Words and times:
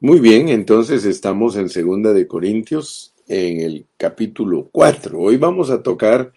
Muy 0.00 0.20
bien, 0.20 0.48
entonces 0.48 1.04
estamos 1.04 1.56
en 1.56 1.68
Segunda 1.68 2.12
de 2.12 2.28
Corintios, 2.28 3.16
en 3.26 3.60
el 3.60 3.84
capítulo 3.96 4.68
4. 4.70 5.18
Hoy 5.18 5.38
vamos 5.38 5.70
a 5.70 5.82
tocar 5.82 6.32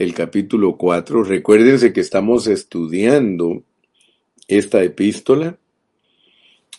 el 0.00 0.14
capítulo 0.14 0.76
4. 0.76 1.22
Recuérdense 1.22 1.92
que 1.92 2.00
estamos 2.00 2.48
estudiando 2.48 3.62
esta 4.48 4.82
epístola 4.82 5.56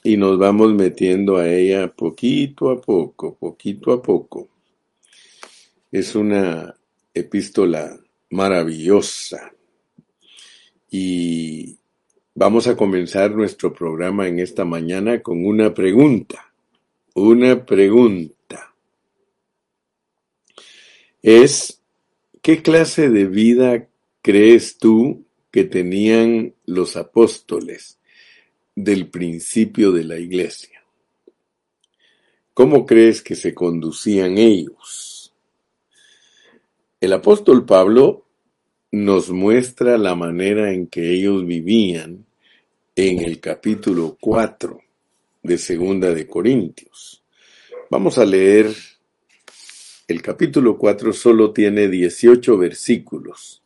y 0.04 0.18
nos 0.18 0.38
vamos 0.38 0.74
metiendo 0.74 1.38
a 1.38 1.48
ella 1.48 1.88
poquito 1.96 2.70
a 2.70 2.82
poco, 2.82 3.36
poquito 3.36 3.94
a 3.94 4.02
poco. 4.02 4.50
Es 5.90 6.16
una 6.16 6.76
epístola 7.14 7.98
maravillosa 8.30 9.54
y 10.92 11.79
Vamos 12.40 12.68
a 12.68 12.78
comenzar 12.78 13.36
nuestro 13.36 13.74
programa 13.74 14.26
en 14.26 14.40
esta 14.40 14.64
mañana 14.64 15.22
con 15.22 15.46
una 15.46 15.74
pregunta. 15.74 16.54
Una 17.14 17.66
pregunta. 17.66 18.74
Es, 21.22 21.82
¿qué 22.42 22.62
clase 22.62 23.10
de 23.10 23.26
vida 23.26 23.90
crees 24.22 24.78
tú 24.78 25.26
que 25.52 25.66
tenían 25.66 26.54
los 26.66 26.96
apóstoles 26.96 28.00
del 28.74 29.10
principio 29.10 29.92
de 29.92 30.06
la 30.06 30.18
iglesia? 30.18 30.82
¿Cómo 32.54 32.86
crees 32.86 33.22
que 33.22 33.36
se 33.36 33.54
conducían 33.54 34.38
ellos? 34.38 35.34
El 37.02 37.12
apóstol 37.12 37.66
Pablo 37.66 38.26
nos 38.92 39.30
muestra 39.30 39.98
la 39.98 40.16
manera 40.16 40.72
en 40.72 40.88
que 40.88 41.12
ellos 41.12 41.46
vivían 41.46 42.29
en 43.02 43.20
el 43.20 43.40
capítulo 43.40 44.18
4 44.20 44.78
de 45.44 45.58
Segunda 45.58 46.14
de 46.14 46.28
Corintios. 46.28 47.24
Vamos 47.90 48.18
a 48.18 48.26
leer 48.26 48.76
el 50.10 50.22
capítulo 50.22 50.78
4 50.78 51.14
solo 51.14 51.54
tiene 51.54 51.88
18 51.88 52.58
versículos 52.58 53.64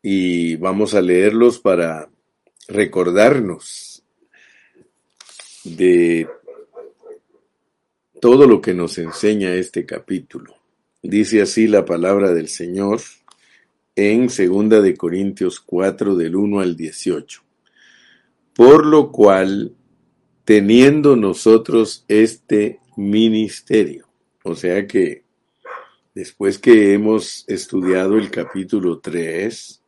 y 0.00 0.56
vamos 0.56 0.94
a 0.94 1.02
leerlos 1.02 1.58
para 1.58 2.08
recordarnos 2.66 4.04
de 5.64 6.26
todo 8.22 8.46
lo 8.46 8.62
que 8.62 8.72
nos 8.72 8.96
enseña 8.96 9.52
este 9.52 9.84
capítulo. 9.84 10.56
Dice 11.02 11.42
así 11.42 11.66
la 11.66 11.84
palabra 11.84 12.32
del 12.32 12.48
Señor 12.48 13.02
en 13.96 14.30
Segunda 14.30 14.80
de 14.80 14.96
Corintios 14.96 15.60
4 15.60 16.16
del 16.16 16.36
1 16.36 16.60
al 16.60 16.74
18. 16.74 17.49
Por 18.60 18.84
lo 18.84 19.10
cual, 19.10 19.74
teniendo 20.44 21.16
nosotros 21.16 22.04
este 22.08 22.78
ministerio, 22.94 24.06
o 24.44 24.54
sea 24.54 24.86
que 24.86 25.24
después 26.14 26.58
que 26.58 26.92
hemos 26.92 27.46
estudiado 27.48 28.18
el 28.18 28.30
capítulo 28.30 28.98
3 28.98 29.82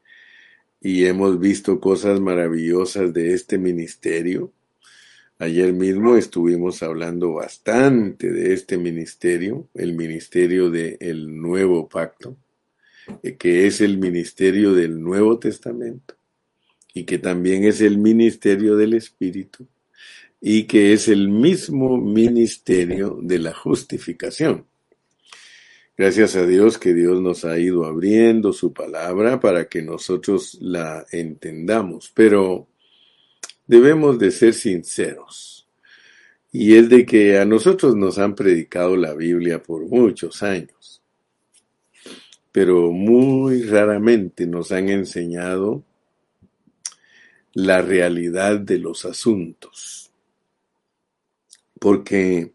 y 0.81 1.05
hemos 1.05 1.39
visto 1.39 1.81
cosas 1.81 2.19
maravillosas 2.19 3.13
de 3.13 3.35
este 3.35 3.59
ministerio, 3.59 4.55
ayer 5.39 5.75
mismo 5.75 6.17
estuvimos 6.17 6.83
hablando 6.83 7.35
bastante 7.35 8.33
de 8.33 8.55
este 8.55 8.79
ministerio, 8.79 9.69
el 9.75 9.93
ministerio 9.93 10.71
del 10.71 11.39
nuevo 11.39 11.91
pacto, 11.91 12.39
eh, 13.23 13.37
que 13.37 13.67
es 13.67 13.83
el 13.83 13.99
ministerio 13.99 14.73
del 14.73 14.99
Nuevo 14.99 15.39
Testamento 15.39 16.22
y 16.95 17.05
que 17.05 17.19
también 17.19 17.65
es 17.65 17.81
el 17.81 17.99
ministerio 17.99 18.77
del 18.77 18.95
Espíritu 18.95 19.67
y 20.41 20.65
que 20.65 20.93
es 20.93 21.09
el 21.09 21.29
mismo 21.29 21.97
ministerio 21.97 23.19
de 23.23 23.39
la 23.39 23.55
justificación. 23.55 24.67
Gracias 25.97 26.35
a 26.37 26.47
Dios 26.47 26.79
que 26.79 26.95
Dios 26.95 27.21
nos 27.21 27.45
ha 27.45 27.59
ido 27.59 27.85
abriendo 27.85 28.53
su 28.53 28.73
palabra 28.73 29.39
para 29.39 29.69
que 29.69 29.83
nosotros 29.83 30.59
la 30.61 31.07
entendamos, 31.13 32.11
pero 32.15 32.67
debemos 33.67 34.19
de 34.19 34.31
ser 34.31 34.55
sinceros. 34.55 35.69
Y 36.51 36.75
es 36.75 36.89
de 36.89 37.07
que 37.07 37.39
a 37.39 37.45
nosotros 37.45 37.95
nos 37.95 38.19
han 38.19 38.35
predicado 38.35 38.97
la 38.97 39.15
Biblia 39.15 39.63
por 39.63 39.87
muchos 39.87 40.43
años, 40.43 41.03
pero 42.51 42.91
muy 42.91 43.63
raramente 43.63 44.47
nos 44.47 44.73
han 44.73 44.89
enseñado 44.89 45.85
la 47.55 47.83
realidad 47.83 48.59
de 48.61 48.79
los 48.79 49.05
asuntos. 49.05 50.11
Porque 51.79 52.53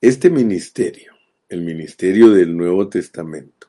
este 0.00 0.30
ministerio, 0.30 1.14
el 1.48 1.62
ministerio 1.62 2.30
del 2.30 2.56
Nuevo 2.56 2.88
Testamento, 2.88 3.68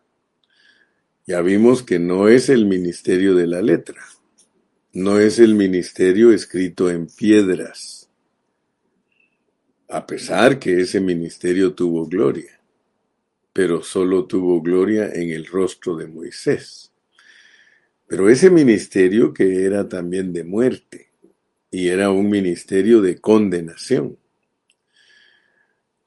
ya 1.26 1.42
vimos 1.42 1.84
que 1.84 2.00
no 2.00 2.28
es 2.28 2.50
el 2.50 2.66
ministerio 2.66 3.36
de 3.36 3.48
la 3.48 3.62
letra, 3.62 4.02
no 4.94 5.20
es 5.20 5.40
el 5.40 5.56
ministerio 5.56 6.32
escrito 6.32 6.90
en 6.90 7.08
piedras, 7.08 8.10
a 9.88 10.06
pesar 10.06 10.60
que 10.60 10.82
ese 10.82 11.00
ministerio 11.00 11.74
tuvo 11.74 12.08
gloria, 12.08 12.60
pero 13.54 13.84
solo 13.84 14.26
tuvo 14.26 14.62
gloria 14.62 15.10
en 15.14 15.32
el 15.32 15.46
rostro 15.46 15.96
de 15.96 16.08
Moisés. 16.08 16.91
Pero 18.12 18.30
ese 18.30 18.50
ministerio 18.50 19.34
que 19.34 19.64
era 19.64 19.88
también 19.88 20.34
de 20.34 20.44
muerte 20.44 21.12
y 21.72 21.88
era 21.88 22.12
un 22.12 22.30
ministerio 22.30 23.02
de 23.02 23.20
condenación. 23.22 24.18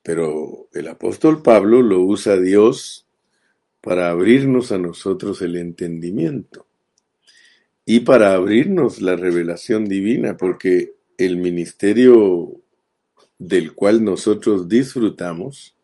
Pero 0.03 0.69
el 0.75 0.88
apóstol 0.88 1.41
Pablo 1.41 1.81
lo 1.81 2.03
usa 2.03 2.37
Dios 2.37 3.06
para 3.81 4.10
abrirnos 4.10 4.70
a 4.70 4.76
nosotros 4.76 5.41
el 5.41 5.56
entendimiento 5.56 6.66
y 7.87 8.00
para 8.00 8.34
abrirnos 8.34 9.00
la 9.00 9.16
revelación 9.16 9.87
divina, 9.87 10.37
porque 10.37 10.93
el 11.16 11.38
ministerio 11.38 12.53
del 13.38 13.72
cual 13.72 14.04
nosotros 14.04 14.69
disfrutamos 14.69 15.75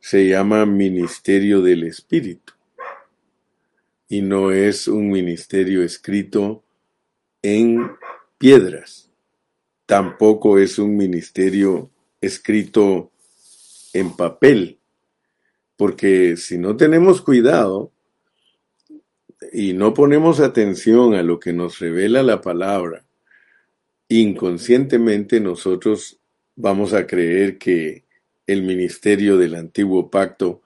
se 0.00 0.26
llama 0.26 0.66
ministerio 0.66 1.62
del 1.62 1.84
Espíritu 1.84 2.54
y 4.14 4.22
no 4.22 4.52
es 4.52 4.86
un 4.86 5.10
ministerio 5.10 5.82
escrito 5.82 6.62
en 7.42 7.90
piedras. 8.38 9.10
Tampoco 9.86 10.56
es 10.56 10.78
un 10.78 10.96
ministerio 10.96 11.90
escrito 12.20 13.10
en 13.92 14.14
papel, 14.14 14.78
porque 15.76 16.36
si 16.36 16.58
no 16.58 16.76
tenemos 16.76 17.22
cuidado 17.22 17.90
y 19.52 19.72
no 19.72 19.94
ponemos 19.94 20.38
atención 20.38 21.14
a 21.14 21.24
lo 21.24 21.40
que 21.40 21.52
nos 21.52 21.80
revela 21.80 22.22
la 22.22 22.40
palabra, 22.40 23.04
inconscientemente 24.08 25.40
nosotros 25.40 26.20
vamos 26.54 26.92
a 26.92 27.08
creer 27.08 27.58
que 27.58 28.04
el 28.46 28.62
ministerio 28.62 29.38
del 29.38 29.56
antiguo 29.56 30.08
pacto 30.08 30.62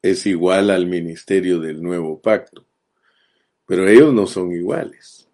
es 0.00 0.24
igual 0.24 0.70
al 0.70 0.86
ministerio 0.86 1.60
del 1.60 1.82
nuevo 1.82 2.22
pacto. 2.22 2.67
Pero 3.68 3.86
ellos 3.86 4.14
no 4.14 4.26
son 4.26 4.50
iguales. 4.50 5.28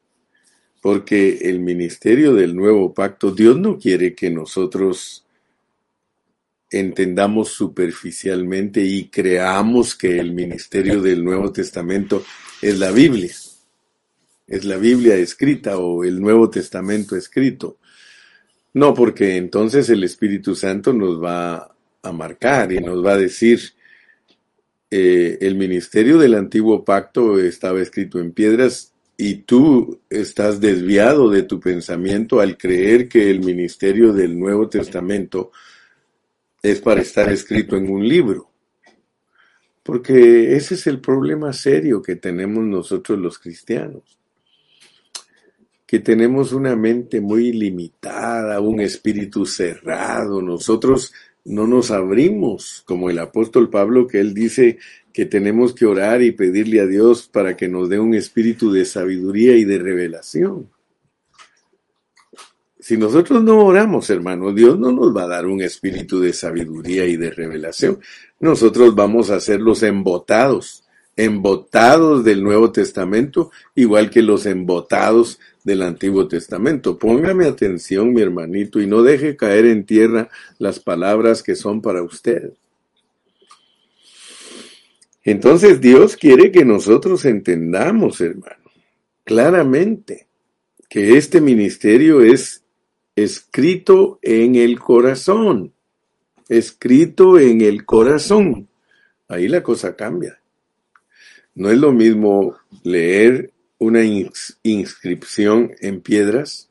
Porque 0.82 1.38
el 1.42 1.60
ministerio 1.60 2.34
del 2.34 2.54
nuevo 2.54 2.92
pacto, 2.92 3.30
Dios 3.30 3.56
no 3.56 3.78
quiere 3.78 4.14
que 4.14 4.28
nosotros 4.28 5.24
entendamos 6.68 7.50
superficialmente 7.50 8.84
y 8.84 9.08
creamos 9.08 9.94
que 9.94 10.18
el 10.18 10.32
ministerio 10.32 11.00
del 11.00 11.24
Nuevo 11.24 11.52
Testamento 11.52 12.24
es 12.60 12.76
la 12.80 12.90
Biblia. 12.90 13.32
Es 14.48 14.64
la 14.64 14.76
Biblia 14.78 15.14
escrita 15.14 15.78
o 15.78 16.02
el 16.02 16.20
Nuevo 16.20 16.50
Testamento 16.50 17.16
escrito. 17.16 17.78
No, 18.72 18.92
porque 18.92 19.36
entonces 19.36 19.88
el 19.90 20.02
Espíritu 20.02 20.56
Santo 20.56 20.92
nos 20.92 21.22
va 21.22 21.72
a 22.02 22.12
marcar 22.12 22.72
y 22.72 22.80
nos 22.80 23.04
va 23.04 23.12
a 23.12 23.18
decir, 23.18 23.60
eh, 24.96 25.38
el 25.40 25.56
ministerio 25.56 26.18
del 26.18 26.34
antiguo 26.34 26.84
pacto 26.84 27.40
estaba 27.40 27.82
escrito 27.82 28.20
en 28.20 28.30
piedras 28.30 28.92
y 29.16 29.38
tú 29.38 30.02
estás 30.08 30.60
desviado 30.60 31.28
de 31.30 31.42
tu 31.42 31.58
pensamiento 31.58 32.38
al 32.38 32.56
creer 32.56 33.08
que 33.08 33.28
el 33.28 33.40
ministerio 33.40 34.12
del 34.12 34.38
Nuevo 34.38 34.68
Testamento 34.68 35.50
es 36.62 36.80
para 36.80 37.00
estar 37.00 37.28
escrito 37.32 37.76
en 37.76 37.90
un 37.90 38.06
libro. 38.06 38.52
Porque 39.82 40.54
ese 40.54 40.74
es 40.74 40.86
el 40.86 41.00
problema 41.00 41.52
serio 41.52 42.00
que 42.00 42.14
tenemos 42.14 42.62
nosotros 42.62 43.18
los 43.18 43.40
cristianos. 43.40 44.20
Que 45.88 45.98
tenemos 45.98 46.52
una 46.52 46.76
mente 46.76 47.20
muy 47.20 47.50
limitada, 47.50 48.60
un 48.60 48.78
espíritu 48.78 49.44
cerrado. 49.44 50.40
Nosotros 50.40 51.12
no 51.44 51.66
nos 51.66 51.90
abrimos, 51.90 52.82
como 52.86 53.10
el 53.10 53.18
apóstol 53.18 53.68
Pablo, 53.68 54.06
que 54.06 54.20
él 54.20 54.32
dice 54.32 54.78
que 55.12 55.26
tenemos 55.26 55.74
que 55.74 55.86
orar 55.86 56.22
y 56.22 56.32
pedirle 56.32 56.80
a 56.80 56.86
Dios 56.86 57.28
para 57.28 57.56
que 57.56 57.68
nos 57.68 57.88
dé 57.88 58.00
un 58.00 58.14
espíritu 58.14 58.72
de 58.72 58.84
sabiduría 58.84 59.56
y 59.56 59.64
de 59.64 59.78
revelación. 59.78 60.68
Si 62.80 62.98
nosotros 62.98 63.42
no 63.42 63.64
oramos, 63.64 64.10
hermano, 64.10 64.52
Dios 64.52 64.78
no 64.78 64.92
nos 64.92 65.16
va 65.16 65.22
a 65.22 65.28
dar 65.28 65.46
un 65.46 65.62
espíritu 65.62 66.20
de 66.20 66.32
sabiduría 66.32 67.06
y 67.06 67.16
de 67.16 67.30
revelación. 67.30 67.98
Nosotros 68.40 68.94
vamos 68.94 69.30
a 69.30 69.40
ser 69.40 69.60
los 69.60 69.82
embotados, 69.82 70.84
embotados 71.16 72.24
del 72.24 72.42
Nuevo 72.42 72.72
Testamento, 72.72 73.50
igual 73.74 74.10
que 74.10 74.20
los 74.20 74.44
embotados 74.44 75.40
del 75.64 75.82
Antiguo 75.82 76.28
Testamento. 76.28 76.98
Póngame 76.98 77.46
atención, 77.46 78.12
mi 78.12 78.20
hermanito, 78.20 78.80
y 78.80 78.86
no 78.86 79.02
deje 79.02 79.36
caer 79.36 79.64
en 79.64 79.84
tierra 79.84 80.28
las 80.58 80.78
palabras 80.78 81.42
que 81.42 81.56
son 81.56 81.80
para 81.82 82.02
usted. 82.02 82.52
Entonces 85.24 85.80
Dios 85.80 86.16
quiere 86.16 86.52
que 86.52 86.66
nosotros 86.66 87.24
entendamos, 87.24 88.20
hermano, 88.20 88.70
claramente 89.24 90.26
que 90.88 91.16
este 91.16 91.40
ministerio 91.40 92.20
es 92.20 92.62
escrito 93.16 94.18
en 94.20 94.56
el 94.56 94.78
corazón, 94.78 95.72
escrito 96.48 97.38
en 97.38 97.62
el 97.62 97.86
corazón. 97.86 98.68
Ahí 99.28 99.48
la 99.48 99.62
cosa 99.62 99.96
cambia. 99.96 100.38
No 101.54 101.70
es 101.70 101.78
lo 101.78 101.92
mismo 101.92 102.56
leer 102.82 103.53
una 103.78 104.02
inscripción 104.04 105.74
en 105.80 106.00
piedras 106.00 106.70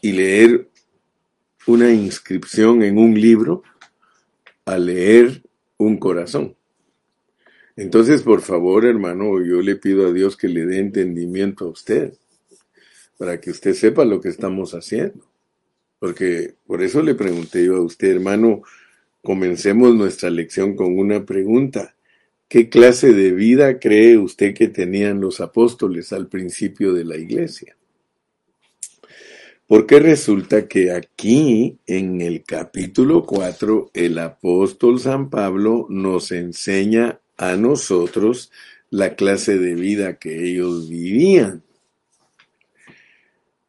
y 0.00 0.12
leer 0.12 0.68
una 1.66 1.92
inscripción 1.92 2.82
en 2.82 2.98
un 2.98 3.20
libro 3.20 3.62
a 4.64 4.78
leer 4.78 5.42
un 5.76 5.98
corazón. 5.98 6.56
Entonces, 7.76 8.22
por 8.22 8.40
favor, 8.40 8.84
hermano, 8.84 9.40
yo 9.44 9.62
le 9.62 9.76
pido 9.76 10.08
a 10.08 10.12
Dios 10.12 10.36
que 10.36 10.48
le 10.48 10.66
dé 10.66 10.78
entendimiento 10.78 11.66
a 11.66 11.68
usted, 11.68 12.14
para 13.16 13.40
que 13.40 13.50
usted 13.50 13.74
sepa 13.74 14.04
lo 14.04 14.20
que 14.20 14.28
estamos 14.28 14.74
haciendo. 14.74 15.24
Porque 15.98 16.54
por 16.66 16.82
eso 16.82 17.02
le 17.02 17.14
pregunté 17.14 17.64
yo 17.64 17.76
a 17.76 17.82
usted, 17.82 18.12
hermano, 18.12 18.62
comencemos 19.22 19.94
nuestra 19.94 20.30
lección 20.30 20.74
con 20.74 20.98
una 20.98 21.24
pregunta. 21.24 21.94
¿Qué 22.48 22.70
clase 22.70 23.12
de 23.12 23.32
vida 23.32 23.78
cree 23.78 24.16
usted 24.16 24.54
que 24.54 24.68
tenían 24.68 25.20
los 25.20 25.40
apóstoles 25.40 26.14
al 26.14 26.28
principio 26.28 26.94
de 26.94 27.04
la 27.04 27.18
iglesia? 27.18 27.76
Porque 29.66 29.98
resulta 29.98 30.66
que 30.66 30.92
aquí, 30.92 31.76
en 31.86 32.22
el 32.22 32.42
capítulo 32.44 33.26
4, 33.26 33.90
el 33.92 34.18
apóstol 34.18 34.98
San 34.98 35.28
Pablo 35.28 35.86
nos 35.90 36.32
enseña 36.32 37.20
a 37.36 37.54
nosotros 37.56 38.50
la 38.88 39.14
clase 39.14 39.58
de 39.58 39.74
vida 39.74 40.18
que 40.18 40.50
ellos 40.50 40.88
vivían. 40.88 41.62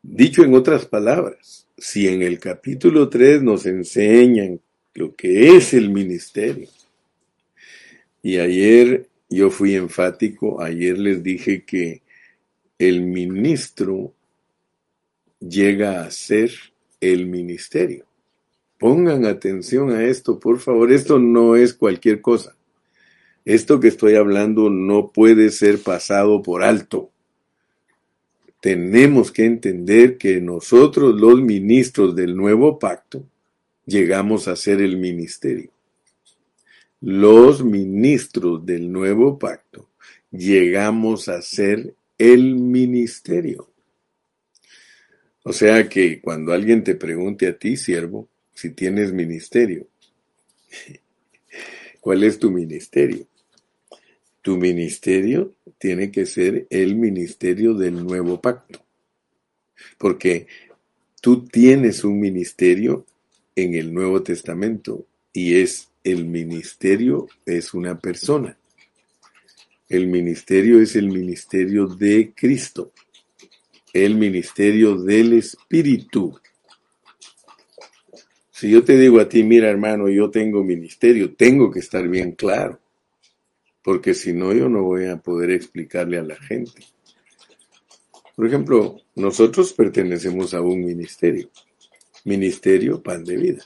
Dicho 0.01 0.45
en 0.45 0.53
otras 0.53 0.85
palabras, 0.85 1.67
si 1.77 2.07
en 2.07 2.21
el 2.21 2.39
capítulo 2.39 3.09
3 3.09 3.43
nos 3.43 3.65
enseñan 3.65 4.61
lo 4.93 5.13
que 5.17 5.57
es 5.57 5.73
el 5.73 5.89
ministerio, 5.89 6.69
y 8.21 8.37
ayer 8.37 9.07
yo 9.29 9.49
fui 9.49 9.75
enfático, 9.75 10.61
ayer 10.61 10.97
les 10.97 11.23
dije 11.23 11.63
que 11.63 12.01
el 12.77 13.01
ministro 13.01 14.13
llega 15.39 16.03
a 16.03 16.11
ser 16.11 16.51
el 16.99 17.27
ministerio. 17.27 18.05
Pongan 18.77 19.25
atención 19.25 19.91
a 19.91 20.03
esto, 20.05 20.39
por 20.39 20.59
favor, 20.59 20.91
esto 20.91 21.19
no 21.19 21.55
es 21.55 21.73
cualquier 21.73 22.21
cosa. 22.21 22.55
Esto 23.45 23.79
que 23.79 23.87
estoy 23.87 24.15
hablando 24.15 24.69
no 24.69 25.11
puede 25.11 25.49
ser 25.49 25.79
pasado 25.79 26.41
por 26.41 26.63
alto. 26.63 27.11
Tenemos 28.61 29.31
que 29.31 29.45
entender 29.45 30.17
que 30.17 30.41
nosotros 30.41 31.19
los 31.19 31.41
ministros 31.41 32.15
del 32.15 32.35
nuevo 32.35 32.79
pacto 32.79 33.23
llegamos 33.85 34.47
a 34.47 34.55
ser 34.55 34.81
el 34.81 34.97
ministerio. 34.97 35.71
Los 37.01 37.63
ministros 37.63 38.65
del 38.65 38.91
nuevo 38.91 39.39
pacto 39.39 39.89
llegamos 40.31 41.29
a 41.29 41.41
ser 41.41 41.95
el 42.17 42.55
ministerio. 42.55 43.71
O 45.43 45.53
sea 45.53 45.87
que 45.87 46.19
cuando 46.19 46.51
alguien 46.51 46.83
te 46.83 46.95
pregunte 46.95 47.47
a 47.47 47.57
ti, 47.57 47.77
siervo, 47.77 48.27
si 48.53 48.71
tienes 48.71 49.13
ministerio, 49.13 49.87
¿cuál 52.01 52.23
es 52.23 52.37
tu 52.37 52.51
ministerio? 52.51 53.25
Tu 54.41 54.57
ministerio 54.57 55.55
tiene 55.77 56.11
que 56.11 56.25
ser 56.25 56.67
el 56.69 56.95
ministerio 56.95 57.73
del 57.73 58.05
nuevo 58.05 58.41
pacto. 58.41 58.85
Porque 59.97 60.47
tú 61.21 61.45
tienes 61.45 62.03
un 62.03 62.19
ministerio 62.19 63.05
en 63.55 63.75
el 63.75 63.93
Nuevo 63.93 64.23
Testamento 64.23 65.05
y 65.33 65.55
es 65.55 65.88
el 66.03 66.25
ministerio, 66.25 67.27
es 67.45 67.73
una 67.73 67.99
persona. 67.99 68.57
El 69.87 70.07
ministerio 70.07 70.81
es 70.81 70.95
el 70.95 71.09
ministerio 71.09 71.87
de 71.87 72.33
Cristo, 72.35 72.91
el 73.93 74.15
ministerio 74.15 74.95
del 74.95 75.33
Espíritu. 75.33 76.39
Si 78.51 78.69
yo 78.69 78.83
te 78.83 78.97
digo 78.97 79.19
a 79.19 79.27
ti, 79.27 79.43
mira 79.43 79.69
hermano, 79.69 80.09
yo 80.09 80.29
tengo 80.29 80.63
ministerio, 80.63 81.33
tengo 81.33 81.71
que 81.71 81.79
estar 81.79 82.07
bien 82.07 82.33
claro 82.33 82.79
porque 83.89 84.13
si 84.13 84.33
no 84.33 84.53
yo 84.53 84.69
no 84.69 84.83
voy 84.83 85.07
a 85.07 85.17
poder 85.17 85.51
explicarle 85.51 86.19
a 86.19 86.23
la 86.23 86.35
gente. 86.35 86.83
Por 88.35 88.45
ejemplo, 88.45 88.97
nosotros 89.15 89.73
pertenecemos 89.73 90.53
a 90.53 90.61
un 90.61 90.85
ministerio, 90.85 91.49
Ministerio 92.23 93.01
Pan 93.01 93.23
de 93.23 93.37
Vida. 93.37 93.65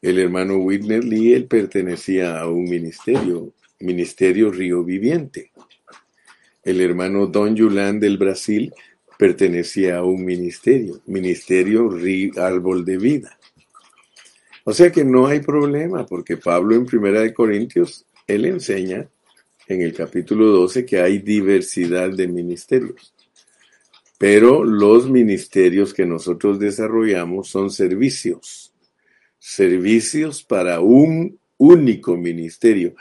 El 0.00 0.18
hermano 0.20 0.58
Whitner 0.58 1.02
Lee, 1.02 1.32
él 1.32 1.46
pertenecía 1.46 2.38
a 2.40 2.48
un 2.48 2.64
ministerio, 2.64 3.52
Ministerio 3.80 4.50
Río 4.52 4.84
Viviente. 4.84 5.50
El 6.62 6.80
hermano 6.80 7.26
Don 7.26 7.56
Yulan 7.56 7.98
del 7.98 8.16
Brasil 8.16 8.72
pertenecía 9.18 9.98
a 9.98 10.04
un 10.04 10.24
ministerio, 10.24 11.00
Ministerio 11.06 11.88
Río 11.88 12.32
Árbol 12.40 12.84
de 12.84 12.96
Vida. 12.96 13.38
O 14.62 14.72
sea 14.72 14.92
que 14.92 15.04
no 15.04 15.26
hay 15.26 15.40
problema, 15.40 16.06
porque 16.06 16.36
Pablo 16.36 16.76
en 16.76 16.86
Primera 16.86 17.22
de 17.22 17.34
Corintios 17.34 18.06
él 18.28 18.44
enseña 18.44 19.08
en 19.66 19.82
el 19.82 19.94
capítulo 19.94 20.46
12 20.48 20.86
que 20.86 21.00
hay 21.00 21.18
diversidad 21.18 22.10
de 22.10 22.28
ministerios, 22.28 23.14
pero 24.18 24.62
los 24.62 25.10
ministerios 25.10 25.92
que 25.92 26.06
nosotros 26.06 26.58
desarrollamos 26.58 27.48
son 27.48 27.70
servicios, 27.70 28.72
servicios 29.38 30.42
para 30.42 30.80
un 30.80 31.38
único 31.56 32.16
ministerio, 32.16 32.94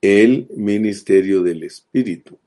el 0.00 0.48
ministerio 0.56 1.42
del 1.42 1.62
Espíritu, 1.62 2.38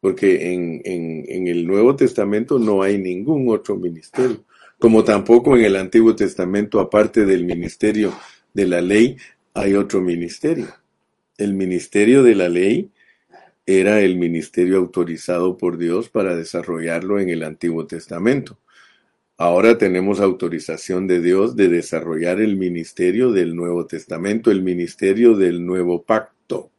porque 0.00 0.52
en, 0.52 0.80
en 0.84 1.48
el 1.48 1.66
Nuevo 1.66 1.96
Testamento 1.96 2.58
no 2.58 2.82
hay 2.82 2.98
ningún 2.98 3.48
otro 3.48 3.76
ministerio, 3.76 4.44
como 4.78 5.04
tampoco 5.04 5.56
en 5.56 5.64
el 5.64 5.76
Antiguo 5.76 6.14
Testamento, 6.14 6.80
aparte 6.80 7.24
del 7.24 7.44
ministerio 7.44 8.12
de 8.52 8.66
la 8.66 8.80
ley, 8.80 9.16
hay 9.54 9.74
otro 9.74 10.00
ministerio. 10.00 10.68
El 11.38 11.54
ministerio 11.54 12.22
de 12.22 12.34
la 12.34 12.48
ley 12.48 12.90
era 13.66 14.00
el 14.00 14.16
ministerio 14.16 14.78
autorizado 14.78 15.56
por 15.56 15.78
Dios 15.78 16.10
para 16.10 16.36
desarrollarlo 16.36 17.18
en 17.18 17.30
el 17.30 17.44
Antiguo 17.44 17.86
Testamento. 17.86 18.58
Ahora 19.36 19.78
tenemos 19.78 20.20
autorización 20.20 21.08
de 21.08 21.20
Dios 21.20 21.56
de 21.56 21.68
desarrollar 21.68 22.40
el 22.40 22.56
ministerio 22.56 23.32
del 23.32 23.56
Nuevo 23.56 23.84
Testamento, 23.86 24.52
el 24.52 24.62
ministerio 24.62 25.36
del 25.36 25.66
Nuevo 25.66 26.02
Pacto. 26.02 26.70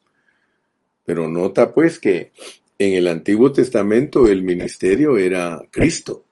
Pero 1.05 1.27
nota 1.27 1.73
pues 1.73 1.99
que 1.99 2.31
en 2.79 2.93
el 2.93 3.07
Antiguo 3.07 3.51
Testamento 3.51 4.27
el 4.27 4.43
ministerio 4.43 5.17
era 5.17 5.61
Cristo, 5.69 6.23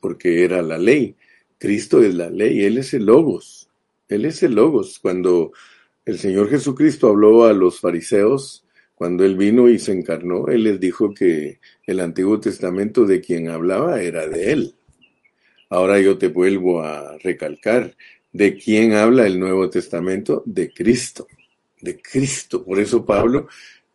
porque 0.00 0.44
era 0.44 0.62
la 0.62 0.78
ley. 0.78 1.16
Cristo 1.58 2.02
es 2.02 2.14
la 2.14 2.30
ley, 2.30 2.64
Él 2.64 2.78
es 2.78 2.94
el 2.94 3.06
Logos. 3.06 3.68
Él 4.08 4.26
es 4.26 4.44
el 4.44 4.54
Logos. 4.54 5.00
Cuando 5.00 5.52
el 6.04 6.18
Señor 6.18 6.50
Jesucristo 6.50 7.08
habló 7.08 7.46
a 7.46 7.52
los 7.52 7.80
fariseos 7.80 8.64
cuando 8.94 9.24
Él 9.24 9.36
vino 9.36 9.68
y 9.68 9.80
se 9.80 9.90
encarnó. 9.90 10.46
Él 10.46 10.64
les 10.64 10.78
dijo 10.78 11.12
que 11.12 11.58
el 11.84 11.98
Antiguo 11.98 12.38
Testamento 12.38 13.06
de 13.06 13.20
quien 13.20 13.48
hablaba 13.48 14.00
era 14.00 14.28
de 14.28 14.52
Él. 14.52 14.74
Ahora 15.74 16.00
yo 16.00 16.16
te 16.16 16.28
vuelvo 16.28 16.82
a 16.82 17.18
recalcar, 17.18 17.96
¿de 18.32 18.56
quién 18.56 18.92
habla 18.92 19.26
el 19.26 19.40
Nuevo 19.40 19.68
Testamento? 19.68 20.44
De 20.46 20.72
Cristo, 20.72 21.26
de 21.80 22.00
Cristo. 22.00 22.64
Por 22.64 22.78
eso 22.78 23.04
Pablo 23.04 23.48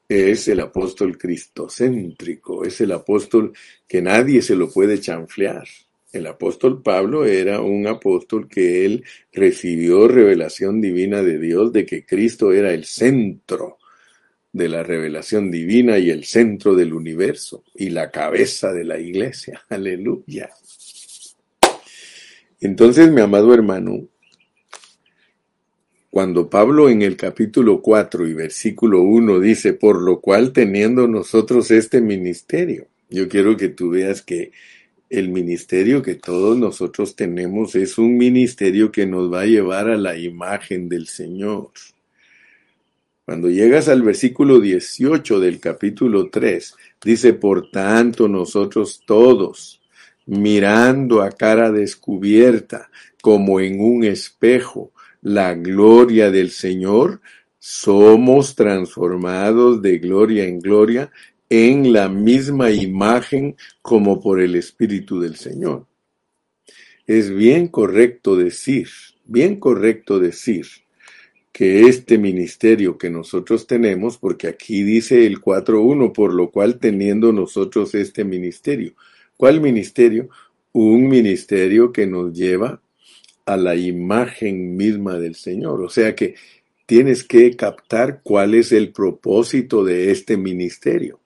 es 0.09 0.49
el 0.49 0.59
apóstol 0.59 1.17
cristocéntrico, 1.17 2.65
es 2.65 2.81
el 2.81 2.91
apóstol 2.91 3.53
que 3.87 4.01
nadie 4.01 4.41
se 4.41 4.57
lo 4.57 4.69
puede 4.69 4.99
chanflear. 4.99 5.65
El 6.11 6.27
apóstol 6.27 6.81
Pablo 6.83 7.23
era 7.23 7.61
un 7.61 7.87
apóstol 7.87 8.49
que 8.49 8.85
él 8.85 9.05
recibió 9.31 10.09
revelación 10.09 10.81
divina 10.81 11.23
de 11.23 11.39
Dios 11.39 11.71
de 11.71 11.85
que 11.85 12.05
Cristo 12.05 12.51
era 12.51 12.73
el 12.73 12.83
centro 12.83 13.77
de 14.51 14.67
la 14.67 14.83
revelación 14.83 15.49
divina 15.49 15.97
y 15.97 16.09
el 16.09 16.25
centro 16.25 16.75
del 16.75 16.93
universo 16.93 17.63
y 17.73 17.89
la 17.89 18.11
cabeza 18.11 18.73
de 18.73 18.83
la 18.83 18.99
iglesia. 18.99 19.63
Aleluya. 19.69 20.49
Entonces, 22.61 23.09
mi 23.11 23.21
amado 23.21 23.53
hermano, 23.53 24.07
cuando 26.09 26.49
Pablo 26.49 26.89
en 26.89 27.01
el 27.03 27.15
capítulo 27.15 27.81
4 27.81 28.27
y 28.27 28.33
versículo 28.33 29.01
1 29.03 29.39
dice, 29.39 29.73
por 29.73 30.01
lo 30.01 30.19
cual 30.19 30.51
teniendo 30.51 31.07
nosotros 31.07 31.71
este 31.71 32.01
ministerio, 32.01 32.87
yo 33.09 33.29
quiero 33.29 33.55
que 33.55 33.69
tú 33.69 33.91
veas 33.91 34.21
que 34.21 34.51
el 35.09 35.29
ministerio 35.29 36.01
que 36.01 36.15
todos 36.15 36.57
nosotros 36.57 37.15
tenemos 37.15 37.75
es 37.75 37.97
un 37.97 38.17
ministerio 38.17 38.91
que 38.91 39.05
nos 39.05 39.31
va 39.31 39.41
a 39.41 39.45
llevar 39.45 39.89
a 39.89 39.97
la 39.97 40.17
imagen 40.17 40.89
del 40.89 41.07
Señor. 41.07 41.69
Cuando 43.25 43.49
llegas 43.49 43.87
al 43.87 44.01
versículo 44.01 44.59
18 44.59 45.39
del 45.39 45.59
capítulo 45.59 46.29
3, 46.29 46.75
dice, 47.03 47.33
por 47.33 47.71
tanto 47.71 48.27
nosotros 48.27 49.03
todos, 49.05 49.78
mirando 50.29 51.23
a 51.23 51.31
cara 51.31 51.71
descubierta, 51.71 52.91
como 53.19 53.59
en 53.59 53.81
un 53.81 54.03
espejo, 54.03 54.91
la 55.23 55.55
gloria 55.55 56.29
del 56.29 56.51
Señor, 56.51 57.19
somos 57.57 58.53
transformados 58.55 59.81
de 59.81 59.97
gloria 59.97 60.45
en 60.45 60.59
gloria 60.59 61.11
en 61.49 61.91
la 61.91 62.09
misma 62.09 62.69
imagen 62.69 63.55
como 63.81 64.21
por 64.21 64.39
el 64.39 64.55
Espíritu 64.55 65.19
del 65.19 65.35
Señor. 65.35 65.87
Es 67.07 67.31
bien 67.31 67.67
correcto 67.67 68.37
decir, 68.37 68.87
bien 69.25 69.55
correcto 69.59 70.19
decir 70.19 70.67
que 71.51 71.87
este 71.87 72.19
ministerio 72.19 72.99
que 72.99 73.09
nosotros 73.09 73.65
tenemos, 73.65 74.19
porque 74.19 74.47
aquí 74.47 74.83
dice 74.83 75.25
el 75.25 75.41
4.1, 75.41 76.13
por 76.13 76.35
lo 76.35 76.51
cual 76.51 76.77
teniendo 76.77 77.33
nosotros 77.33 77.95
este 77.95 78.23
ministerio. 78.23 78.93
¿Cuál 79.39 79.61
ministerio? 79.61 80.27
Un 80.73 81.07
ministerio 81.07 81.93
que 81.93 82.05
nos 82.05 82.33
lleva 82.33 82.81
a 83.45 83.55
la 83.55 83.73
imagen 83.73 84.75
misma 84.75 85.17
del 85.17 85.35
Señor. 85.35 85.81
O 85.81 85.87
sea 85.87 86.13
que 86.13 86.35
tienes 86.85 87.23
que 87.23 87.55
captar 87.55 88.19
cuál 88.21 88.53
es 88.53 88.73
el 88.73 88.91
propósito 88.91 89.85
de 89.85 90.11
este 90.11 90.35
ministerio. 90.35 91.21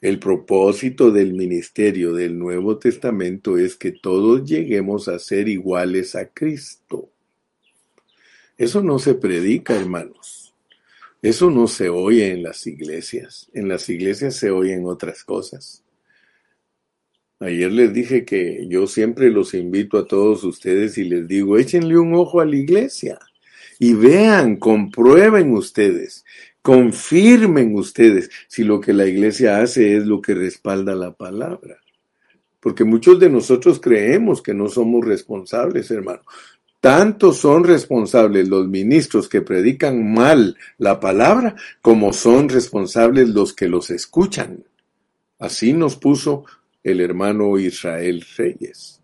El 0.00 0.18
propósito 0.18 1.10
del 1.10 1.34
ministerio 1.34 2.14
del 2.14 2.38
Nuevo 2.38 2.78
Testamento 2.78 3.58
es 3.58 3.76
que 3.76 3.92
todos 3.92 4.48
lleguemos 4.48 5.06
a 5.08 5.18
ser 5.18 5.50
iguales 5.50 6.16
a 6.16 6.30
Cristo. 6.30 7.10
Eso 8.56 8.82
no 8.82 8.98
se 8.98 9.12
predica, 9.12 9.76
hermanos. 9.76 10.54
Eso 11.20 11.50
no 11.50 11.68
se 11.68 11.90
oye 11.90 12.30
en 12.30 12.42
las 12.42 12.66
iglesias. 12.66 13.50
En 13.52 13.68
las 13.68 13.86
iglesias 13.90 14.34
se 14.34 14.50
oyen 14.50 14.86
otras 14.86 15.24
cosas. 15.24 15.84
Ayer 17.40 17.70
les 17.70 17.92
dije 17.92 18.24
que 18.24 18.66
yo 18.68 18.88
siempre 18.88 19.30
los 19.30 19.54
invito 19.54 19.96
a 19.96 20.06
todos 20.06 20.42
ustedes 20.42 20.98
y 20.98 21.04
les 21.04 21.28
digo, 21.28 21.56
échenle 21.56 21.96
un 21.96 22.14
ojo 22.14 22.40
a 22.40 22.44
la 22.44 22.56
iglesia 22.56 23.18
y 23.78 23.94
vean, 23.94 24.56
comprueben 24.56 25.52
ustedes, 25.52 26.24
confirmen 26.62 27.76
ustedes 27.76 28.28
si 28.48 28.64
lo 28.64 28.80
que 28.80 28.92
la 28.92 29.06
iglesia 29.06 29.60
hace 29.60 29.96
es 29.96 30.04
lo 30.04 30.20
que 30.20 30.34
respalda 30.34 30.96
la 30.96 31.12
palabra. 31.12 31.78
Porque 32.58 32.82
muchos 32.82 33.20
de 33.20 33.30
nosotros 33.30 33.78
creemos 33.80 34.42
que 34.42 34.52
no 34.52 34.68
somos 34.68 35.06
responsables, 35.06 35.92
hermano. 35.92 36.22
Tanto 36.80 37.32
son 37.32 37.62
responsables 37.62 38.48
los 38.48 38.66
ministros 38.68 39.28
que 39.28 39.42
predican 39.42 40.12
mal 40.12 40.56
la 40.76 40.98
palabra 40.98 41.54
como 41.82 42.12
son 42.12 42.48
responsables 42.48 43.28
los 43.28 43.52
que 43.52 43.68
los 43.68 43.90
escuchan. 43.90 44.64
Así 45.38 45.72
nos 45.72 45.94
puso 45.94 46.44
el 46.82 47.00
hermano 47.00 47.58
Israel 47.58 48.24
Reyes. 48.36 48.98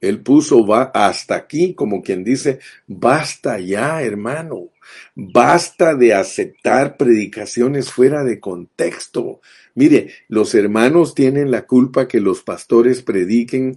Él 0.00 0.20
puso 0.20 0.66
va 0.66 0.90
hasta 0.94 1.34
aquí, 1.34 1.74
como 1.74 2.02
quien 2.02 2.24
dice, 2.24 2.58
basta 2.86 3.58
ya, 3.58 4.02
hermano. 4.02 4.70
Basta 5.14 5.94
de 5.94 6.14
aceptar 6.14 6.96
predicaciones 6.96 7.90
fuera 7.90 8.24
de 8.24 8.40
contexto. 8.40 9.40
Mire, 9.74 10.10
los 10.28 10.54
hermanos 10.54 11.14
tienen 11.14 11.50
la 11.50 11.66
culpa 11.66 12.08
que 12.08 12.20
los 12.20 12.42
pastores 12.42 13.02
prediquen 13.02 13.76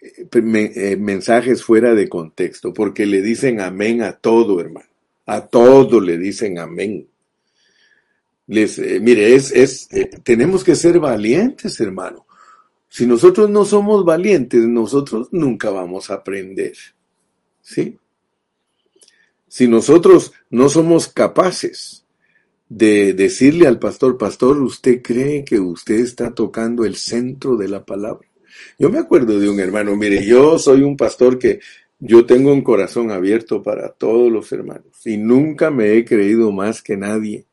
eh, 0.00 0.28
eh, 0.32 0.96
mensajes 0.96 1.64
fuera 1.64 1.94
de 1.94 2.08
contexto, 2.08 2.72
porque 2.72 3.06
le 3.06 3.20
dicen 3.20 3.60
amén 3.60 4.02
a 4.02 4.12
todo, 4.12 4.60
hermano. 4.60 4.88
A 5.26 5.46
todo 5.46 6.00
le 6.00 6.16
dicen 6.16 6.58
amén. 6.60 7.08
Les, 8.46 8.78
eh, 8.78 9.00
mire, 9.00 9.34
es, 9.34 9.50
es 9.50 9.88
tenemos 10.22 10.62
que 10.62 10.76
ser 10.76 11.00
valientes, 11.00 11.80
hermano. 11.80 12.25
Si 12.96 13.06
nosotros 13.06 13.50
no 13.50 13.66
somos 13.66 14.06
valientes, 14.06 14.62
nosotros 14.62 15.28
nunca 15.30 15.68
vamos 15.68 16.08
a 16.08 16.14
aprender. 16.14 16.72
¿Sí? 17.60 17.98
Si 19.46 19.68
nosotros 19.68 20.32
no 20.48 20.70
somos 20.70 21.06
capaces 21.06 22.06
de 22.70 23.12
decirle 23.12 23.66
al 23.66 23.78
pastor, 23.78 24.16
pastor, 24.16 24.62
¿usted 24.62 25.02
cree 25.02 25.44
que 25.44 25.60
usted 25.60 25.96
está 25.96 26.32
tocando 26.32 26.86
el 26.86 26.96
centro 26.96 27.58
de 27.58 27.68
la 27.68 27.84
palabra? 27.84 28.26
Yo 28.78 28.88
me 28.88 28.98
acuerdo 28.98 29.38
de 29.38 29.50
un 29.50 29.60
hermano, 29.60 29.94
mire, 29.94 30.24
yo 30.24 30.58
soy 30.58 30.80
un 30.80 30.96
pastor 30.96 31.38
que 31.38 31.60
yo 31.98 32.24
tengo 32.24 32.50
un 32.50 32.62
corazón 32.62 33.10
abierto 33.10 33.62
para 33.62 33.90
todos 33.90 34.32
los 34.32 34.50
hermanos 34.52 35.06
y 35.06 35.18
nunca 35.18 35.70
me 35.70 35.98
he 35.98 36.04
creído 36.06 36.50
más 36.50 36.80
que 36.80 36.96
nadie. 36.96 37.44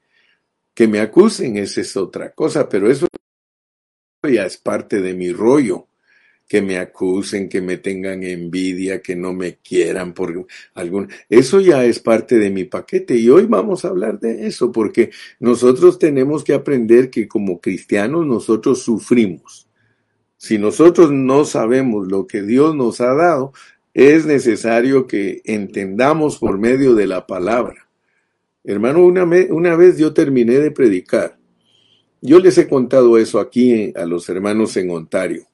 Que 0.73 0.87
me 0.87 1.01
acusen, 1.01 1.57
esa 1.57 1.81
es 1.81 1.97
otra 1.97 2.31
cosa, 2.31 2.69
pero 2.69 2.89
eso 2.89 3.07
ya 4.29 4.45
es 4.45 4.57
parte 4.57 5.01
de 5.01 5.13
mi 5.13 5.31
rollo. 5.31 5.87
Que 6.47 6.61
me 6.61 6.77
acusen, 6.77 7.49
que 7.49 7.61
me 7.61 7.77
tengan 7.77 8.21
envidia, 8.21 9.01
que 9.01 9.15
no 9.15 9.33
me 9.33 9.55
quieran 9.55 10.13
por 10.13 10.45
algún... 10.75 11.09
Eso 11.29 11.61
ya 11.61 11.83
es 11.85 11.99
parte 11.99 12.37
de 12.37 12.49
mi 12.49 12.65
paquete 12.65 13.15
y 13.15 13.29
hoy 13.29 13.45
vamos 13.45 13.85
a 13.85 13.87
hablar 13.87 14.19
de 14.19 14.45
eso 14.45 14.71
porque 14.71 15.09
nosotros 15.39 15.97
tenemos 15.97 16.43
que 16.43 16.53
aprender 16.53 17.09
que 17.09 17.27
como 17.27 17.59
cristianos 17.59 18.27
nosotros 18.27 18.83
sufrimos. 18.83 19.67
Si 20.37 20.57
nosotros 20.57 21.11
no 21.11 21.45
sabemos 21.45 22.07
lo 22.07 22.27
que 22.27 22.43
Dios 22.43 22.75
nos 22.75 22.99
ha 22.99 23.13
dado, 23.13 23.53
es 23.93 24.25
necesario 24.25 25.07
que 25.07 25.41
entendamos 25.45 26.37
por 26.37 26.59
medio 26.59 26.93
de 26.93 27.07
la 27.07 27.25
palabra. 27.25 27.87
Hermano, 28.65 29.05
una, 29.05 29.23
una 29.23 29.75
vez 29.75 29.97
yo 29.97 30.13
terminé 30.13 30.59
de 30.59 30.71
predicar 30.71 31.37
yo 32.25 32.39
les 32.39 32.57
he 32.57 32.69
contado 32.69 33.17
eso 33.17 33.37
aquí 33.37 33.91
a 33.97 34.05
los 34.05 34.29
hermanos 34.29 34.77
en 34.77 34.89
Ontario. 34.91 35.45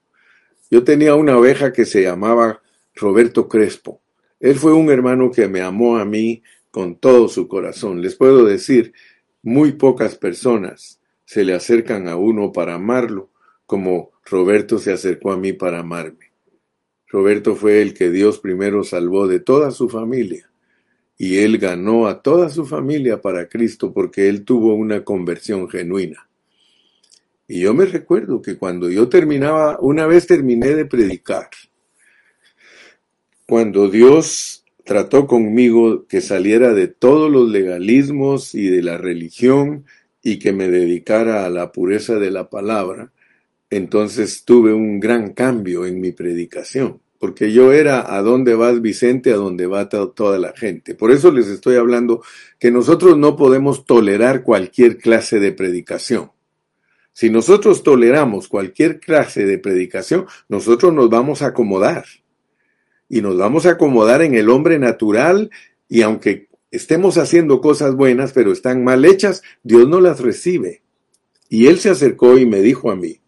Yo 0.70 0.84
tenía 0.84 1.16
una 1.16 1.36
oveja 1.36 1.74
que 1.74 1.84
se 1.84 2.04
llamaba 2.04 2.62
Roberto 2.94 3.50
Crespo. 3.50 4.02
Él 4.40 4.54
fue 4.54 4.74
un 4.74 4.92
hermano 4.92 5.32
que 5.32 5.48
me 5.48 5.62
amó 5.62 5.98
a 5.98 6.06
mí 6.06 6.44
con 6.70 6.96
todo 6.96 7.28
su 7.28 7.48
corazón. 7.48 8.04
Les 8.04 8.16
puedo 8.16 8.46
decir, 8.46 8.94
muy 9.42 9.72
pocas 9.72 10.14
personas 10.14 11.00
se 11.26 11.44
le 11.44 11.56
acercan 11.56 12.08
a 12.08 12.18
uno 12.18 12.52
para 12.52 12.76
amarlo, 12.76 13.32
como 13.66 14.12
Roberto 14.24 14.78
se 14.78 14.92
acercó 14.92 15.32
a 15.32 15.38
mí 15.38 15.54
para 15.54 15.80
amarme. 15.80 16.32
Roberto 17.08 17.56
fue 17.56 17.82
el 17.82 17.96
que 17.96 18.12
Dios 18.12 18.38
primero 18.38 18.84
salvó 18.84 19.28
de 19.28 19.40
toda 19.40 19.72
su 19.72 19.90
familia, 19.90 20.52
y 21.18 21.38
él 21.38 21.58
ganó 21.58 22.06
a 22.06 22.22
toda 22.22 22.50
su 22.50 22.68
familia 22.68 23.24
para 23.24 23.50
Cristo 23.50 23.92
porque 23.92 24.30
él 24.30 24.46
tuvo 24.46 24.76
una 24.76 25.04
conversión 25.04 25.68
genuina. 25.68 26.29
Y 27.52 27.62
yo 27.62 27.74
me 27.74 27.86
recuerdo 27.86 28.44
que 28.44 28.58
cuando 28.58 28.92
yo 28.92 29.10
terminaba, 29.10 29.80
una 29.82 30.06
vez 30.06 30.28
terminé 30.28 30.76
de 30.76 30.86
predicar, 30.86 31.50
cuando 33.48 33.90
Dios 33.90 34.64
trató 34.86 35.26
conmigo 35.26 36.06
que 36.06 36.22
saliera 36.22 36.76
de 36.76 36.88
todos 36.88 37.32
los 37.32 37.50
legalismos 37.50 38.54
y 38.54 38.68
de 38.68 38.84
la 38.84 39.00
religión 39.00 39.86
y 40.22 40.38
que 40.38 40.54
me 40.54 40.70
dedicara 40.70 41.44
a 41.44 41.50
la 41.50 41.72
pureza 41.72 42.20
de 42.20 42.30
la 42.30 42.52
palabra, 42.52 43.12
entonces 43.72 44.46
tuve 44.46 44.72
un 44.72 45.00
gran 45.00 45.34
cambio 45.34 45.88
en 45.88 46.00
mi 46.00 46.12
predicación, 46.12 47.02
porque 47.18 47.52
yo 47.52 47.74
era 47.74 48.16
a 48.16 48.22
dónde 48.22 48.54
vas 48.54 48.80
Vicente, 48.80 49.34
a 49.34 49.38
dónde 49.38 49.66
va 49.66 49.90
toda 49.90 50.38
la 50.38 50.54
gente. 50.54 50.94
Por 50.94 51.10
eso 51.10 51.32
les 51.32 51.48
estoy 51.48 51.78
hablando 51.78 52.22
que 52.60 52.70
nosotros 52.70 53.18
no 53.18 53.36
podemos 53.36 53.88
tolerar 53.88 54.44
cualquier 54.44 55.00
clase 55.00 55.40
de 55.40 55.52
predicación. 55.52 56.30
Si 57.20 57.30
nosotros 57.30 57.84
toleramos 57.84 58.48
cualquier 58.48 59.02
clase 59.02 59.46
de 59.46 59.58
predicación, 59.58 60.26
nosotros 60.48 60.94
nos 60.94 61.10
vamos 61.10 61.42
a 61.42 61.48
acomodar. 61.48 62.06
Y 63.10 63.20
nos 63.20 63.38
vamos 63.38 63.66
a 63.66 63.72
acomodar 63.72 64.22
en 64.22 64.36
el 64.36 64.50
hombre 64.50 64.80
natural 64.80 65.50
y 65.90 66.02
aunque 66.04 66.48
estemos 66.72 67.18
haciendo 67.18 67.60
cosas 67.60 67.94
buenas, 67.96 68.32
pero 68.32 68.54
están 68.54 68.86
mal 68.86 69.04
hechas, 69.04 69.42
Dios 69.64 69.86
no 69.90 70.00
las 70.00 70.22
recibe. 70.22 70.82
Y 71.50 71.68
él 71.68 71.80
se 71.80 71.90
acercó 71.90 72.38
y 72.38 72.46
me 72.46 72.62
dijo 72.62 72.90
a 72.90 72.96
mí, 72.96 73.20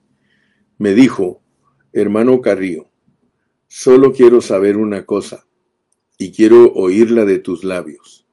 me 0.78 0.94
dijo, 0.94 1.42
hermano 1.92 2.40
Carrillo, 2.40 2.88
solo 3.68 4.14
quiero 4.14 4.40
saber 4.40 4.78
una 4.78 5.06
cosa 5.06 5.46
y 6.18 6.32
quiero 6.32 6.72
oírla 6.76 7.26
de 7.26 7.40
tus 7.40 7.66
labios. 7.66 8.26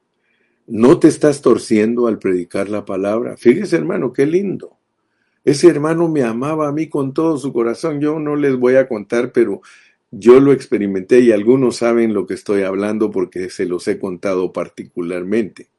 ¿No 0.67 0.99
te 0.99 1.09
estás 1.09 1.41
torciendo 1.41 2.07
al 2.07 2.17
predicar 2.17 2.69
la 2.69 2.85
palabra? 2.85 3.35
Fíjese, 3.35 3.75
hermano, 3.75 4.13
qué 4.13 4.25
lindo. 4.25 4.78
Ese 5.49 5.67
hermano 5.67 6.07
me 6.07 6.23
amaba 6.23 6.67
a 6.67 6.71
mí 6.71 6.89
con 6.89 7.13
todo 7.13 7.37
su 7.37 7.51
corazón. 7.53 7.99
Yo 8.01 8.19
no 8.19 8.35
les 8.35 8.55
voy 8.55 8.75
a 8.75 8.87
contar, 8.87 9.31
pero 9.31 9.61
Yo 10.11 10.39
lo 10.39 10.53
experimenté 10.53 11.19
y 11.19 11.31
algunos 11.31 11.77
saben 11.77 12.13
lo 12.13 12.25
que 12.25 12.33
estoy 12.33 12.63
hablando 12.63 13.11
porque 13.11 13.49
se 13.49 13.65
los 13.65 13.87
he 13.87 13.99
contado 13.99 14.51
particularmente. 14.51 15.69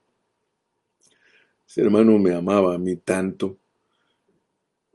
Ese 1.68 1.82
hermano 1.82 2.18
me 2.18 2.34
amaba 2.34 2.74
a 2.74 2.78
mí 2.78 2.96
tanto 2.96 3.58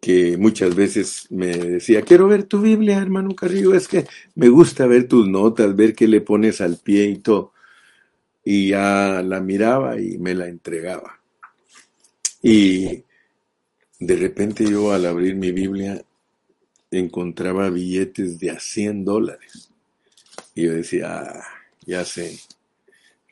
que 0.01 0.37
muchas 0.37 0.75
veces 0.75 1.27
me 1.31 1.47
decía, 1.47 2.01
quiero 2.03 2.27
ver 2.27 2.43
tu 2.43 2.61
Biblia, 2.61 2.99
hermano 2.99 3.35
Carrillo, 3.35 3.73
es 3.73 3.87
que 3.87 4.05
me 4.35 4.49
gusta 4.49 4.87
ver 4.87 5.07
tus 5.07 5.27
notas, 5.27 5.75
ver 5.75 5.95
qué 5.95 6.07
le 6.07 6.21
pones 6.21 6.61
al 6.61 6.77
pie 6.77 7.05
y 7.05 7.17
todo. 7.17 7.53
Y 8.43 8.69
ya 8.69 9.23
la 9.23 9.41
miraba 9.41 9.99
y 9.99 10.17
me 10.19 10.35
la 10.35 10.47
entregaba. 10.47 11.19
Y 12.43 13.03
de 13.99 14.15
repente 14.15 14.65
yo 14.69 14.91
al 14.91 15.05
abrir 15.05 15.35
mi 15.35 15.51
Biblia 15.51 16.03
encontraba 16.91 17.69
billetes 17.69 18.39
de 18.39 18.51
a 18.51 18.59
100 18.59 19.05
dólares. 19.05 19.69
Y 20.53 20.63
yo 20.63 20.73
decía, 20.73 21.19
ah, 21.19 21.43
ya 21.85 22.05
sé, 22.05 22.39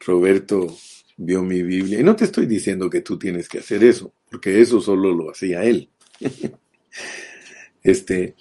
Roberto 0.05 0.75
vio 1.17 1.43
mi 1.43 1.61
Biblia. 1.61 1.99
Y 1.99 2.03
no 2.03 2.15
te 2.15 2.25
estoy 2.25 2.45
diciendo 2.45 2.89
que 2.89 3.01
tú 3.01 3.17
tienes 3.17 3.47
que 3.47 3.59
hacer 3.59 3.83
eso, 3.83 4.11
porque 4.29 4.61
eso 4.61 4.81
solo 4.81 5.13
lo 5.13 5.31
hacía 5.31 5.63
él. 5.63 5.89
este, 7.83 8.35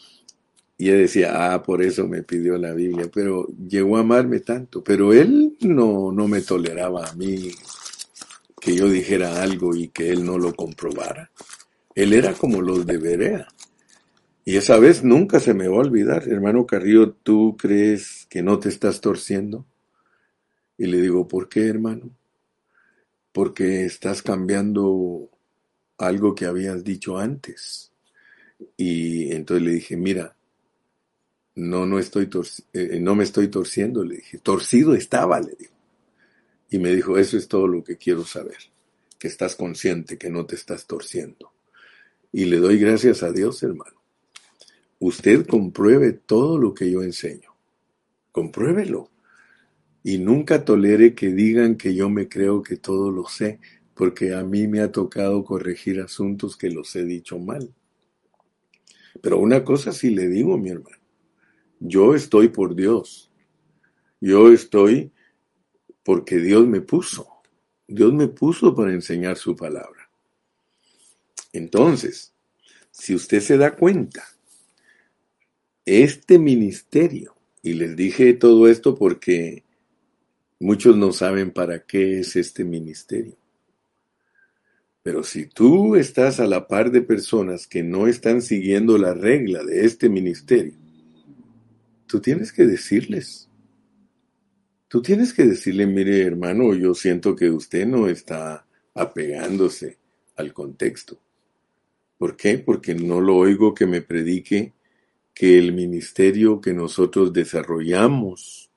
y 0.78 0.88
él 0.88 0.98
decía, 0.98 1.54
ah, 1.54 1.62
por 1.62 1.82
eso 1.82 2.08
me 2.08 2.22
pidió 2.22 2.56
la 2.58 2.72
Biblia, 2.72 3.08
pero 3.12 3.46
llegó 3.68 3.96
a 3.96 4.00
amarme 4.00 4.40
tanto, 4.40 4.82
pero 4.82 5.12
él 5.12 5.56
no, 5.60 6.10
no 6.12 6.28
me 6.28 6.40
toleraba 6.40 7.06
a 7.06 7.14
mí 7.14 7.50
que 8.60 8.74
yo 8.74 8.88
dijera 8.88 9.42
algo 9.42 9.74
y 9.74 9.88
que 9.88 10.10
él 10.10 10.24
no 10.24 10.38
lo 10.38 10.54
comprobara. 10.54 11.30
Él 11.94 12.12
era 12.12 12.32
como 12.34 12.62
los 12.62 12.86
de 12.86 12.98
Berea. 12.98 13.48
Y 14.44 14.56
esa 14.56 14.78
vez 14.78 15.04
nunca 15.04 15.38
se 15.38 15.54
me 15.54 15.68
va 15.68 15.76
a 15.76 15.80
olvidar, 15.80 16.28
hermano 16.28 16.66
Carrillo, 16.66 17.12
¿tú 17.12 17.56
crees 17.56 18.26
que 18.28 18.42
no 18.42 18.58
te 18.58 18.68
estás 18.68 19.00
torciendo? 19.00 19.66
Y 20.76 20.86
le 20.86 21.00
digo, 21.00 21.28
¿por 21.28 21.48
qué, 21.48 21.68
hermano? 21.68 22.10
Porque 23.30 23.84
estás 23.84 24.22
cambiando 24.22 25.30
algo 25.98 26.34
que 26.34 26.46
habías 26.46 26.82
dicho 26.82 27.18
antes. 27.18 27.92
Y 28.76 29.32
entonces 29.32 29.64
le 29.64 29.72
dije, 29.72 29.96
mira, 29.96 30.36
no, 31.54 31.86
no 31.86 31.98
estoy 31.98 32.28
eh, 32.72 32.98
no 33.00 33.14
me 33.14 33.24
estoy 33.24 33.48
torciendo, 33.48 34.04
le 34.04 34.16
dije, 34.16 34.38
torcido 34.38 34.94
estaba, 34.94 35.40
le 35.40 35.54
digo. 35.58 35.72
Y 36.70 36.78
me 36.78 36.94
dijo, 36.94 37.18
eso 37.18 37.36
es 37.36 37.48
todo 37.48 37.66
lo 37.66 37.84
que 37.84 37.96
quiero 37.96 38.24
saber, 38.24 38.56
que 39.18 39.28
estás 39.28 39.54
consciente, 39.54 40.16
que 40.16 40.30
no 40.30 40.46
te 40.46 40.56
estás 40.56 40.86
torciendo. 40.86 41.52
Y 42.32 42.46
le 42.46 42.56
doy 42.56 42.78
gracias 42.78 43.22
a 43.22 43.30
Dios, 43.30 43.62
hermano. 43.62 44.02
Usted 44.98 45.46
compruebe 45.46 46.12
todo 46.12 46.56
lo 46.56 46.72
que 46.72 46.90
yo 46.90 47.02
enseño. 47.02 47.54
Compruébelo. 48.32 49.10
Y 50.02 50.18
nunca 50.18 50.64
tolere 50.64 51.14
que 51.14 51.28
digan 51.28 51.76
que 51.76 51.94
yo 51.94 52.08
me 52.08 52.28
creo 52.28 52.62
que 52.62 52.76
todo 52.76 53.10
lo 53.10 53.28
sé, 53.28 53.60
porque 53.94 54.34
a 54.34 54.42
mí 54.42 54.66
me 54.66 54.80
ha 54.80 54.90
tocado 54.90 55.44
corregir 55.44 56.00
asuntos 56.00 56.56
que 56.56 56.70
los 56.70 56.96
he 56.96 57.04
dicho 57.04 57.38
mal. 57.38 57.74
Pero 59.20 59.38
una 59.38 59.62
cosa 59.62 59.92
sí 59.92 60.10
le 60.10 60.28
digo, 60.28 60.56
mi 60.56 60.70
hermano. 60.70 60.96
Yo 61.78 62.14
estoy 62.14 62.48
por 62.48 62.74
Dios. 62.74 63.30
Yo 64.20 64.52
estoy 64.52 65.12
porque 66.02 66.36
Dios 66.36 66.66
me 66.66 66.80
puso. 66.80 67.28
Dios 67.86 68.14
me 68.14 68.28
puso 68.28 68.74
para 68.74 68.92
enseñar 68.92 69.36
su 69.36 69.54
palabra. 69.54 70.01
Entonces, 71.52 72.32
si 72.90 73.14
usted 73.14 73.40
se 73.40 73.58
da 73.58 73.76
cuenta, 73.76 74.24
este 75.84 76.38
ministerio, 76.38 77.34
y 77.62 77.74
les 77.74 77.96
dije 77.96 78.34
todo 78.34 78.68
esto 78.68 78.94
porque 78.94 79.64
muchos 80.60 80.96
no 80.96 81.12
saben 81.12 81.50
para 81.50 81.84
qué 81.84 82.20
es 82.20 82.36
este 82.36 82.64
ministerio. 82.64 83.36
Pero 85.02 85.24
si 85.24 85.46
tú 85.46 85.96
estás 85.96 86.38
a 86.38 86.46
la 86.46 86.68
par 86.68 86.92
de 86.92 87.02
personas 87.02 87.66
que 87.66 87.82
no 87.82 88.06
están 88.06 88.40
siguiendo 88.40 88.98
la 88.98 89.14
regla 89.14 89.64
de 89.64 89.84
este 89.84 90.08
ministerio, 90.08 90.74
tú 92.06 92.20
tienes 92.20 92.52
que 92.52 92.66
decirles. 92.66 93.48
Tú 94.86 95.02
tienes 95.02 95.32
que 95.32 95.44
decirle, 95.44 95.86
mire 95.86 96.22
hermano, 96.22 96.74
yo 96.74 96.94
siento 96.94 97.34
que 97.34 97.50
usted 97.50 97.86
no 97.86 98.08
está 98.08 98.66
apegándose 98.94 99.98
al 100.36 100.52
contexto. 100.52 101.18
¿Por 102.22 102.36
qué? 102.36 102.56
Porque 102.56 102.94
no 102.94 103.20
lo 103.20 103.34
oigo 103.34 103.74
que 103.74 103.84
me 103.84 104.00
predique 104.00 104.74
que 105.34 105.58
el 105.58 105.72
ministerio 105.72 106.60
que 106.60 106.72
nosotros 106.72 107.32
desarrollamos 107.32 108.70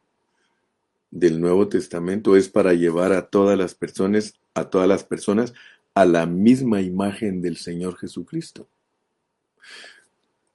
del 1.11 1.39
Nuevo 1.39 1.67
Testamento 1.67 2.35
es 2.35 2.49
para 2.49 2.73
llevar 2.73 3.13
a 3.13 3.27
todas 3.27 3.55
las 3.55 3.75
personas, 3.75 4.33
a 4.55 4.71
todas 4.71 4.87
las 4.87 5.03
personas 5.03 5.53
a 5.93 6.05
la 6.05 6.25
misma 6.25 6.81
imagen 6.81 7.43
del 7.43 7.57
Señor 7.57 7.99
Jesucristo. 7.99 8.67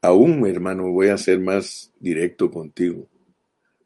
Aún, 0.02 0.44
hermano, 0.44 0.90
voy 0.90 1.10
a 1.10 1.16
ser 1.16 1.38
más 1.38 1.92
directo 2.00 2.50
contigo. 2.50 3.06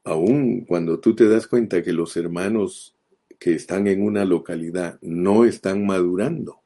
Aún 0.03 0.65
cuando 0.65 0.99
tú 0.99 1.15
te 1.15 1.29
das 1.29 1.47
cuenta 1.47 1.83
que 1.83 1.93
los 1.93 2.17
hermanos 2.17 2.97
que 3.39 3.53
están 3.53 3.87
en 3.87 4.03
una 4.03 4.25
localidad 4.25 4.99
no 5.03 5.45
están 5.45 5.85
madurando. 5.85 6.64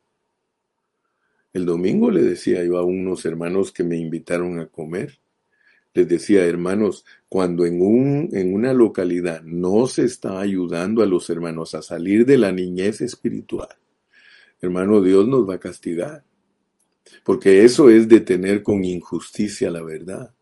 El 1.59 1.66
domingo 1.66 2.12
le 2.12 2.23
decía 2.23 2.62
yo 2.62 2.79
a 2.79 2.85
unos 2.85 3.25
hermanos 3.25 3.73
que 3.73 3.83
me 3.83 3.97
invitaron 3.97 4.61
a 4.61 4.68
comer, 4.68 5.18
les 5.92 6.07
decía, 6.07 6.44
hermanos, 6.44 7.05
cuando 7.29 7.66
en, 7.66 7.83
un, 7.83 8.29
en 8.33 8.55
una 8.55 8.73
localidad 8.73 9.42
no 9.42 9.88
se 9.88 10.05
está 10.05 10.38
ayudando 10.38 11.03
a 11.03 11.07
los 11.07 11.29
hermanos 11.31 11.75
a 11.75 11.83
salir 11.83 12.25
de 12.27 12.38
la 12.38 12.53
niñez 12.53 13.01
espiritual, 13.01 13.71
hermano, 14.61 15.03
Dios 15.03 15.27
nos 15.27 15.49
va 15.51 15.55
a 15.55 15.59
castigar. 15.59 16.23
Porque 17.25 17.64
eso 17.64 17.90
es 17.90 18.07
detener 18.07 18.62
con 18.62 18.85
injusticia 18.85 19.68
la 19.68 19.83
verdad. 19.83 20.33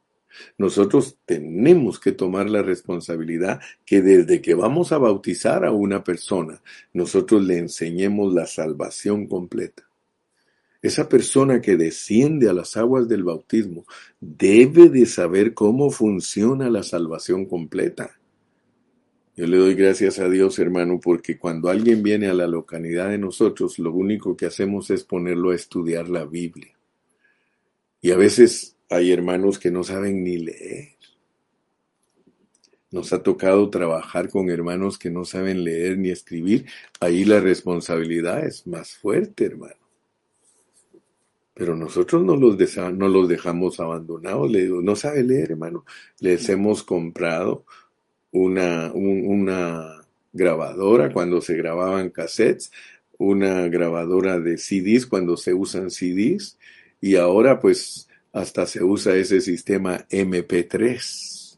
Nosotros 0.58 1.16
tenemos 1.24 1.98
que 1.98 2.12
tomar 2.12 2.50
la 2.50 2.60
responsabilidad 2.60 3.62
que 3.86 4.02
desde 4.02 4.42
que 4.42 4.54
vamos 4.54 4.92
a 4.92 4.98
bautizar 4.98 5.64
a 5.64 5.72
una 5.72 6.04
persona, 6.04 6.62
nosotros 6.92 7.42
le 7.42 7.56
enseñemos 7.56 8.34
la 8.34 8.44
salvación 8.44 9.26
completa. 9.28 9.85
Esa 10.86 11.08
persona 11.08 11.60
que 11.60 11.76
desciende 11.76 12.48
a 12.48 12.52
las 12.52 12.76
aguas 12.76 13.08
del 13.08 13.24
bautismo 13.24 13.86
debe 14.20 14.88
de 14.88 15.04
saber 15.06 15.52
cómo 15.52 15.90
funciona 15.90 16.70
la 16.70 16.84
salvación 16.84 17.46
completa. 17.46 18.20
Yo 19.34 19.48
le 19.48 19.56
doy 19.56 19.74
gracias 19.74 20.20
a 20.20 20.28
Dios, 20.28 20.60
hermano, 20.60 21.00
porque 21.02 21.38
cuando 21.38 21.70
alguien 21.70 22.04
viene 22.04 22.28
a 22.28 22.34
la 22.34 22.46
localidad 22.46 23.08
de 23.08 23.18
nosotros, 23.18 23.80
lo 23.80 23.92
único 23.92 24.36
que 24.36 24.46
hacemos 24.46 24.88
es 24.90 25.02
ponerlo 25.02 25.50
a 25.50 25.56
estudiar 25.56 26.08
la 26.08 26.24
Biblia. 26.24 26.78
Y 28.00 28.12
a 28.12 28.16
veces 28.16 28.76
hay 28.88 29.10
hermanos 29.10 29.58
que 29.58 29.72
no 29.72 29.82
saben 29.82 30.22
ni 30.22 30.38
leer. 30.38 30.90
Nos 32.92 33.12
ha 33.12 33.24
tocado 33.24 33.68
trabajar 33.70 34.28
con 34.28 34.50
hermanos 34.50 35.00
que 35.00 35.10
no 35.10 35.24
saben 35.24 35.64
leer 35.64 35.98
ni 35.98 36.10
escribir. 36.10 36.66
Ahí 37.00 37.24
la 37.24 37.40
responsabilidad 37.40 38.46
es 38.46 38.68
más 38.68 38.92
fuerte, 38.92 39.46
hermano. 39.46 39.85
Pero 41.58 41.74
nosotros 41.74 42.22
no 42.22 42.36
los, 42.36 42.58
no 42.92 43.08
los 43.08 43.28
dejamos 43.28 43.80
abandonados. 43.80 44.50
Le 44.50 44.64
digo, 44.64 44.82
no 44.82 44.94
sabe 44.94 45.22
leer, 45.22 45.52
hermano. 45.52 45.86
Les 46.20 46.46
hemos 46.50 46.82
comprado 46.82 47.64
una, 48.30 48.92
una 48.92 50.04
grabadora 50.34 51.10
cuando 51.10 51.40
se 51.40 51.56
grababan 51.56 52.10
cassettes, 52.10 52.70
una 53.16 53.68
grabadora 53.68 54.38
de 54.38 54.58
CDs 54.58 55.06
cuando 55.06 55.38
se 55.38 55.54
usan 55.54 55.90
CDs 55.90 56.58
y 57.00 57.16
ahora 57.16 57.58
pues 57.58 58.06
hasta 58.34 58.66
se 58.66 58.84
usa 58.84 59.16
ese 59.16 59.40
sistema 59.40 60.06
MP3. 60.10 61.56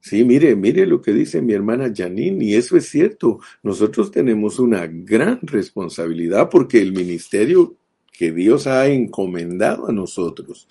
Sí, 0.00 0.24
mire, 0.24 0.56
mire 0.56 0.84
lo 0.84 1.00
que 1.00 1.12
dice 1.12 1.40
mi 1.40 1.52
hermana 1.52 1.92
Janine, 1.94 2.44
y 2.44 2.56
eso 2.56 2.76
es 2.76 2.88
cierto. 2.88 3.38
Nosotros 3.62 4.10
tenemos 4.10 4.58
una 4.58 4.88
gran 4.88 5.38
responsabilidad 5.42 6.50
porque 6.50 6.82
el 6.82 6.92
ministerio 6.92 7.76
que 8.14 8.32
Dios 8.32 8.66
ha 8.66 8.86
encomendado 8.86 9.88
a 9.88 9.92
nosotros 9.92 10.66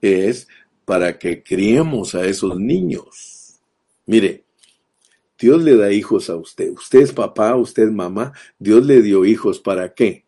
es 0.00 0.48
para 0.86 1.18
que 1.18 1.42
criemos 1.42 2.14
a 2.14 2.24
esos 2.24 2.58
niños 2.58 3.34
Mire, 4.06 4.44
Dios 5.38 5.62
le 5.62 5.76
da 5.76 5.92
hijos 5.92 6.28
a 6.30 6.36
usted. 6.36 6.70
Usted 6.70 7.00
es 7.00 7.12
papá, 7.12 7.56
usted 7.56 7.84
es 7.84 7.92
mamá. 7.92 8.32
Dios 8.58 8.84
le 8.84 9.02
dio 9.02 9.24
hijos 9.24 9.60
para 9.60 9.94
qué? 9.94 10.24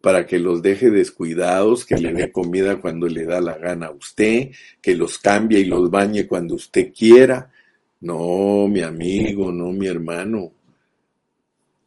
Para 0.00 0.26
que 0.26 0.38
los 0.38 0.62
deje 0.62 0.90
descuidados, 0.90 1.84
que 1.84 1.96
le 1.96 2.12
dé 2.12 2.32
comida 2.32 2.80
cuando 2.80 3.06
le 3.06 3.24
da 3.24 3.40
la 3.40 3.58
gana 3.58 3.86
a 3.86 3.92
usted, 3.92 4.50
que 4.80 4.94
los 4.96 5.18
cambie 5.18 5.60
y 5.60 5.64
los 5.66 5.90
bañe 5.90 6.26
cuando 6.26 6.54
usted 6.54 6.92
quiera. 6.92 7.52
No, 8.00 8.66
mi 8.66 8.80
amigo, 8.80 9.52
no, 9.52 9.72
mi 9.72 9.86
hermano. 9.86 10.52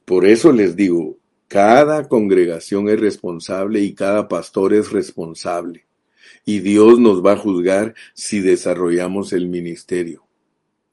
Por 0.06 0.26
eso 0.26 0.52
les 0.52 0.76
digo, 0.76 1.18
cada 1.54 2.08
congregación 2.08 2.90
es 2.90 3.00
responsable 3.00 3.80
y 3.82 3.94
cada 3.94 4.28
pastor 4.28 4.74
es 4.74 4.92
responsable. 4.92 5.86
Y 6.46 6.62
Dios 6.62 6.98
nos 6.98 7.24
va 7.24 7.34
a 7.34 7.38
juzgar 7.38 7.94
si 8.16 8.40
desarrollamos 8.40 9.34
el 9.34 9.48
ministerio. 9.48 10.26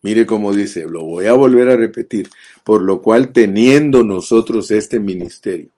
Mire 0.02 0.26
cómo 0.26 0.52
dice, 0.52 0.84
lo 0.86 1.02
voy 1.02 1.28
a 1.28 1.32
volver 1.32 1.70
a 1.70 1.76
repetir, 1.76 2.28
por 2.62 2.82
lo 2.82 3.00
cual 3.00 3.32
teniendo 3.32 4.04
nosotros 4.04 4.70
este 4.70 5.00
ministerio. 5.00 5.70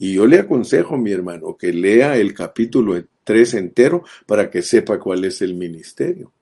Y 0.00 0.14
yo 0.14 0.26
le 0.26 0.40
aconsejo, 0.40 0.96
mi 0.96 1.12
hermano, 1.12 1.56
que 1.56 1.72
lea 1.72 2.16
el 2.16 2.34
capítulo 2.34 3.00
3 3.22 3.54
entero 3.54 4.02
para 4.26 4.50
que 4.50 4.62
sepa 4.62 4.98
cuál 4.98 5.26
es 5.26 5.42
el 5.42 5.54
ministerio. 5.54 6.32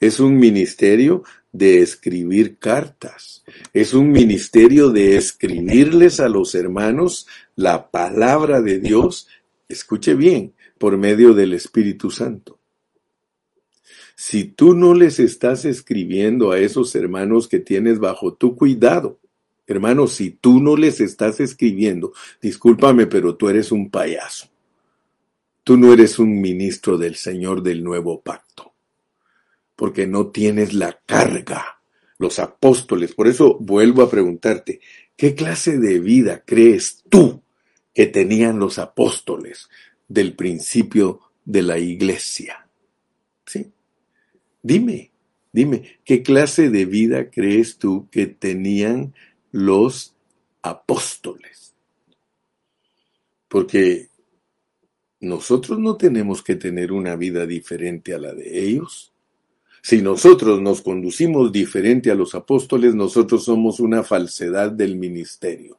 Es 0.00 0.18
un 0.18 0.36
ministerio 0.36 1.22
de 1.52 1.80
escribir 1.80 2.58
cartas. 2.58 3.44
Es 3.72 3.94
un 3.94 4.12
ministerio 4.12 4.90
de 4.90 5.16
escribirles 5.16 6.20
a 6.20 6.28
los 6.28 6.54
hermanos 6.54 7.26
la 7.56 7.90
palabra 7.90 8.60
de 8.60 8.78
Dios, 8.78 9.28
escuche 9.68 10.14
bien, 10.14 10.54
por 10.78 10.96
medio 10.96 11.34
del 11.34 11.52
Espíritu 11.52 12.10
Santo. 12.10 12.58
Si 14.14 14.44
tú 14.44 14.74
no 14.74 14.94
les 14.94 15.18
estás 15.18 15.64
escribiendo 15.64 16.52
a 16.52 16.58
esos 16.58 16.94
hermanos 16.94 17.48
que 17.48 17.58
tienes 17.58 17.98
bajo 17.98 18.34
tu 18.34 18.54
cuidado, 18.54 19.18
hermano, 19.66 20.06
si 20.06 20.30
tú 20.30 20.60
no 20.60 20.76
les 20.76 21.00
estás 21.00 21.40
escribiendo, 21.40 22.12
discúlpame, 22.40 23.06
pero 23.06 23.36
tú 23.36 23.48
eres 23.48 23.72
un 23.72 23.90
payaso. 23.90 24.48
Tú 25.64 25.76
no 25.76 25.92
eres 25.92 26.18
un 26.18 26.40
ministro 26.40 26.98
del 26.98 27.16
Señor 27.16 27.62
del 27.62 27.82
nuevo 27.82 28.20
pacto 28.20 28.69
porque 29.80 30.06
no 30.06 30.26
tienes 30.26 30.74
la 30.74 31.00
carga. 31.06 31.80
Los 32.18 32.38
apóstoles, 32.38 33.14
por 33.14 33.28
eso 33.28 33.56
vuelvo 33.58 34.02
a 34.02 34.10
preguntarte, 34.10 34.82
¿qué 35.16 35.34
clase 35.34 35.78
de 35.78 36.00
vida 36.00 36.44
crees 36.44 37.02
tú 37.08 37.42
que 37.94 38.04
tenían 38.04 38.58
los 38.58 38.78
apóstoles 38.78 39.70
del 40.06 40.36
principio 40.36 41.22
de 41.46 41.62
la 41.62 41.78
iglesia? 41.78 42.68
¿Sí? 43.46 43.72
Dime, 44.62 45.12
dime, 45.50 45.98
¿qué 46.04 46.22
clase 46.22 46.68
de 46.68 46.84
vida 46.84 47.30
crees 47.30 47.78
tú 47.78 48.06
que 48.10 48.26
tenían 48.26 49.14
los 49.50 50.14
apóstoles? 50.60 51.74
Porque 53.48 54.10
nosotros 55.20 55.78
no 55.78 55.96
tenemos 55.96 56.42
que 56.42 56.56
tener 56.56 56.92
una 56.92 57.16
vida 57.16 57.46
diferente 57.46 58.12
a 58.12 58.18
la 58.18 58.34
de 58.34 58.62
ellos. 58.62 59.09
Si 59.82 60.02
nosotros 60.02 60.60
nos 60.60 60.82
conducimos 60.82 61.52
diferente 61.52 62.10
a 62.10 62.14
los 62.14 62.34
apóstoles, 62.34 62.94
nosotros 62.94 63.44
somos 63.44 63.80
una 63.80 64.02
falsedad 64.02 64.70
del 64.70 64.96
ministerio. 64.96 65.78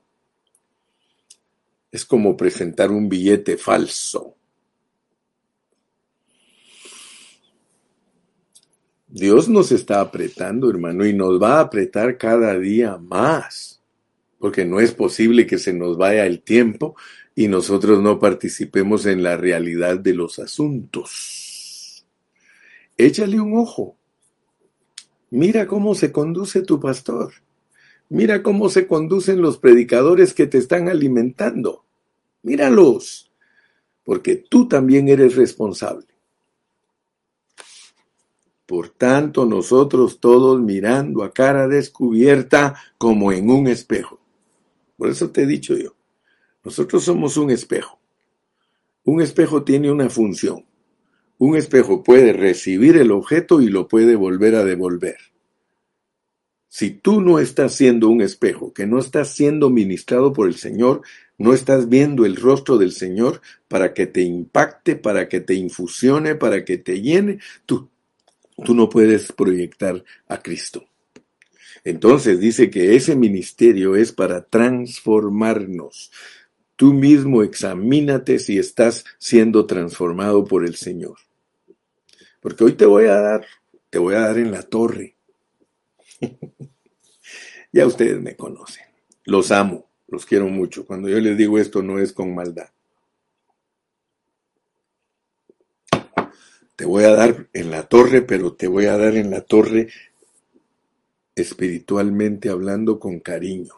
Es 1.91 2.05
como 2.05 2.35
presentar 2.35 2.89
un 2.89 3.07
billete 3.07 3.57
falso. 3.57 4.35
Dios 9.07 9.49
nos 9.49 9.71
está 9.73 9.99
apretando, 9.99 10.69
hermano, 10.69 11.05
y 11.05 11.13
nos 11.13 11.41
va 11.41 11.57
a 11.57 11.61
apretar 11.61 12.17
cada 12.17 12.57
día 12.57 12.97
más, 12.97 13.81
porque 14.39 14.63
no 14.63 14.79
es 14.79 14.93
posible 14.93 15.45
que 15.45 15.57
se 15.57 15.73
nos 15.73 15.97
vaya 15.97 16.25
el 16.25 16.41
tiempo 16.41 16.95
y 17.35 17.49
nosotros 17.49 18.01
no 18.01 18.19
participemos 18.19 19.05
en 19.05 19.21
la 19.21 19.35
realidad 19.35 19.99
de 19.99 20.13
los 20.13 20.39
asuntos 20.39 21.50
échale 23.05 23.39
un 23.39 23.57
ojo. 23.57 23.97
Mira 25.29 25.67
cómo 25.67 25.95
se 25.95 26.11
conduce 26.11 26.61
tu 26.61 26.79
pastor. 26.79 27.33
Mira 28.09 28.43
cómo 28.43 28.69
se 28.69 28.87
conducen 28.87 29.41
los 29.41 29.57
predicadores 29.57 30.33
que 30.33 30.45
te 30.45 30.57
están 30.57 30.89
alimentando. 30.89 31.85
Míralos, 32.43 33.31
porque 34.03 34.35
tú 34.35 34.67
también 34.67 35.07
eres 35.07 35.35
responsable. 35.35 36.07
Por 38.65 38.89
tanto, 38.89 39.45
nosotros 39.45 40.19
todos 40.19 40.61
mirando 40.61 41.23
a 41.23 41.31
cara 41.31 41.67
descubierta 41.67 42.75
como 42.97 43.31
en 43.31 43.49
un 43.49 43.67
espejo. 43.67 44.19
Por 44.97 45.09
eso 45.09 45.29
te 45.29 45.43
he 45.43 45.45
dicho 45.45 45.75
yo, 45.75 45.95
nosotros 46.63 47.03
somos 47.03 47.37
un 47.37 47.49
espejo. 47.51 47.99
Un 49.03 49.21
espejo 49.21 49.63
tiene 49.63 49.91
una 49.91 50.09
función. 50.09 50.65
Un 51.41 51.55
espejo 51.55 52.03
puede 52.03 52.33
recibir 52.33 52.97
el 52.97 53.11
objeto 53.11 53.61
y 53.61 53.67
lo 53.67 53.87
puede 53.87 54.15
volver 54.15 54.53
a 54.53 54.63
devolver. 54.63 55.17
Si 56.67 56.91
tú 56.91 57.19
no 57.19 57.39
estás 57.39 57.73
siendo 57.73 58.09
un 58.09 58.21
espejo, 58.21 58.73
que 58.73 58.85
no 58.85 58.99
estás 58.99 59.33
siendo 59.33 59.71
ministrado 59.71 60.33
por 60.33 60.47
el 60.47 60.53
Señor, 60.53 61.01
no 61.39 61.55
estás 61.55 61.89
viendo 61.89 62.27
el 62.27 62.35
rostro 62.35 62.77
del 62.77 62.91
Señor 62.91 63.41
para 63.67 63.95
que 63.95 64.05
te 64.05 64.21
impacte, 64.21 64.95
para 64.95 65.27
que 65.27 65.39
te 65.39 65.55
infusione, 65.55 66.35
para 66.35 66.63
que 66.63 66.77
te 66.77 67.01
llene, 67.01 67.39
tú, 67.65 67.89
tú 68.63 68.75
no 68.75 68.87
puedes 68.87 69.31
proyectar 69.31 70.03
a 70.27 70.43
Cristo. 70.43 70.85
Entonces 71.83 72.39
dice 72.39 72.69
que 72.69 72.95
ese 72.95 73.15
ministerio 73.15 73.95
es 73.95 74.11
para 74.11 74.43
transformarnos. 74.43 76.11
Tú 76.75 76.93
mismo 76.93 77.41
examínate 77.41 78.37
si 78.37 78.59
estás 78.59 79.05
siendo 79.17 79.65
transformado 79.65 80.45
por 80.45 80.63
el 80.63 80.75
Señor. 80.75 81.17
Porque 82.41 82.63
hoy 82.63 82.73
te 82.73 82.85
voy 82.85 83.05
a 83.05 83.21
dar, 83.21 83.45
te 83.89 83.99
voy 83.99 84.15
a 84.15 84.21
dar 84.21 84.37
en 84.37 84.51
la 84.51 84.63
torre. 84.63 85.15
ya 87.71 87.85
ustedes 87.85 88.19
me 88.19 88.35
conocen. 88.35 88.83
Los 89.23 89.51
amo, 89.51 89.89
los 90.07 90.25
quiero 90.25 90.47
mucho. 90.47 90.85
Cuando 90.85 91.07
yo 91.07 91.19
les 91.19 91.37
digo 91.37 91.59
esto 91.59 91.81
no 91.81 91.99
es 91.99 92.11
con 92.11 92.35
maldad. 92.35 92.69
Te 96.75 96.85
voy 96.85 97.03
a 97.03 97.11
dar 97.11 97.47
en 97.53 97.69
la 97.69 97.87
torre, 97.87 98.23
pero 98.23 98.53
te 98.53 98.67
voy 98.67 98.87
a 98.87 98.97
dar 98.97 99.15
en 99.15 99.29
la 99.29 99.41
torre 99.41 99.89
espiritualmente 101.35 102.49
hablando 102.49 102.99
con 102.99 103.19
cariño. 103.19 103.75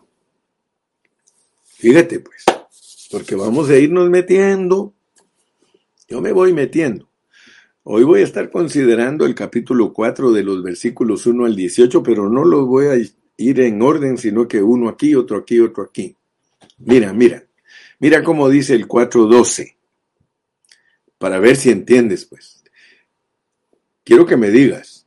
Fíjate 1.65 2.21
pues, 2.21 2.45
porque 3.12 3.36
vamos 3.36 3.69
a 3.69 3.78
irnos 3.78 4.10
metiendo. 4.10 4.93
Yo 6.08 6.21
me 6.21 6.32
voy 6.32 6.54
metiendo. 6.54 7.10
Hoy 7.84 8.04
voy 8.04 8.22
a 8.22 8.24
estar 8.24 8.50
considerando 8.50 9.26
el 9.26 9.36
capítulo 9.36 9.91
4 9.91 10.32
de 10.32 10.43
los 10.43 10.63
versículos 10.63 11.26
1 11.26 11.46
al 11.46 11.56
18, 11.56 12.02
pero 12.02 12.30
no 12.30 12.46
los 12.46 12.65
voy 12.65 12.86
a 12.88 12.96
ir 13.38 13.60
en 13.60 13.82
orden, 13.82 14.17
sino 14.17 14.48
que 14.48 14.62
uno 14.62 14.89
aquí, 14.89 15.15
otro 15.15 15.38
aquí, 15.38 15.60
otro 15.60 15.84
aquí. 15.84 16.15
Mira, 16.78 17.13
mira, 17.13 17.46
mira 18.00 18.24
cómo 18.24 18.50
dice 18.50 18.74
el 18.74 18.88
4.12, 18.88 19.76
para 21.17 21.39
ver 21.39 21.56
si 21.56 21.69
entiendes, 21.69 22.26
pues. 22.26 22.63
Quiero 24.04 24.26
que 24.26 24.38
me 24.38 24.50
digas 24.50 25.06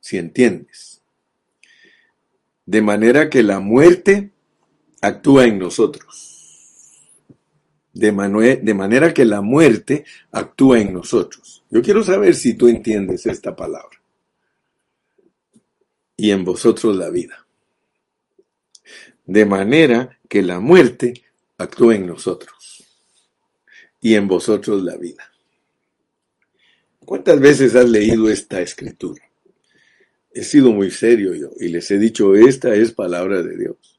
si 0.00 0.18
entiendes. 0.18 1.02
De 2.66 2.82
manera 2.82 3.30
que 3.30 3.42
la 3.42 3.60
muerte 3.60 4.30
actúa 5.00 5.44
en 5.44 5.58
nosotros 5.58 6.40
de, 7.92 8.12
manera 8.74 9.12
que 9.12 9.24
la 9.24 9.40
muerte 9.40 10.04
actúa 10.32 10.80
en 10.80 10.92
nosotros. 10.92 11.59
Yo 11.70 11.82
quiero 11.82 12.02
saber 12.02 12.34
si 12.34 12.54
tú 12.54 12.68
entiendes 12.68 13.26
esta 13.26 13.54
palabra. 13.54 14.02
Y 16.16 16.32
en 16.32 16.44
vosotros 16.44 16.96
la 16.96 17.10
vida. 17.10 17.46
De 19.24 19.46
manera 19.46 20.18
que 20.28 20.42
la 20.42 20.58
muerte 20.58 21.22
actúa 21.56 21.94
en 21.94 22.06
nosotros. 22.06 22.84
Y 24.00 24.14
en 24.14 24.26
vosotros 24.26 24.82
la 24.82 24.96
vida. 24.96 25.30
¿Cuántas 26.98 27.40
veces 27.40 27.74
has 27.76 27.88
leído 27.88 28.28
esta 28.28 28.60
escritura? 28.60 29.22
He 30.32 30.44
sido 30.44 30.70
muy 30.72 30.90
serio 30.90 31.34
yo 31.34 31.50
y 31.58 31.68
les 31.68 31.90
he 31.90 31.98
dicho, 31.98 32.34
esta 32.34 32.74
es 32.74 32.92
palabra 32.92 33.42
de 33.42 33.56
Dios. 33.56 33.89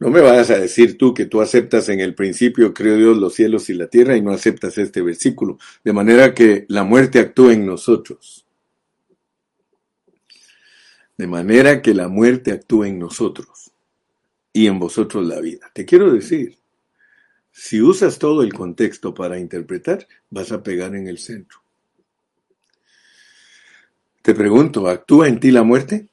No 0.00 0.10
me 0.10 0.20
vayas 0.20 0.50
a 0.50 0.58
decir 0.58 0.96
tú 0.96 1.12
que 1.12 1.26
tú 1.26 1.40
aceptas 1.40 1.88
en 1.88 1.98
el 1.98 2.14
principio, 2.14 2.72
creó 2.72 2.96
Dios 2.96 3.16
los 3.16 3.34
cielos 3.34 3.68
y 3.68 3.74
la 3.74 3.88
tierra 3.88 4.16
y 4.16 4.22
no 4.22 4.30
aceptas 4.30 4.78
este 4.78 5.02
versículo, 5.02 5.58
de 5.82 5.92
manera 5.92 6.34
que 6.34 6.66
la 6.68 6.84
muerte 6.84 7.18
actúa 7.18 7.52
en 7.52 7.66
nosotros. 7.66 8.46
De 11.16 11.26
manera 11.26 11.82
que 11.82 11.94
la 11.94 12.06
muerte 12.06 12.52
actúa 12.52 12.86
en 12.86 13.00
nosotros 13.00 13.72
y 14.52 14.68
en 14.68 14.78
vosotros 14.78 15.26
la 15.26 15.40
vida. 15.40 15.68
Te 15.74 15.84
quiero 15.84 16.12
decir, 16.12 16.58
si 17.50 17.82
usas 17.82 18.20
todo 18.20 18.42
el 18.42 18.54
contexto 18.54 19.12
para 19.12 19.36
interpretar, 19.36 20.06
vas 20.30 20.52
a 20.52 20.62
pegar 20.62 20.94
en 20.94 21.08
el 21.08 21.18
centro. 21.18 21.58
Te 24.22 24.32
pregunto, 24.32 24.86
¿actúa 24.86 25.26
en 25.26 25.40
ti 25.40 25.50
la 25.50 25.64
muerte? 25.64 26.08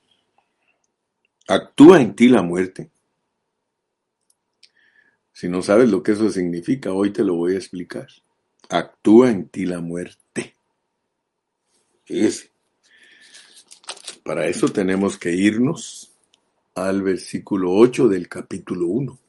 ¿Actúa 1.48 2.02
en 2.02 2.16
ti 2.16 2.30
la 2.30 2.42
muerte? 2.42 2.90
Si 5.36 5.50
no 5.50 5.62
sabes 5.62 5.90
lo 5.90 6.02
que 6.02 6.14
eso 6.14 6.30
significa, 6.30 6.94
hoy 6.94 7.12
te 7.12 7.22
lo 7.22 7.36
voy 7.36 7.56
a 7.56 7.58
explicar. 7.58 8.08
Actúa 8.70 9.30
en 9.30 9.50
ti 9.50 9.66
la 9.66 9.82
muerte. 9.82 10.56
Fíjese. 12.06 12.52
Para 14.24 14.48
eso 14.48 14.70
tenemos 14.70 15.18
que 15.18 15.34
irnos 15.34 16.14
al 16.74 17.04
versículo 17.04 17.74
8 17.74 18.08
del 18.08 18.30
capítulo 18.30 18.88
1. 18.88 19.20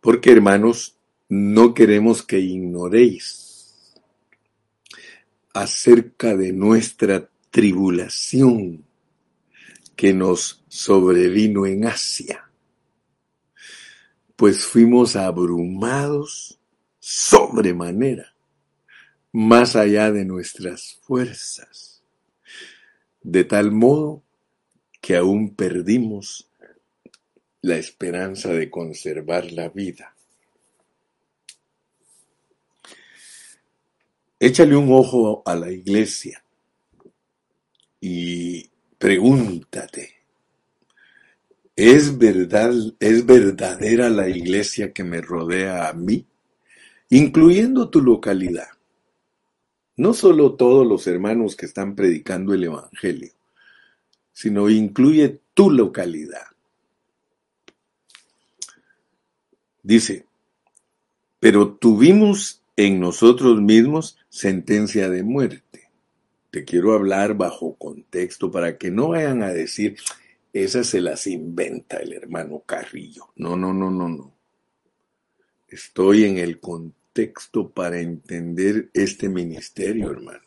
Porque 0.00 0.32
hermanos, 0.32 0.96
no 1.28 1.72
queremos 1.72 2.24
que 2.24 2.40
ignoréis 2.40 3.94
acerca 5.54 6.36
de 6.36 6.52
nuestra 6.52 7.30
tribulación 7.52 8.84
que 9.94 10.12
nos 10.12 10.64
sobrevino 10.66 11.66
en 11.66 11.86
Asia, 11.86 12.50
pues 14.42 14.66
fuimos 14.66 15.14
abrumados 15.14 16.58
sobremanera, 16.98 18.34
más 19.30 19.76
allá 19.76 20.10
de 20.10 20.24
nuestras 20.24 20.98
fuerzas, 21.02 22.02
de 23.22 23.44
tal 23.44 23.70
modo 23.70 24.24
que 25.00 25.14
aún 25.14 25.54
perdimos 25.54 26.50
la 27.60 27.76
esperanza 27.76 28.48
de 28.52 28.68
conservar 28.68 29.52
la 29.52 29.68
vida. 29.68 30.12
Échale 34.40 34.74
un 34.74 34.92
ojo 34.92 35.44
a 35.46 35.54
la 35.54 35.70
iglesia 35.70 36.42
y 38.00 38.68
pregúntate, 38.98 40.11
¿es 41.76 42.18
verdad, 42.18 42.72
es 43.00 43.26
verdadera 43.26 44.08
la 44.10 44.28
iglesia 44.28 44.92
que 44.92 45.04
me 45.04 45.20
rodea 45.20 45.88
a 45.88 45.92
mí, 45.92 46.26
incluyendo 47.10 47.88
tu 47.88 48.00
localidad? 48.00 48.68
No 49.96 50.14
solo 50.14 50.54
todos 50.54 50.86
los 50.86 51.06
hermanos 51.06 51.56
que 51.56 51.66
están 51.66 51.94
predicando 51.94 52.54
el 52.54 52.64
Evangelio, 52.64 53.32
sino 54.32 54.68
incluye 54.70 55.40
tu 55.54 55.70
localidad. 55.70 56.46
Dice, 59.82 60.26
pero 61.40 61.74
tuvimos 61.74 62.62
en 62.76 63.00
nosotros 63.00 63.60
mismos 63.60 64.16
sentencia 64.28 65.10
de 65.10 65.22
muerte. 65.22 65.90
Te 66.50 66.64
quiero 66.64 66.92
hablar 66.94 67.34
bajo 67.34 67.74
contexto 67.74 68.50
para 68.50 68.78
que 68.78 68.90
no 68.90 69.08
vayan 69.08 69.42
a 69.42 69.48
decir, 69.48 69.96
esas 70.52 70.86
se 70.86 71.00
las 71.00 71.26
inventa 71.26 71.98
el 71.98 72.12
hermano 72.12 72.62
Carrillo. 72.66 73.32
No, 73.36 73.56
no, 73.56 73.72
no, 73.72 73.90
no, 73.90 74.08
no. 74.08 74.34
Estoy 75.68 76.24
en 76.24 76.38
el 76.38 76.60
contexto 76.60 77.70
para 77.70 78.00
entender 78.00 78.90
este 78.92 79.28
ministerio, 79.28 80.10
hermano. 80.10 80.44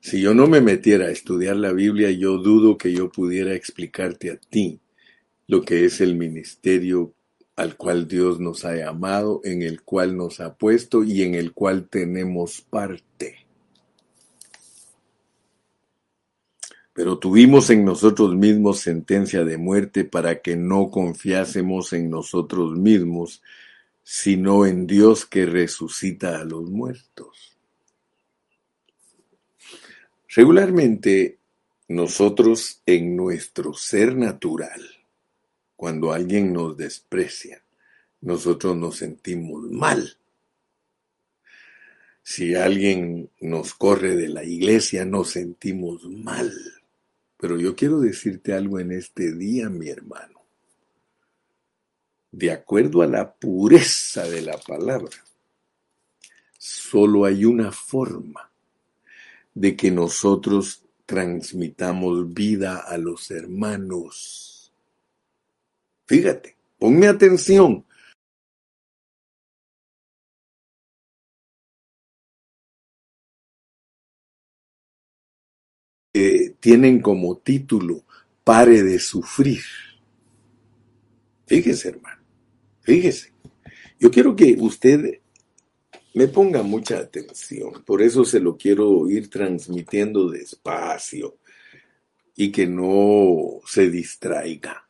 Si 0.00 0.20
yo 0.20 0.34
no 0.34 0.46
me 0.46 0.60
metiera 0.60 1.06
a 1.06 1.10
estudiar 1.10 1.56
la 1.56 1.72
Biblia, 1.72 2.10
yo 2.10 2.38
dudo 2.38 2.78
que 2.78 2.92
yo 2.92 3.10
pudiera 3.10 3.54
explicarte 3.54 4.30
a 4.30 4.36
ti 4.36 4.80
lo 5.46 5.62
que 5.62 5.86
es 5.86 6.00
el 6.00 6.14
ministerio 6.14 7.14
al 7.56 7.76
cual 7.76 8.06
Dios 8.06 8.38
nos 8.38 8.64
ha 8.64 8.76
llamado, 8.76 9.40
en 9.42 9.62
el 9.62 9.82
cual 9.82 10.16
nos 10.16 10.38
ha 10.40 10.54
puesto 10.54 11.02
y 11.02 11.22
en 11.22 11.34
el 11.34 11.52
cual 11.52 11.88
tenemos 11.88 12.60
parte. 12.60 13.37
Pero 16.98 17.16
tuvimos 17.16 17.70
en 17.70 17.84
nosotros 17.84 18.34
mismos 18.34 18.80
sentencia 18.80 19.44
de 19.44 19.56
muerte 19.56 20.02
para 20.02 20.42
que 20.42 20.56
no 20.56 20.90
confiásemos 20.90 21.92
en 21.92 22.10
nosotros 22.10 22.76
mismos, 22.76 23.40
sino 24.02 24.66
en 24.66 24.88
Dios 24.88 25.24
que 25.24 25.46
resucita 25.46 26.40
a 26.40 26.44
los 26.44 26.68
muertos. 26.68 27.56
Regularmente, 30.34 31.38
nosotros 31.86 32.82
en 32.84 33.14
nuestro 33.14 33.74
ser 33.74 34.16
natural, 34.16 34.82
cuando 35.76 36.12
alguien 36.12 36.52
nos 36.52 36.76
desprecia, 36.76 37.62
nosotros 38.22 38.76
nos 38.76 38.96
sentimos 38.96 39.70
mal. 39.70 40.16
Si 42.24 42.56
alguien 42.56 43.30
nos 43.40 43.72
corre 43.74 44.16
de 44.16 44.28
la 44.30 44.42
iglesia, 44.42 45.04
nos 45.04 45.30
sentimos 45.30 46.02
mal. 46.02 46.52
Pero 47.38 47.58
yo 47.58 47.74
quiero 47.74 48.00
decirte 48.00 48.52
algo 48.52 48.78
en 48.78 48.92
este 48.92 49.32
día, 49.32 49.68
mi 49.70 49.88
hermano. 49.88 50.42
De 52.30 52.52
acuerdo 52.52 53.02
a 53.02 53.06
la 53.06 53.32
pureza 53.32 54.24
de 54.24 54.42
la 54.42 54.58
palabra, 54.58 55.16
solo 56.58 57.24
hay 57.24 57.44
una 57.44 57.72
forma 57.72 58.50
de 59.54 59.74
que 59.76 59.90
nosotros 59.90 60.84
transmitamos 61.06 62.34
vida 62.34 62.78
a 62.78 62.98
los 62.98 63.30
hermanos 63.30 64.48
Fíjate, 66.08 66.56
ponme 66.78 67.06
atención. 67.06 67.84
Tienen 76.60 77.00
como 77.00 77.38
título 77.38 78.04
Pare 78.44 78.82
de 78.82 78.98
sufrir. 78.98 79.62
Fíjese, 81.46 81.88
hermano, 81.90 82.22
fíjese. 82.80 83.32
Yo 84.00 84.10
quiero 84.10 84.36
que 84.36 84.56
usted 84.58 85.20
me 86.14 86.28
ponga 86.28 86.62
mucha 86.62 86.98
atención, 86.98 87.82
por 87.84 88.02
eso 88.02 88.24
se 88.24 88.40
lo 88.40 88.56
quiero 88.56 89.08
ir 89.08 89.28
transmitiendo 89.28 90.30
despacio 90.30 91.38
y 92.34 92.50
que 92.50 92.66
no 92.66 93.60
se 93.66 93.90
distraiga. 93.90 94.88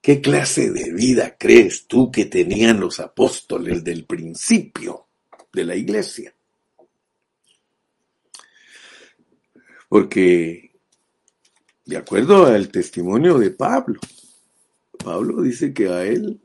¿Qué 0.00 0.20
clase 0.20 0.70
de 0.70 0.92
vida 0.92 1.36
crees 1.38 1.86
tú 1.86 2.10
que 2.10 2.26
tenían 2.26 2.80
los 2.80 2.98
apóstoles 2.98 3.84
del 3.84 4.04
principio 4.04 5.06
de 5.52 5.64
la 5.64 5.76
iglesia? 5.76 6.34
Porque, 9.92 10.70
de 11.84 11.98
acuerdo 11.98 12.46
al 12.46 12.70
testimonio 12.70 13.38
de 13.38 13.50
Pablo, 13.50 14.00
Pablo 15.04 15.42
dice 15.42 15.74
que 15.74 15.90
a 15.90 16.02
él 16.06 16.40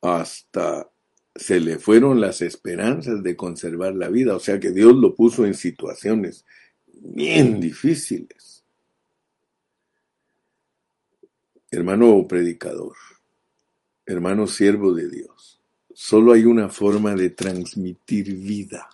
hasta 0.00 0.90
se 1.36 1.60
le 1.60 1.78
fueron 1.78 2.22
las 2.22 2.40
esperanzas 2.40 3.22
de 3.22 3.36
conservar 3.36 3.94
la 3.94 4.08
vida, 4.08 4.34
o 4.34 4.40
sea 4.40 4.58
que 4.58 4.70
Dios 4.70 4.96
lo 4.96 5.14
puso 5.14 5.44
en 5.44 5.52
situaciones 5.52 6.46
bien 6.86 7.60
difíciles. 7.60 8.64
Hermano 11.70 12.26
predicador, 12.26 12.96
hermano 14.06 14.46
siervo 14.46 14.94
de 14.94 15.10
Dios, 15.10 15.60
solo 15.92 16.32
hay 16.32 16.46
una 16.46 16.70
forma 16.70 17.14
de 17.14 17.28
transmitir 17.28 18.34
vida, 18.36 18.88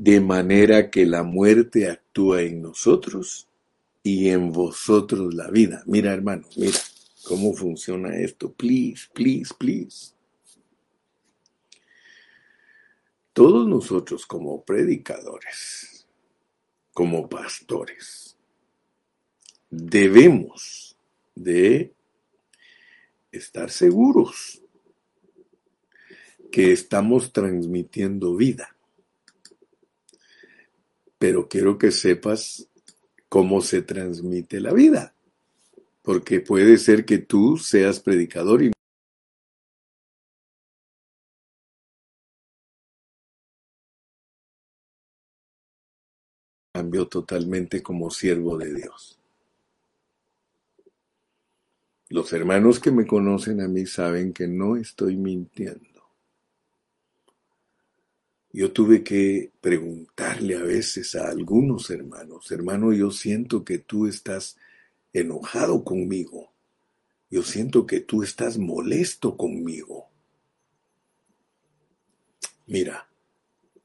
de 0.00 0.20
manera 0.20 0.90
que 0.90 1.04
la 1.06 1.24
muerte 1.24 1.90
actúa 1.90 2.42
en 2.42 2.62
nosotros 2.62 3.48
y 4.04 4.28
en 4.28 4.52
vosotros 4.52 5.34
la 5.34 5.50
vida. 5.50 5.82
Mira, 5.86 6.14
hermano, 6.14 6.46
mira 6.56 6.78
cómo 7.24 7.52
funciona 7.52 8.16
esto. 8.16 8.52
Please, 8.52 9.08
please, 9.12 9.52
please. 9.58 10.12
Todos 13.32 13.66
nosotros 13.66 14.24
como 14.24 14.62
predicadores, 14.62 16.06
como 16.92 17.28
pastores, 17.28 18.36
debemos 19.68 20.96
de 21.34 21.92
estar 23.32 23.68
seguros 23.68 24.62
que 26.52 26.70
estamos 26.70 27.32
transmitiendo 27.32 28.36
vida. 28.36 28.77
Pero 31.18 31.48
quiero 31.48 31.78
que 31.78 31.90
sepas 31.90 32.68
cómo 33.28 33.60
se 33.60 33.82
transmite 33.82 34.60
la 34.60 34.72
vida, 34.72 35.14
porque 36.02 36.40
puede 36.40 36.78
ser 36.78 37.04
que 37.04 37.18
tú 37.18 37.56
seas 37.58 38.00
predicador 38.00 38.62
y 38.62 38.72
cambió 46.72 47.08
totalmente 47.08 47.82
como 47.82 48.08
siervo 48.10 48.56
de 48.56 48.72
Dios. 48.72 49.18
Los 52.10 52.32
hermanos 52.32 52.78
que 52.80 52.92
me 52.92 53.06
conocen 53.06 53.60
a 53.60 53.68
mí 53.68 53.84
saben 53.84 54.32
que 54.32 54.46
no 54.46 54.76
estoy 54.76 55.16
mintiendo. 55.16 55.87
Yo 58.52 58.72
tuve 58.72 59.04
que 59.04 59.52
preguntarle 59.60 60.56
a 60.56 60.62
veces 60.62 61.14
a 61.14 61.28
algunos 61.28 61.90
hermanos, 61.90 62.50
hermano, 62.50 62.92
yo 62.92 63.10
siento 63.10 63.64
que 63.64 63.78
tú 63.78 64.06
estás 64.06 64.56
enojado 65.12 65.84
conmigo. 65.84 66.52
Yo 67.30 67.42
siento 67.42 67.86
que 67.86 68.00
tú 68.00 68.22
estás 68.22 68.56
molesto 68.56 69.36
conmigo. 69.36 70.08
Mira, 72.66 73.08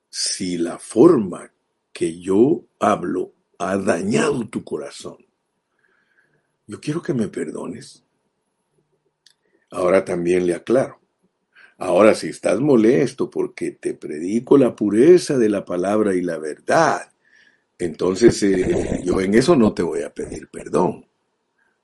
si 0.09 0.57
la 0.57 0.79
forma 0.79 1.51
que 1.91 2.19
yo 2.19 2.65
hablo 2.79 3.33
ha 3.57 3.77
dañado 3.77 4.47
tu 4.47 4.63
corazón, 4.63 5.17
yo 6.67 6.79
quiero 6.79 7.01
que 7.01 7.13
me 7.13 7.27
perdones. 7.27 8.03
Ahora 9.69 10.05
también 10.05 10.45
le 10.45 10.53
aclaro, 10.53 10.99
Ahora, 11.77 12.15
si 12.15 12.27
estás 12.27 12.59
molesto 12.59 13.29
porque 13.29 13.71
te 13.71 13.93
predico 13.93 14.57
la 14.57 14.75
pureza 14.75 15.37
de 15.37 15.49
la 15.49 15.65
palabra 15.65 16.15
y 16.15 16.21
la 16.21 16.37
verdad, 16.37 17.11
entonces 17.77 18.41
eh, 18.43 19.01
yo 19.03 19.19
en 19.19 19.33
eso 19.33 19.55
no 19.55 19.73
te 19.73 19.83
voy 19.83 20.01
a 20.03 20.13
pedir 20.13 20.47
perdón. 20.49 21.05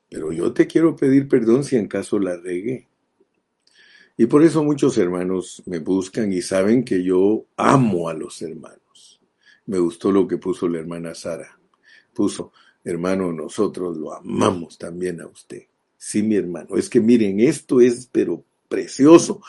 Pero 0.09 0.31
yo 0.31 0.53
te 0.53 0.67
quiero 0.67 0.95
pedir 0.95 1.27
perdón 1.27 1.63
si 1.63 1.75
en 1.75 1.87
caso 1.87 2.19
la 2.19 2.37
regué. 2.37 2.87
Y 4.17 4.25
por 4.25 4.43
eso 4.43 4.63
muchos 4.63 4.97
hermanos 4.97 5.63
me 5.65 5.79
buscan 5.79 6.33
y 6.33 6.41
saben 6.41 6.83
que 6.83 7.03
yo 7.03 7.45
amo 7.55 8.09
a 8.09 8.13
los 8.13 8.41
hermanos. 8.41 9.21
Me 9.65 9.79
gustó 9.79 10.11
lo 10.11 10.27
que 10.27 10.37
puso 10.37 10.67
la 10.67 10.79
hermana 10.79 11.15
Sara. 11.15 11.57
Puso, 12.13 12.51
hermano, 12.83 13.31
nosotros 13.31 13.95
lo 13.97 14.13
amamos 14.13 14.77
también 14.77 15.21
a 15.21 15.27
usted. 15.27 15.63
Sí, 15.95 16.23
mi 16.23 16.35
hermano. 16.35 16.75
Es 16.75 16.89
que 16.89 16.99
miren, 16.99 17.39
esto 17.39 17.79
es 17.79 18.09
pero 18.11 18.43
precioso. 18.67 19.41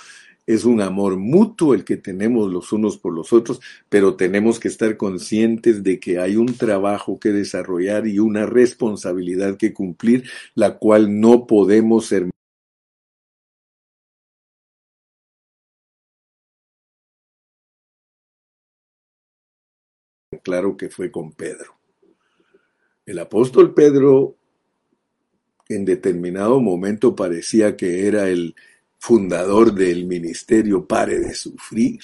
Es 0.50 0.64
un 0.64 0.80
amor 0.80 1.16
mutuo 1.16 1.74
el 1.74 1.84
que 1.84 1.96
tenemos 1.96 2.50
los 2.50 2.72
unos 2.72 2.98
por 2.98 3.14
los 3.14 3.32
otros, 3.32 3.60
pero 3.88 4.16
tenemos 4.16 4.58
que 4.58 4.66
estar 4.66 4.96
conscientes 4.96 5.84
de 5.84 6.00
que 6.00 6.18
hay 6.18 6.34
un 6.34 6.56
trabajo 6.56 7.20
que 7.20 7.28
desarrollar 7.28 8.08
y 8.08 8.18
una 8.18 8.46
responsabilidad 8.46 9.56
que 9.56 9.72
cumplir, 9.72 10.28
la 10.56 10.76
cual 10.76 11.20
no 11.20 11.46
podemos 11.46 12.06
ser 12.06 12.28
claro 20.42 20.76
que 20.76 20.88
fue 20.88 21.12
con 21.12 21.30
Pedro. 21.32 21.78
El 23.06 23.20
apóstol 23.20 23.72
Pedro 23.72 24.34
en 25.68 25.84
determinado 25.84 26.60
momento 26.60 27.14
parecía 27.14 27.76
que 27.76 28.08
era 28.08 28.28
el 28.28 28.56
fundador 29.00 29.72
del 29.72 30.04
ministerio, 30.04 30.86
pare 30.86 31.18
de 31.18 31.34
sufrir, 31.34 32.00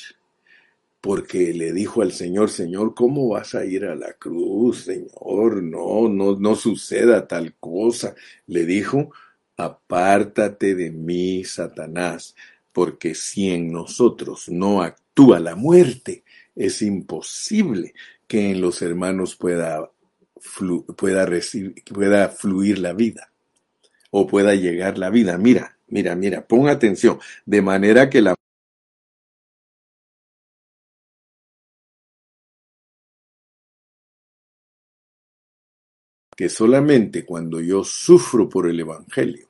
porque 0.98 1.52
le 1.52 1.72
dijo 1.72 2.00
al 2.00 2.10
Señor, 2.10 2.50
Señor, 2.50 2.94
¿cómo 2.94 3.28
vas 3.28 3.54
a 3.54 3.66
ir 3.66 3.84
a 3.84 3.94
la 3.94 4.14
cruz, 4.14 4.84
Señor? 4.84 5.62
No, 5.62 6.08
no, 6.08 6.36
no 6.36 6.54
suceda 6.56 7.28
tal 7.28 7.54
cosa. 7.60 8.14
Le 8.46 8.64
dijo, 8.64 9.12
apártate 9.58 10.74
de 10.74 10.90
mí, 10.90 11.44
Satanás, 11.44 12.34
porque 12.72 13.14
si 13.14 13.50
en 13.50 13.70
nosotros 13.70 14.48
no 14.48 14.82
actúa 14.82 15.38
la 15.38 15.54
muerte, 15.54 16.24
es 16.56 16.80
imposible 16.80 17.92
que 18.26 18.50
en 18.50 18.62
los 18.62 18.80
hermanos 18.80 19.36
pueda, 19.36 19.90
pueda, 20.96 21.28
pueda 21.94 22.28
fluir 22.30 22.78
la 22.78 22.94
vida 22.94 23.30
o 24.10 24.26
pueda 24.26 24.54
llegar 24.54 24.96
la 24.96 25.10
vida. 25.10 25.36
Mira, 25.36 25.75
Mira, 25.88 26.14
mira, 26.16 26.46
pon 26.46 26.68
atención. 26.68 27.18
De 27.44 27.62
manera 27.62 28.10
que 28.10 28.20
la 28.22 28.34
que 36.36 36.48
solamente 36.50 37.24
cuando 37.24 37.60
yo 37.60 37.82
sufro 37.82 38.48
por 38.48 38.68
el 38.68 38.78
Evangelio, 38.78 39.48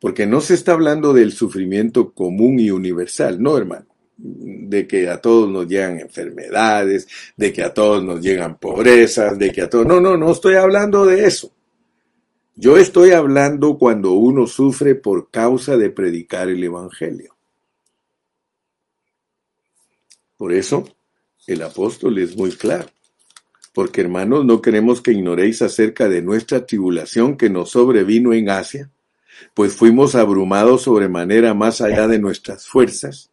porque 0.00 0.26
no 0.26 0.40
se 0.40 0.54
está 0.54 0.72
hablando 0.72 1.12
del 1.12 1.32
sufrimiento 1.32 2.12
común 2.12 2.58
y 2.58 2.70
universal, 2.70 3.40
no 3.40 3.56
hermano, 3.56 3.86
de 4.16 4.86
que 4.88 5.08
a 5.08 5.20
todos 5.20 5.48
nos 5.48 5.68
llegan 5.68 6.00
enfermedades, 6.00 7.06
de 7.36 7.52
que 7.52 7.62
a 7.62 7.72
todos 7.72 8.02
nos 8.02 8.20
llegan 8.20 8.58
pobrezas, 8.58 9.38
de 9.38 9.52
que 9.52 9.62
a 9.62 9.70
todos, 9.70 9.86
no, 9.86 10.00
no, 10.00 10.16
no 10.16 10.32
estoy 10.32 10.56
hablando 10.56 11.06
de 11.06 11.24
eso. 11.26 11.52
Yo 12.60 12.76
estoy 12.76 13.12
hablando 13.12 13.78
cuando 13.78 14.12
uno 14.12 14.46
sufre 14.46 14.94
por 14.94 15.30
causa 15.30 15.78
de 15.78 15.88
predicar 15.88 16.50
el 16.50 16.62
Evangelio. 16.62 17.34
Por 20.36 20.52
eso 20.52 20.84
el 21.46 21.62
apóstol 21.62 22.18
es 22.18 22.36
muy 22.36 22.50
claro. 22.50 22.90
Porque 23.72 24.02
hermanos, 24.02 24.44
no 24.44 24.60
queremos 24.60 25.00
que 25.00 25.12
ignoréis 25.12 25.62
acerca 25.62 26.10
de 26.10 26.20
nuestra 26.20 26.66
tribulación 26.66 27.38
que 27.38 27.48
nos 27.48 27.70
sobrevino 27.70 28.34
en 28.34 28.50
Asia, 28.50 28.90
pues 29.54 29.72
fuimos 29.74 30.14
abrumados 30.14 30.82
sobremanera 30.82 31.54
más 31.54 31.80
allá 31.80 32.08
de 32.08 32.18
nuestras 32.18 32.66
fuerzas, 32.66 33.30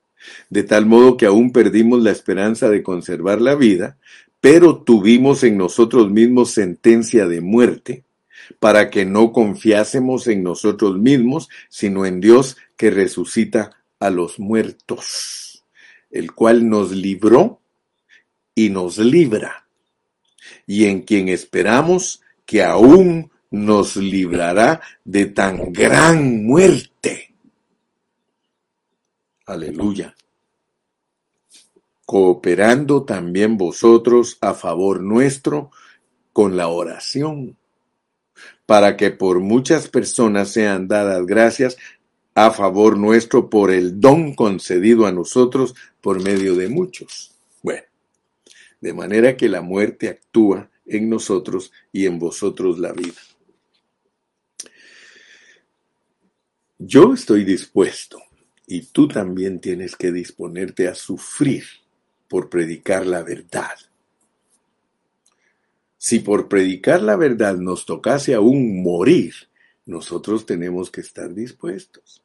de 0.49 0.63
tal 0.63 0.85
modo 0.85 1.17
que 1.17 1.25
aún 1.25 1.51
perdimos 1.51 2.01
la 2.01 2.11
esperanza 2.11 2.69
de 2.69 2.81
conservar 2.81 3.41
la 3.41 3.55
vida, 3.55 3.97
pero 4.39 4.77
tuvimos 4.77 5.43
en 5.43 5.57
nosotros 5.57 6.09
mismos 6.09 6.51
sentencia 6.51 7.27
de 7.27 7.41
muerte, 7.41 8.05
para 8.59 8.89
que 8.89 9.05
no 9.05 9.31
confiásemos 9.31 10.27
en 10.27 10.43
nosotros 10.43 10.97
mismos, 10.97 11.49
sino 11.69 12.05
en 12.05 12.19
Dios 12.19 12.57
que 12.75 12.91
resucita 12.91 13.77
a 13.99 14.09
los 14.09 14.39
muertos, 14.39 15.63
el 16.11 16.31
cual 16.33 16.69
nos 16.69 16.91
libró 16.91 17.59
y 18.55 18.69
nos 18.69 18.97
libra, 18.97 19.67
y 20.65 20.85
en 20.85 21.01
quien 21.01 21.29
esperamos 21.29 22.21
que 22.45 22.63
aún 22.63 23.31
nos 23.49 23.95
librará 23.95 24.81
de 25.03 25.25
tan 25.27 25.71
gran 25.71 26.45
muerte. 26.45 27.33
Aleluya. 29.45 30.15
Cooperando 32.05 33.03
también 33.03 33.57
vosotros 33.57 34.37
a 34.41 34.53
favor 34.53 35.01
nuestro 35.01 35.71
con 36.33 36.55
la 36.55 36.67
oración 36.67 37.57
para 38.67 38.97
que 38.97 39.09
por 39.09 39.39
muchas 39.39 39.87
personas 39.87 40.49
sean 40.49 40.87
dadas 40.87 41.25
gracias 41.25 41.77
a 42.35 42.51
favor 42.51 42.97
nuestro 42.97 43.49
por 43.49 43.71
el 43.71 43.99
don 43.99 44.35
concedido 44.35 45.07
a 45.07 45.11
nosotros 45.11 45.73
por 46.01 46.21
medio 46.21 46.53
de 46.53 46.67
muchos. 46.67 47.33
Bueno, 47.63 47.81
de 48.79 48.93
manera 48.93 49.35
que 49.35 49.49
la 49.49 49.61
muerte 49.61 50.09
actúa 50.09 50.69
en 50.85 51.09
nosotros 51.09 51.71
y 51.91 52.05
en 52.05 52.19
vosotros 52.19 52.77
la 52.77 52.91
vida. 52.91 53.19
Yo 56.77 57.13
estoy 57.13 57.43
dispuesto 57.43 58.21
y 58.67 58.81
tú 58.81 59.07
también 59.07 59.59
tienes 59.61 59.95
que 59.95 60.11
disponerte 60.11 60.89
a 60.89 60.93
sufrir 60.93 61.63
por 62.27 62.49
predicar 62.49 63.05
la 63.07 63.23
verdad. 63.23 63.77
Si 65.97 66.19
por 66.19 66.47
predicar 66.47 67.01
la 67.01 67.15
verdad 67.15 67.57
nos 67.57 67.85
tocase 67.85 68.33
aún 68.33 68.83
morir, 68.83 69.33
nosotros 69.85 70.45
tenemos 70.45 70.91
que 70.91 71.01
estar 71.01 71.33
dispuestos. 71.33 72.21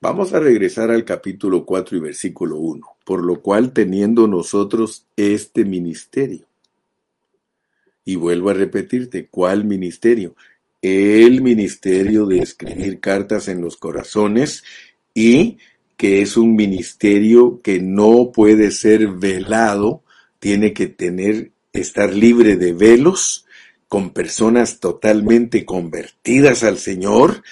Vamos 0.00 0.32
a 0.34 0.40
regresar 0.40 0.90
al 0.90 1.04
capítulo 1.04 1.64
4 1.64 1.96
y 1.96 2.00
versículo 2.00 2.58
1, 2.58 2.86
por 3.04 3.24
lo 3.24 3.40
cual 3.40 3.72
teniendo 3.72 4.28
nosotros 4.28 5.06
este 5.16 5.64
ministerio. 5.64 6.46
Y 8.04 8.16
vuelvo 8.16 8.50
a 8.50 8.54
repetirte, 8.54 9.28
¿cuál 9.28 9.64
ministerio? 9.64 10.36
El 10.82 11.40
ministerio 11.40 12.26
de 12.26 12.40
escribir 12.40 13.00
cartas 13.00 13.48
en 13.48 13.62
los 13.62 13.78
corazones 13.78 14.62
y 15.14 15.56
que 15.96 16.20
es 16.20 16.36
un 16.36 16.54
ministerio 16.54 17.60
que 17.62 17.80
no 17.80 18.30
puede 18.30 18.70
ser 18.72 19.08
velado, 19.08 20.02
tiene 20.38 20.74
que 20.74 20.86
tener 20.86 21.53
estar 21.74 22.14
libre 22.14 22.56
de 22.56 22.72
velos, 22.72 23.44
con 23.88 24.10
personas 24.10 24.80
totalmente 24.80 25.64
convertidas 25.64 26.62
al 26.62 26.78
Señor, 26.78 27.42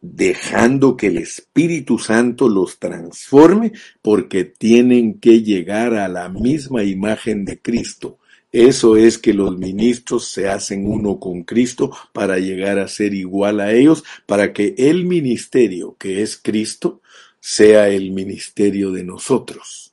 dejando 0.00 0.96
que 0.96 1.08
el 1.08 1.18
Espíritu 1.18 1.98
Santo 1.98 2.48
los 2.48 2.78
transforme, 2.78 3.72
porque 4.02 4.44
tienen 4.44 5.18
que 5.18 5.42
llegar 5.42 5.94
a 5.94 6.08
la 6.08 6.28
misma 6.28 6.84
imagen 6.84 7.44
de 7.44 7.58
Cristo. 7.58 8.18
Eso 8.52 8.96
es 8.96 9.18
que 9.18 9.34
los 9.34 9.58
ministros 9.58 10.28
se 10.28 10.48
hacen 10.48 10.86
uno 10.86 11.18
con 11.18 11.42
Cristo 11.42 11.90
para 12.12 12.38
llegar 12.38 12.78
a 12.78 12.88
ser 12.88 13.14
igual 13.14 13.60
a 13.60 13.72
ellos, 13.72 14.04
para 14.26 14.52
que 14.52 14.74
el 14.78 15.04
ministerio 15.04 15.96
que 15.98 16.22
es 16.22 16.36
Cristo 16.36 17.00
sea 17.40 17.88
el 17.88 18.12
ministerio 18.12 18.92
de 18.92 19.04
nosotros. 19.04 19.92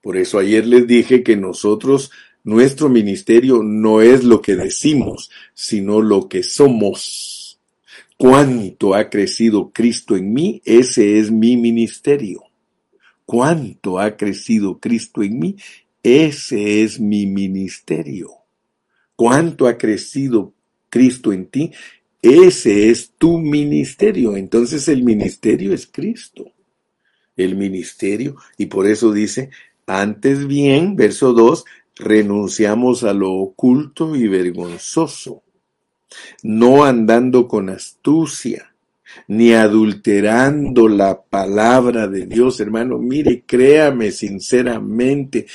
Por 0.00 0.16
eso 0.16 0.38
ayer 0.38 0.66
les 0.66 0.86
dije 0.86 1.22
que 1.22 1.36
nosotros 1.36 2.10
nuestro 2.48 2.88
ministerio 2.88 3.62
no 3.62 4.00
es 4.00 4.24
lo 4.24 4.40
que 4.40 4.56
decimos, 4.56 5.30
sino 5.52 6.00
lo 6.00 6.30
que 6.30 6.42
somos. 6.42 7.60
Cuánto 8.16 8.94
ha 8.94 9.10
crecido 9.10 9.70
Cristo 9.70 10.16
en 10.16 10.32
mí, 10.32 10.62
ese 10.64 11.18
es 11.18 11.30
mi 11.30 11.58
ministerio. 11.58 12.44
Cuánto 13.26 13.98
ha 13.98 14.16
crecido 14.16 14.78
Cristo 14.78 15.22
en 15.22 15.38
mí, 15.38 15.56
ese 16.02 16.82
es 16.82 16.98
mi 16.98 17.26
ministerio. 17.26 18.30
Cuánto 19.14 19.66
ha 19.66 19.76
crecido 19.76 20.54
Cristo 20.88 21.34
en 21.34 21.48
ti, 21.48 21.72
ese 22.22 22.88
es 22.88 23.12
tu 23.18 23.36
ministerio. 23.36 24.38
Entonces 24.38 24.88
el 24.88 25.04
ministerio 25.04 25.74
es 25.74 25.86
Cristo. 25.86 26.50
El 27.36 27.56
ministerio, 27.56 28.36
y 28.56 28.66
por 28.66 28.86
eso 28.86 29.12
dice, 29.12 29.50
antes 29.86 30.46
bien, 30.46 30.96
verso 30.96 31.32
2, 31.32 31.64
renunciamos 31.98 33.04
a 33.04 33.12
lo 33.12 33.32
oculto 33.32 34.14
y 34.16 34.28
vergonzoso, 34.28 35.42
no 36.42 36.84
andando 36.84 37.48
con 37.48 37.68
astucia, 37.68 38.74
ni 39.26 39.52
adulterando 39.52 40.88
la 40.88 41.20
palabra 41.20 42.08
de 42.08 42.26
Dios, 42.26 42.60
hermano. 42.60 42.98
Mire, 42.98 43.42
créame 43.46 44.10
sinceramente, 44.10 45.46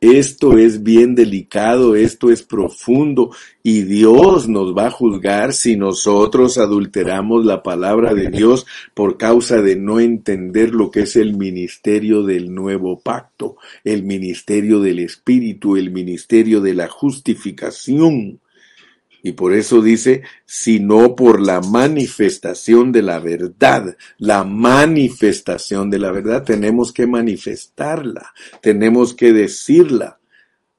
esto 0.00 0.56
es 0.56 0.82
bien 0.82 1.14
delicado, 1.14 1.94
esto 1.94 2.30
es 2.30 2.42
profundo 2.42 3.32
y 3.62 3.82
Dios 3.82 4.48
nos 4.48 4.74
va 4.74 4.86
a 4.86 4.90
juzgar 4.90 5.52
si 5.52 5.76
nosotros 5.76 6.56
adulteramos 6.56 7.44
la 7.44 7.62
palabra 7.62 8.14
de 8.14 8.30
Dios 8.30 8.66
por 8.94 9.18
causa 9.18 9.60
de 9.60 9.76
no 9.76 10.00
entender 10.00 10.74
lo 10.74 10.90
que 10.90 11.00
es 11.00 11.16
el 11.16 11.36
ministerio 11.36 12.22
del 12.22 12.54
nuevo 12.54 12.98
pacto, 13.00 13.56
el 13.84 14.02
ministerio 14.02 14.80
del 14.80 15.00
Espíritu, 15.00 15.76
el 15.76 15.90
ministerio 15.90 16.62
de 16.62 16.74
la 16.74 16.88
justificación. 16.88 18.40
Y 19.22 19.32
por 19.32 19.52
eso 19.52 19.82
dice, 19.82 20.22
sino 20.46 21.14
por 21.14 21.40
la 21.40 21.60
manifestación 21.60 22.90
de 22.92 23.02
la 23.02 23.18
verdad. 23.18 23.96
La 24.18 24.44
manifestación 24.44 25.90
de 25.90 25.98
la 25.98 26.10
verdad 26.10 26.44
tenemos 26.44 26.92
que 26.92 27.06
manifestarla, 27.06 28.32
tenemos 28.62 29.14
que 29.14 29.32
decirla, 29.32 30.18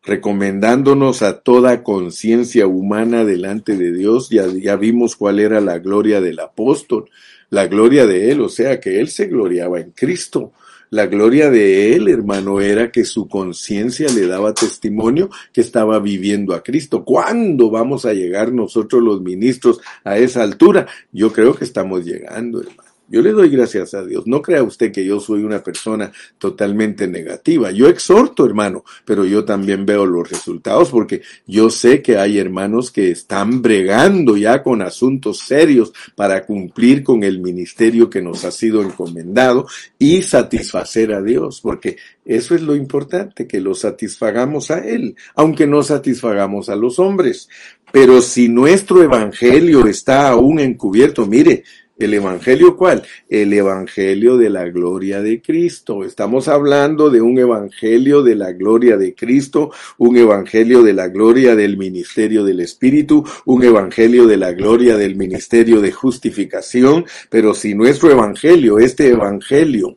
recomendándonos 0.03 1.21
a 1.21 1.41
toda 1.41 1.83
conciencia 1.83 2.65
humana 2.65 3.23
delante 3.23 3.77
de 3.77 3.91
Dios. 3.91 4.29
Ya, 4.29 4.47
ya 4.47 4.75
vimos 4.75 5.15
cuál 5.15 5.39
era 5.39 5.61
la 5.61 5.77
gloria 5.77 6.21
del 6.21 6.39
apóstol, 6.39 7.09
la 7.49 7.67
gloria 7.67 8.07
de 8.07 8.31
él, 8.31 8.41
o 8.41 8.49
sea 8.49 8.79
que 8.79 8.99
él 8.99 9.09
se 9.09 9.27
gloriaba 9.27 9.79
en 9.79 9.91
Cristo. 9.91 10.53
La 10.91 11.05
gloria 11.05 11.49
de 11.49 11.95
él, 11.95 12.09
hermano, 12.09 12.59
era 12.59 12.91
que 12.91 13.05
su 13.05 13.29
conciencia 13.29 14.09
le 14.09 14.27
daba 14.27 14.53
testimonio 14.53 15.29
que 15.53 15.61
estaba 15.61 15.99
viviendo 15.99 16.53
a 16.53 16.63
Cristo. 16.63 17.05
¿Cuándo 17.05 17.71
vamos 17.71 18.05
a 18.05 18.13
llegar 18.13 18.51
nosotros 18.51 19.01
los 19.01 19.21
ministros 19.21 19.79
a 20.03 20.17
esa 20.17 20.43
altura? 20.43 20.87
Yo 21.13 21.31
creo 21.31 21.55
que 21.55 21.63
estamos 21.63 22.03
llegando, 22.03 22.59
hermano. 22.59 22.90
Yo 23.11 23.21
le 23.21 23.31
doy 23.31 23.49
gracias 23.49 23.93
a 23.93 24.05
Dios. 24.05 24.25
No 24.25 24.41
crea 24.41 24.63
usted 24.63 24.91
que 24.91 25.03
yo 25.03 25.19
soy 25.19 25.43
una 25.43 25.61
persona 25.61 26.11
totalmente 26.37 27.07
negativa. 27.07 27.69
Yo 27.69 27.89
exhorto, 27.89 28.45
hermano, 28.45 28.85
pero 29.03 29.25
yo 29.25 29.43
también 29.43 29.85
veo 29.85 30.05
los 30.05 30.29
resultados 30.29 30.89
porque 30.89 31.21
yo 31.45 31.69
sé 31.69 32.01
que 32.01 32.17
hay 32.17 32.39
hermanos 32.39 32.89
que 32.89 33.11
están 33.11 33.61
bregando 33.61 34.37
ya 34.37 34.63
con 34.63 34.81
asuntos 34.81 35.39
serios 35.39 35.91
para 36.15 36.45
cumplir 36.45 37.03
con 37.03 37.23
el 37.23 37.39
ministerio 37.39 38.09
que 38.09 38.21
nos 38.21 38.45
ha 38.45 38.51
sido 38.51 38.81
encomendado 38.81 39.67
y 39.99 40.21
satisfacer 40.21 41.13
a 41.13 41.21
Dios, 41.21 41.59
porque 41.61 41.97
eso 42.23 42.55
es 42.55 42.61
lo 42.61 42.75
importante, 42.75 43.47
que 43.47 43.59
lo 43.59 43.75
satisfagamos 43.75 44.71
a 44.71 44.79
Él, 44.79 45.15
aunque 45.35 45.67
no 45.67 45.83
satisfagamos 45.83 46.69
a 46.69 46.75
los 46.75 46.97
hombres. 46.99 47.49
Pero 47.91 48.21
si 48.21 48.47
nuestro 48.47 49.03
evangelio 49.03 49.85
está 49.85 50.29
aún 50.29 50.59
encubierto, 50.59 51.25
mire, 51.25 51.63
¿El 52.01 52.15
Evangelio 52.15 52.75
cuál? 52.75 53.03
El 53.29 53.53
Evangelio 53.53 54.35
de 54.35 54.49
la 54.49 54.67
gloria 54.69 55.21
de 55.21 55.39
Cristo. 55.39 56.03
Estamos 56.03 56.47
hablando 56.47 57.11
de 57.11 57.21
un 57.21 57.37
Evangelio 57.37 58.23
de 58.23 58.33
la 58.33 58.53
gloria 58.53 58.97
de 58.97 59.13
Cristo, 59.13 59.69
un 59.99 60.17
Evangelio 60.17 60.81
de 60.81 60.93
la 60.93 61.09
gloria 61.09 61.55
del 61.55 61.77
ministerio 61.77 62.43
del 62.43 62.61
Espíritu, 62.61 63.23
un 63.45 63.63
Evangelio 63.63 64.25
de 64.25 64.37
la 64.37 64.51
gloria 64.51 64.97
del 64.97 65.15
ministerio 65.15 65.79
de 65.79 65.91
justificación. 65.91 67.05
Pero 67.29 67.53
si 67.53 67.75
nuestro 67.75 68.09
Evangelio, 68.09 68.79
este 68.79 69.09
Evangelio 69.09 69.95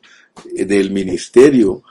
del 0.54 0.90
ministerio 0.90 1.84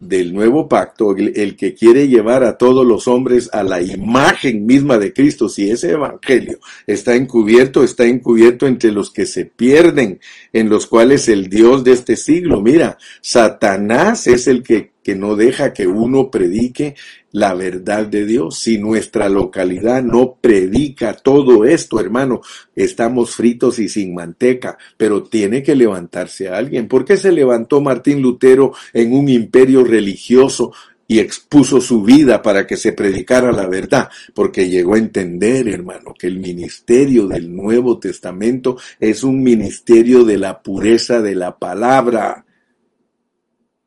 del 0.00 0.32
nuevo 0.32 0.68
pacto, 0.68 1.16
el, 1.16 1.56
que 1.56 1.74
quiere 1.74 2.06
llevar 2.06 2.44
a 2.44 2.56
todos 2.56 2.86
los 2.86 3.08
hombres 3.08 3.50
a 3.52 3.62
la 3.64 3.82
imagen 3.82 4.64
misma 4.64 4.96
de 4.98 5.12
Cristo, 5.12 5.48
si 5.48 5.70
ese 5.70 5.92
evangelio 5.92 6.60
está 6.86 7.16
encubierto, 7.16 7.82
está 7.82 8.04
encubierto 8.04 8.66
entre 8.66 8.92
los 8.92 9.10
que 9.10 9.26
se 9.26 9.44
pierden, 9.44 10.20
en 10.52 10.68
los 10.68 10.86
cuales 10.86 11.28
el 11.28 11.48
Dios 11.48 11.82
de 11.82 11.92
este 11.92 12.16
siglo, 12.16 12.60
mira, 12.60 12.96
Satanás 13.20 14.26
es 14.28 14.46
el 14.46 14.62
que 14.62 14.92
que 15.08 15.14
no 15.14 15.36
deja 15.36 15.72
que 15.72 15.86
uno 15.86 16.30
predique 16.30 16.94
la 17.32 17.54
verdad 17.54 18.04
de 18.04 18.26
Dios. 18.26 18.58
Si 18.58 18.76
nuestra 18.76 19.30
localidad 19.30 20.02
no 20.02 20.36
predica 20.38 21.14
todo 21.14 21.64
esto, 21.64 21.98
hermano, 21.98 22.42
estamos 22.76 23.34
fritos 23.34 23.78
y 23.78 23.88
sin 23.88 24.12
manteca, 24.12 24.76
pero 24.98 25.22
tiene 25.22 25.62
que 25.62 25.74
levantarse 25.74 26.50
alguien. 26.50 26.88
¿Por 26.88 27.06
qué 27.06 27.16
se 27.16 27.32
levantó 27.32 27.80
Martín 27.80 28.20
Lutero 28.20 28.74
en 28.92 29.14
un 29.14 29.30
imperio 29.30 29.82
religioso 29.82 30.72
y 31.06 31.20
expuso 31.20 31.80
su 31.80 32.02
vida 32.02 32.42
para 32.42 32.66
que 32.66 32.76
se 32.76 32.92
predicara 32.92 33.50
la 33.50 33.66
verdad, 33.66 34.10
porque 34.34 34.68
llegó 34.68 34.92
a 34.92 34.98
entender, 34.98 35.68
hermano, 35.68 36.12
que 36.12 36.26
el 36.26 36.38
ministerio 36.38 37.26
del 37.26 37.56
Nuevo 37.56 37.98
Testamento 37.98 38.76
es 39.00 39.24
un 39.24 39.42
ministerio 39.42 40.24
de 40.24 40.36
la 40.36 40.62
pureza 40.62 41.22
de 41.22 41.34
la 41.34 41.58
palabra. 41.58 42.44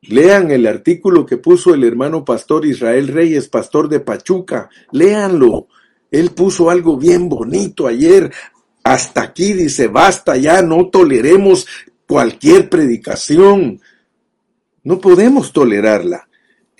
Lean 0.02 0.50
el 0.50 0.66
artículo 0.66 1.24
que 1.24 1.36
puso 1.36 1.74
el 1.74 1.84
hermano 1.84 2.24
pastor 2.24 2.66
Israel 2.66 3.08
Reyes, 3.08 3.48
pastor 3.48 3.88
de 3.88 4.00
Pachuca. 4.00 4.68
Léanlo. 4.90 5.68
Él 6.10 6.30
puso 6.30 6.70
algo 6.70 6.96
bien 6.96 7.28
bonito 7.28 7.86
ayer. 7.86 8.32
Hasta 8.82 9.22
aquí 9.22 9.52
dice, 9.52 9.88
basta 9.88 10.36
ya, 10.36 10.60
no 10.60 10.88
toleremos 10.88 11.66
cualquier 12.06 12.68
predicación. 12.68 13.80
No 14.82 14.98
podemos 14.98 15.52
tolerarla 15.52 16.28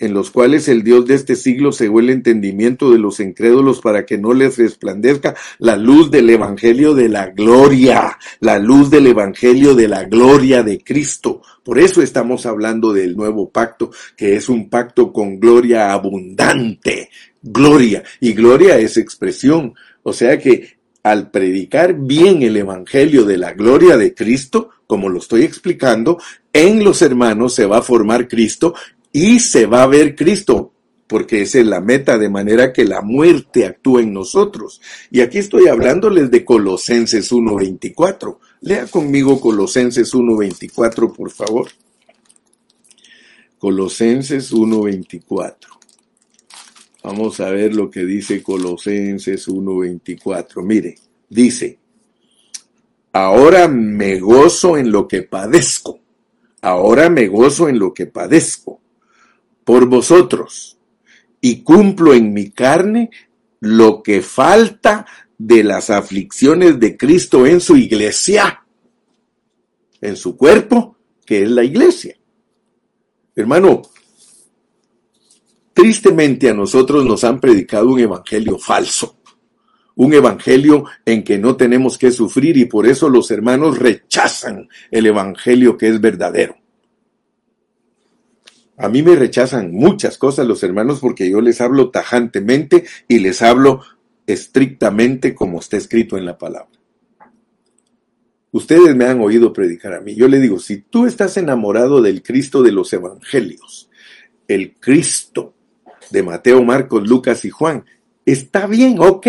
en 0.03 0.13
los 0.13 0.31
cuales 0.31 0.67
el 0.67 0.83
Dios 0.83 1.05
de 1.05 1.15
este 1.15 1.37
siglo 1.37 1.71
cegó 1.71 2.01
el 2.01 2.09
entendimiento 2.09 2.91
de 2.91 2.99
los 2.99 3.21
incrédulos 3.21 3.79
para 3.79 4.05
que 4.05 4.17
no 4.17 4.33
les 4.33 4.57
resplandezca 4.57 5.33
la 5.59 5.77
luz 5.77 6.11
del 6.11 6.29
Evangelio 6.29 6.93
de 6.93 7.07
la 7.07 7.27
gloria, 7.27 8.17
la 8.41 8.59
luz 8.59 8.89
del 8.89 9.07
Evangelio 9.07 9.75
de 9.75 9.87
la 9.87 10.03
gloria 10.03 10.61
de 10.61 10.83
Cristo. 10.83 11.41
Por 11.63 11.79
eso 11.79 12.01
estamos 12.01 12.45
hablando 12.45 12.91
del 12.91 13.15
nuevo 13.15 13.49
pacto, 13.49 13.91
que 14.17 14.35
es 14.35 14.49
un 14.49 14.69
pacto 14.69 15.13
con 15.13 15.39
gloria 15.39 15.93
abundante, 15.93 17.09
gloria, 17.41 18.03
y 18.19 18.33
gloria 18.33 18.77
es 18.77 18.97
expresión. 18.97 19.73
O 20.03 20.11
sea 20.11 20.37
que 20.37 20.83
al 21.03 21.31
predicar 21.31 21.93
bien 21.93 22.43
el 22.43 22.57
Evangelio 22.57 23.23
de 23.23 23.37
la 23.37 23.53
gloria 23.53 23.95
de 23.95 24.13
Cristo, 24.13 24.69
como 24.85 25.07
lo 25.07 25.19
estoy 25.19 25.43
explicando, 25.43 26.17
en 26.51 26.83
los 26.83 27.01
hermanos 27.01 27.55
se 27.55 27.65
va 27.65 27.79
a 27.79 27.81
formar 27.81 28.27
Cristo 28.27 28.73
y 29.15 29.39
se 29.39 29.67
va 29.67 29.83
a 29.83 29.87
ver 29.87 30.15
Cristo, 30.15 30.73
porque 31.07 31.43
esa 31.43 31.59
es 31.59 31.67
la 31.67 31.79
meta, 31.79 32.17
de 32.17 32.29
manera 32.29 32.73
que 32.73 32.83
la 32.83 33.01
muerte 33.01 33.67
actúa 33.67 34.01
en 34.01 34.11
nosotros. 34.11 34.81
Y 35.11 35.21
aquí 35.21 35.37
estoy 35.37 35.67
hablándoles 35.67 36.31
de 36.31 36.43
Colosenses 36.43 37.31
1.24. 37.31 38.39
Lea 38.61 38.87
conmigo 38.87 39.39
Colosenses 39.39 40.13
1.24, 40.15 41.15
por 41.15 41.29
favor. 41.29 41.67
Colosenses 43.59 44.51
1.24. 44.51 45.55
Vamos 47.03 47.39
a 47.39 47.51
ver 47.51 47.75
lo 47.75 47.91
que 47.91 48.05
dice 48.05 48.41
Colosenses 48.41 49.47
1.24. 49.47 50.63
Mire, 50.63 50.95
dice, 51.29 51.77
ahora 53.11 53.67
me 53.67 54.19
gozo 54.19 54.75
en 54.75 54.91
lo 54.91 55.07
que 55.07 55.21
padezco. 55.21 55.99
Ahora 56.61 57.09
me 57.11 57.27
gozo 57.27 57.69
en 57.69 57.77
lo 57.77 57.93
que 57.93 58.07
padezco 58.07 58.82
por 59.63 59.87
vosotros 59.87 60.77
y 61.41 61.61
cumplo 61.61 62.13
en 62.13 62.33
mi 62.33 62.51
carne 62.51 63.09
lo 63.59 64.01
que 64.01 64.21
falta 64.21 65.05
de 65.37 65.63
las 65.63 65.89
aflicciones 65.89 66.79
de 66.79 66.95
Cristo 66.95 67.45
en 67.45 67.59
su 67.59 67.75
iglesia, 67.75 68.65
en 69.99 70.15
su 70.15 70.37
cuerpo, 70.37 70.97
que 71.25 71.43
es 71.43 71.49
la 71.49 71.63
iglesia. 71.63 72.15
Hermano, 73.35 73.81
tristemente 75.73 76.49
a 76.49 76.53
nosotros 76.53 77.05
nos 77.05 77.23
han 77.23 77.39
predicado 77.39 77.89
un 77.89 77.99
evangelio 77.99 78.57
falso, 78.57 79.17
un 79.95 80.13
evangelio 80.13 80.85
en 81.05 81.23
que 81.23 81.37
no 81.37 81.55
tenemos 81.55 81.97
que 81.97 82.11
sufrir 82.11 82.57
y 82.57 82.65
por 82.65 82.87
eso 82.87 83.09
los 83.09 83.31
hermanos 83.31 83.79
rechazan 83.79 84.69
el 84.91 85.07
evangelio 85.07 85.77
que 85.77 85.89
es 85.89 85.99
verdadero. 85.99 86.62
A 88.77 88.89
mí 88.89 89.03
me 89.03 89.15
rechazan 89.15 89.71
muchas 89.71 90.17
cosas 90.17 90.47
los 90.47 90.63
hermanos 90.63 90.99
porque 90.99 91.29
yo 91.29 91.41
les 91.41 91.61
hablo 91.61 91.91
tajantemente 91.91 92.85
y 93.07 93.19
les 93.19 93.41
hablo 93.41 93.81
estrictamente 94.25 95.35
como 95.35 95.59
está 95.59 95.77
escrito 95.77 96.17
en 96.17 96.25
la 96.25 96.37
palabra. 96.37 96.69
Ustedes 98.51 98.95
me 98.95 99.05
han 99.05 99.19
oído 99.21 99.51
predicar 99.51 99.93
a 99.93 100.01
mí. 100.01 100.15
Yo 100.15 100.27
le 100.27 100.39
digo, 100.39 100.59
si 100.59 100.77
tú 100.77 101.05
estás 101.05 101.37
enamorado 101.37 102.01
del 102.01 102.21
Cristo 102.21 102.61
de 102.61 102.71
los 102.71 102.93
Evangelios, 102.93 103.89
el 104.47 104.75
Cristo 104.75 105.53
de 106.11 106.23
Mateo, 106.23 106.63
Marcos, 106.63 107.07
Lucas 107.07 107.45
y 107.45 107.49
Juan, 107.49 107.85
está 108.25 108.67
bien, 108.67 108.97
ok. 108.99 109.27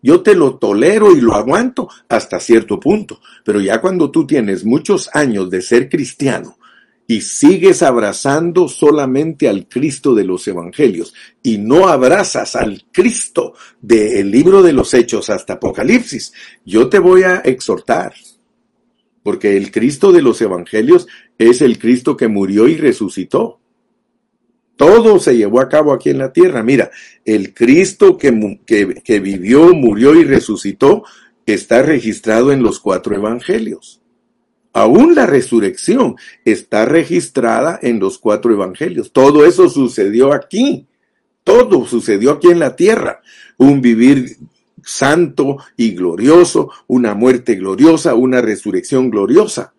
Yo 0.00 0.22
te 0.22 0.34
lo 0.34 0.56
tolero 0.58 1.14
y 1.14 1.20
lo 1.20 1.34
aguanto 1.34 1.88
hasta 2.08 2.40
cierto 2.40 2.78
punto. 2.80 3.20
Pero 3.44 3.60
ya 3.60 3.80
cuando 3.80 4.10
tú 4.10 4.26
tienes 4.26 4.64
muchos 4.64 5.10
años 5.12 5.50
de 5.50 5.62
ser 5.62 5.88
cristiano 5.88 6.56
y 7.12 7.20
sigues 7.20 7.82
abrazando 7.82 8.68
solamente 8.68 9.46
al 9.46 9.68
Cristo 9.68 10.14
de 10.14 10.24
los 10.24 10.48
Evangelios 10.48 11.12
y 11.42 11.58
no 11.58 11.88
abrazas 11.88 12.56
al 12.56 12.84
Cristo 12.90 13.52
del 13.82 14.30
libro 14.30 14.62
de 14.62 14.72
los 14.72 14.94
Hechos 14.94 15.28
hasta 15.28 15.54
Apocalipsis, 15.54 16.32
yo 16.64 16.88
te 16.88 16.98
voy 16.98 17.24
a 17.24 17.36
exhortar. 17.44 18.14
porque 19.22 19.58
el 19.58 19.70
Cristo 19.70 20.10
de 20.10 20.22
los 20.22 20.40
evangelios 20.40 21.06
es 21.38 21.60
el 21.60 21.78
Cristo 21.78 22.16
que 22.16 22.26
murió 22.26 22.66
y 22.66 22.76
resucitó. 22.76 23.60
Todo 24.76 25.20
se 25.20 25.36
llevó 25.36 25.60
a 25.60 25.68
cabo 25.68 25.92
aquí 25.92 26.10
en 26.10 26.18
la 26.18 26.32
tierra. 26.32 26.64
Mira, 26.64 26.90
el 27.24 27.54
Cristo 27.54 28.16
que, 28.16 28.58
que, 28.66 29.20
vivió, 29.20 29.72
murió 29.74 30.14
y 30.14 30.24
resucitó 30.24 31.04
está 31.46 31.82
registrado 31.82 32.50
en 32.50 32.62
los 32.62 32.80
cuatro 32.80 33.14
evangelios. 33.14 34.01
Aún 34.72 35.14
la 35.14 35.26
resurrección 35.26 36.16
está 36.44 36.86
registrada 36.86 37.78
en 37.82 38.00
los 38.00 38.18
cuatro 38.18 38.52
evangelios. 38.52 39.12
Todo 39.12 39.44
eso 39.44 39.68
sucedió 39.68 40.32
aquí. 40.32 40.86
Todo 41.44 41.86
sucedió 41.86 42.32
aquí 42.32 42.48
en 42.48 42.58
la 42.58 42.74
tierra. 42.74 43.20
Un 43.58 43.82
vivir 43.82 44.38
santo 44.82 45.58
y 45.76 45.92
glorioso, 45.92 46.70
una 46.86 47.14
muerte 47.14 47.54
gloriosa, 47.56 48.14
una 48.14 48.40
resurrección 48.40 49.10
gloriosa. 49.10 49.74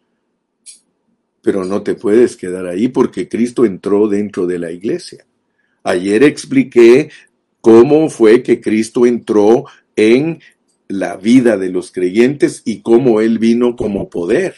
Pero 1.42 1.66
no 1.66 1.82
te 1.82 1.96
puedes 1.96 2.38
quedar 2.38 2.68
ahí 2.68 2.88
porque 2.88 3.28
Cristo 3.28 3.66
entró 3.66 4.08
dentro 4.08 4.46
de 4.46 4.60
la 4.60 4.72
iglesia. 4.72 5.26
Ayer 5.84 6.24
expliqué 6.24 7.10
cómo 7.62 8.10
fue 8.10 8.44
que 8.44 8.62
Cristo 8.62 9.06
entró 9.06 9.66
en 9.96 10.40
la 10.88 11.18
vida 11.18 11.58
de 11.58 11.70
los 11.70 11.92
creyentes 11.92 12.62
y 12.64 12.82
cómo 12.82 13.20
Él 13.20 13.40
vino 13.40 13.76
como 13.76 14.10
poder. 14.10 14.56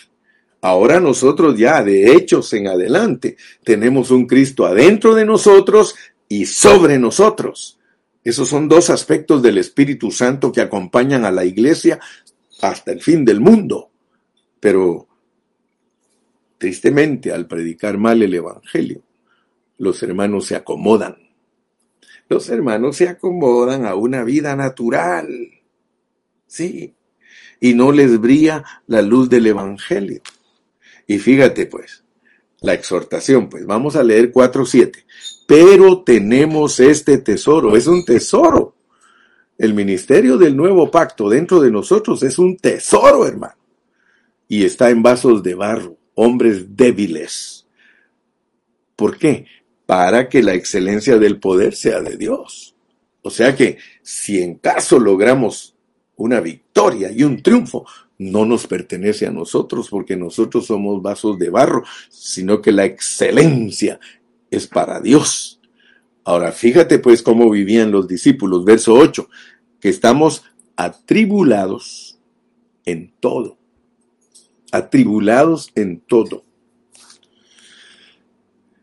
Ahora 0.66 1.00
nosotros 1.00 1.60
ya, 1.60 1.84
de 1.84 2.14
hechos 2.14 2.52
en 2.54 2.68
adelante, 2.68 3.38
tenemos 3.64 4.10
un 4.10 4.26
Cristo 4.26 4.66
adentro 4.66 5.14
de 5.14 5.24
nosotros 5.24 5.94
y 6.28 6.48
sobre 6.48 6.98
nosotros. 6.98 7.78
Esos 8.24 8.50
son 8.50 8.68
dos 8.68 8.90
aspectos 8.90 9.44
del 9.44 9.60
Espíritu 9.60 10.10
Santo 10.10 10.52
que 10.52 10.62
acompañan 10.62 11.24
a 11.24 11.30
la 11.30 11.46
iglesia 11.46 12.00
hasta 12.64 12.94
el 12.94 13.04
fin 13.04 13.24
del 13.24 13.42
mundo. 13.42 13.92
Pero, 14.60 15.08
tristemente, 16.58 17.32
al 17.32 17.46
predicar 17.46 18.00
mal 18.00 18.24
el 18.24 18.34
Evangelio, 18.34 19.04
los 19.78 20.02
hermanos 20.02 20.48
se 20.48 20.56
acomodan. 20.56 21.16
Los 22.28 22.50
hermanos 22.50 22.98
se 22.98 23.08
acomodan 23.08 23.86
a 23.86 23.94
una 23.94 24.24
vida 24.24 24.56
natural. 24.56 25.30
Sí. 26.48 26.96
Y 27.60 27.76
no 27.76 27.92
les 27.92 28.20
brilla 28.20 28.64
la 28.88 29.04
luz 29.04 29.30
del 29.30 29.46
Evangelio. 29.46 30.24
Y 31.08 31.20
fíjate 31.20 31.66
pues, 31.68 32.04
la 32.62 32.74
exhortación, 32.74 33.50
pues 33.50 33.66
vamos 33.66 33.96
a 33.96 34.04
leer 34.04 34.32
4.7 34.32 35.06
pero 35.46 36.02
tenemos 36.02 36.80
este 36.80 37.20
tesoro, 37.20 37.76
es 37.76 37.88
un 37.88 38.04
tesoro. 38.04 38.76
El 39.58 39.74
ministerio 39.74 40.38
del 40.38 40.56
nuevo 40.56 40.90
pacto 40.90 41.30
dentro 41.30 41.62
de 41.62 41.72
nosotros 41.72 42.24
es 42.24 42.40
un 42.40 42.58
tesoro, 42.58 43.26
hermano. 43.26 43.56
Y 44.48 44.66
está 44.66 44.90
en 44.90 45.02
vasos 45.02 45.44
de 45.44 45.56
barro, 45.56 45.98
hombres 46.16 46.76
débiles. 46.76 47.68
¿Por 48.96 49.18
qué? 49.18 49.46
Para 49.86 50.30
que 50.30 50.42
la 50.42 50.54
excelencia 50.54 51.18
del 51.18 51.40
poder 51.40 51.76
sea 51.76 52.02
de 52.02 52.18
Dios. 52.18 52.76
O 53.22 53.30
sea 53.30 53.56
que 53.56 53.78
si 54.02 54.42
en 54.42 54.56
caso 54.56 55.00
logramos 55.00 55.76
una 56.16 56.40
victoria 56.42 57.12
y 57.12 57.24
un 57.24 57.42
triunfo, 57.42 57.86
no 58.18 58.46
nos 58.46 58.68
pertenece 58.68 59.28
a 59.28 59.32
nosotros 59.32 59.90
porque 59.90 60.16
nosotros 60.16 60.68
somos 60.68 61.02
vasos 61.02 61.38
de 61.38 61.50
barro, 61.50 61.84
sino 62.10 62.62
que 62.62 62.72
la 62.72 62.86
excelencia 62.86 64.00
es 64.50 64.68
para 64.68 65.02
Dios. 65.02 65.60
Ahora, 66.24 66.52
fíjate 66.52 67.00
pues 67.00 67.22
cómo 67.22 67.50
vivían 67.50 67.92
los 67.92 68.08
discípulos, 68.08 68.66
verso 68.66 68.94
8, 68.94 69.30
que 69.80 69.90
estamos 69.90 70.44
atribulados 70.76 72.20
en 72.86 73.14
todo. 73.20 73.58
Atribulados 74.72 75.72
en 75.76 76.00
todo. 76.02 76.44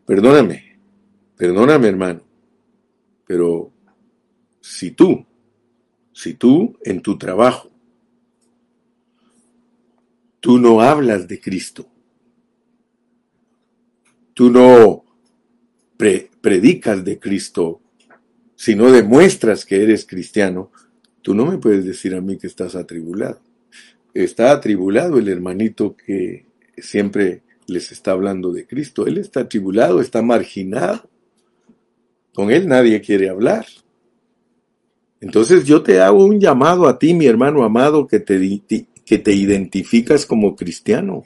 Perdóname, 0.05 0.79
perdóname 1.37 1.87
hermano, 1.87 2.21
pero 3.25 3.71
si 4.59 4.91
tú, 4.91 5.25
si 6.11 6.33
tú 6.33 6.77
en 6.83 7.01
tu 7.01 7.17
trabajo, 7.17 7.72
tú 10.43 10.59
no 10.59 10.81
hablas 10.81 11.25
de 11.29 11.39
Cristo, 11.39 11.87
tú 14.33 14.51
no 14.51 15.05
predicas 16.41 17.05
de 17.05 17.17
Cristo, 17.17 17.79
si 18.53 18.75
no 18.75 18.91
demuestras 18.91 19.65
que 19.65 19.81
eres 19.81 20.05
cristiano, 20.05 20.69
tú 21.21 21.33
no 21.33 21.45
me 21.45 21.59
puedes 21.59 21.85
decir 21.85 22.13
a 22.13 22.19
mí 22.19 22.37
que 22.37 22.47
estás 22.47 22.75
atribulado. 22.75 23.39
Está 24.13 24.51
atribulado 24.51 25.17
el 25.17 25.29
hermanito 25.29 25.95
que 25.95 26.45
siempre 26.77 27.43
les 27.67 27.93
está 27.93 28.11
hablando 28.11 28.51
de 28.51 28.67
Cristo. 28.67 29.07
Él 29.07 29.19
está 29.19 29.39
atribulado, 29.41 30.01
está 30.01 30.21
marginado. 30.21 31.09
Con 32.33 32.51
él 32.51 32.67
nadie 32.67 32.99
quiere 32.99 33.29
hablar. 33.29 33.65
Entonces 35.21 35.63
yo 35.63 35.81
te 35.83 36.01
hago 36.01 36.25
un 36.25 36.41
llamado 36.41 36.85
a 36.85 36.99
ti, 36.99 37.13
mi 37.13 37.27
hermano 37.27 37.63
amado, 37.63 38.07
que 38.07 38.19
te, 38.19 38.37
que 39.05 39.17
te 39.17 39.33
identificas 39.33 40.25
como 40.25 40.55
cristiano. 40.55 41.23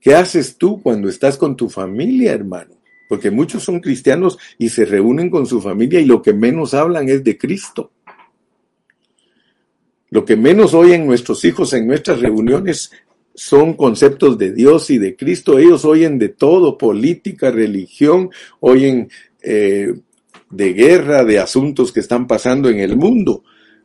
¿Qué 0.00 0.14
haces 0.14 0.58
tú 0.58 0.82
cuando 0.82 1.08
estás 1.08 1.38
con 1.38 1.56
tu 1.56 1.68
familia, 1.68 2.32
hermano? 2.32 2.74
Porque 3.08 3.30
muchos 3.30 3.62
son 3.62 3.80
cristianos 3.80 4.38
y 4.58 4.68
se 4.68 4.84
reúnen 4.84 5.30
con 5.30 5.46
su 5.46 5.60
familia 5.60 6.00
y 6.00 6.04
lo 6.04 6.20
que 6.20 6.32
menos 6.32 6.74
hablan 6.74 7.08
es 7.08 7.24
de 7.24 7.38
Cristo. 7.38 7.90
Lo 10.10 10.24
que 10.24 10.36
menos 10.36 10.74
oyen 10.74 11.06
nuestros 11.06 11.44
hijos 11.44 11.72
en 11.72 11.86
nuestras 11.86 12.20
reuniones 12.20 12.92
son 13.34 13.74
conceptos 13.74 14.38
de 14.38 14.52
Dios 14.52 14.90
y 14.90 14.98
de 14.98 15.16
Cristo. 15.16 15.58
Ellos 15.58 15.84
oyen 15.84 16.18
de 16.18 16.28
todo, 16.28 16.78
política, 16.78 17.50
religión, 17.50 18.30
oyen 18.60 19.08
eh, 19.42 19.92
de 20.50 20.72
guerra, 20.72 21.24
de 21.24 21.38
asuntos 21.40 21.92
que 21.92 22.00
están 22.00 22.26
pasando 22.26 22.68
en 22.68 22.78
el 22.78 22.96
mundo. 22.96 23.42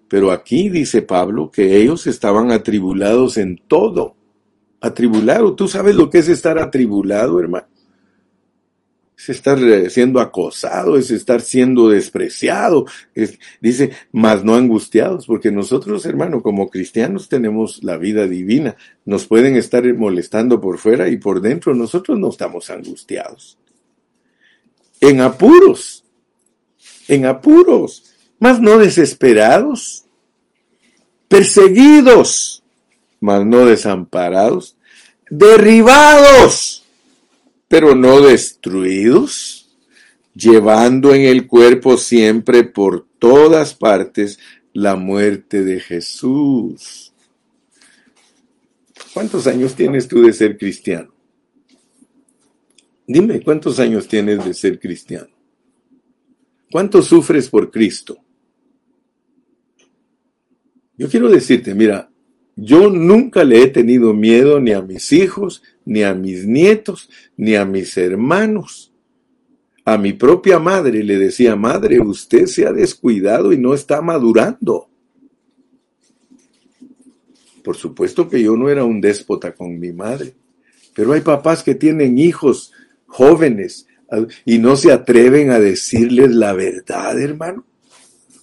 Pero 0.10 0.32
aquí 0.32 0.70
dice 0.70 1.02
Pablo 1.02 1.52
que 1.52 1.78
ellos 1.78 2.08
estaban 2.08 2.52
atribulados 2.52 3.38
en 3.38 3.58
todo 3.68 4.16
atribulado. 4.82 5.56
¿Tú 5.56 5.68
sabes 5.68 5.96
lo 5.96 6.10
que 6.10 6.20
es 6.20 6.28
estar 6.28 6.58
atribulado, 6.58 7.40
hermano? 7.40 7.68
Es 9.18 9.30
estar 9.30 9.60
eh, 9.60 9.90
siendo 9.90 10.22
acosado, 10.22 10.98
es 10.98 11.12
estar 11.12 11.42
siendo 11.42 11.90
despreciado. 11.90 12.86
dice, 13.62 13.92
más 14.14 14.46
no 14.46 14.56
angustiados, 14.56 15.28
porque 15.28 15.52
nosotros, 15.52 16.06
hermano, 16.06 16.42
como 16.42 16.70
cristianos 16.70 17.28
tenemos 17.28 17.84
la 17.84 17.98
vida 17.98 18.28
divina. 18.28 18.78
Nos 19.06 19.28
pueden 19.28 19.58
estar 19.58 19.84
molestando 19.94 20.62
por 20.62 20.78
fuera 20.78 21.10
y 21.10 21.18
por 21.18 21.42
dentro 21.42 21.76
nosotros 21.76 22.18
no 22.18 22.30
estamos 22.30 22.70
angustiados. 22.70 23.58
En 25.02 25.22
apuros, 25.22 26.06
en 27.08 27.26
apuros, 27.26 28.09
más 28.40 28.60
no 28.60 28.78
desesperados, 28.78 30.06
perseguidos 31.28 32.60
mas 33.20 33.46
no 33.46 33.66
desamparados, 33.66 34.76
derribados, 35.30 36.84
pero 37.68 37.96
no 37.96 38.22
destruidos, 38.22 39.70
llevando 40.34 41.14
en 41.14 41.24
el 41.24 41.48
cuerpo 41.48 41.98
siempre 41.98 42.64
por 42.64 43.06
todas 43.20 43.74
partes 43.74 44.40
la 44.74 44.96
muerte 44.96 45.64
de 45.64 45.80
Jesús. 45.80 47.14
¿Cuántos 49.14 49.48
años 49.48 49.76
tienes 49.76 50.08
tú 50.08 50.22
de 50.22 50.34
ser 50.34 50.58
cristiano? 50.58 51.12
Dime, 53.06 53.42
¿cuántos 53.42 53.80
años 53.80 54.08
tienes 54.08 54.46
de 54.46 54.54
ser 54.54 54.80
cristiano? 54.80 55.30
¿Cuánto 56.72 57.02
sufres 57.02 57.50
por 57.50 57.72
Cristo? 57.72 58.20
Yo 61.00 61.08
quiero 61.08 61.30
decirte, 61.30 61.74
mira, 61.74 62.12
yo 62.58 62.90
nunca 62.90 63.46
le 63.46 63.64
he 63.64 63.68
tenido 63.68 64.14
miedo 64.14 64.60
ni 64.60 64.74
a 64.74 64.82
mis 64.82 65.14
hijos, 65.14 65.64
ni 65.86 66.04
a 66.04 66.14
mis 66.14 66.46
nietos, 66.46 67.10
ni 67.38 67.56
a 67.56 67.64
mis 67.64 67.96
hermanos. 67.96 68.92
A 69.86 69.98
mi 69.98 70.12
propia 70.12 70.60
madre 70.60 71.02
le 71.02 71.18
decía, 71.18 71.56
madre, 71.56 72.02
usted 72.02 72.48
se 72.48 72.68
ha 72.68 72.74
descuidado 72.74 73.54
y 73.54 73.58
no 73.58 73.74
está 73.74 74.02
madurando. 74.02 74.90
Por 77.64 77.78
supuesto 77.78 78.28
que 78.28 78.44
yo 78.44 78.58
no 78.58 78.68
era 78.68 78.84
un 78.84 79.00
déspota 79.00 79.54
con 79.54 79.80
mi 79.80 79.94
madre, 79.94 80.34
pero 80.94 81.14
hay 81.14 81.22
papás 81.22 81.64
que 81.64 81.76
tienen 81.76 82.20
hijos 82.20 82.74
jóvenes 83.06 83.88
y 84.44 84.58
no 84.58 84.76
se 84.76 84.92
atreven 84.92 85.52
a 85.52 85.62
decirles 85.62 86.32
la 86.32 86.52
verdad, 86.52 87.18
hermano. 87.22 87.64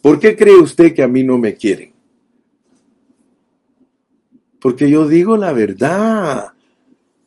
¿Por 0.01 0.19
qué 0.19 0.35
cree 0.35 0.57
usted 0.57 0.95
que 0.95 1.03
a 1.03 1.09
mí 1.09 1.23
no 1.23 1.37
me 1.37 1.55
quieren? 1.55 1.96
Porque 4.67 4.91
yo 4.91 5.07
digo 5.07 5.37
la 5.37 5.53
verdad. 5.53 6.49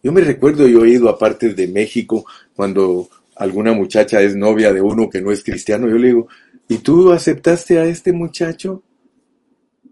Yo 0.04 0.12
me 0.12 0.20
recuerdo, 0.20 0.68
yo 0.68 0.84
he 0.84 0.90
ido 0.90 1.08
a 1.08 1.18
partes 1.18 1.56
de 1.56 1.70
México 1.70 2.26
cuando 2.54 3.08
alguna 3.38 3.72
muchacha 3.72 4.22
es 4.22 4.36
novia 4.36 4.74
de 4.74 4.82
uno 4.82 5.10
que 5.10 5.22
no 5.22 5.32
es 5.32 5.42
cristiano, 5.42 5.88
yo 5.88 5.96
le 5.96 6.08
digo, 6.08 6.28
¿y 6.68 6.80
tú 6.80 7.14
aceptaste 7.14 7.80
a 7.80 7.86
este 7.86 8.12
muchacho? 8.12 8.84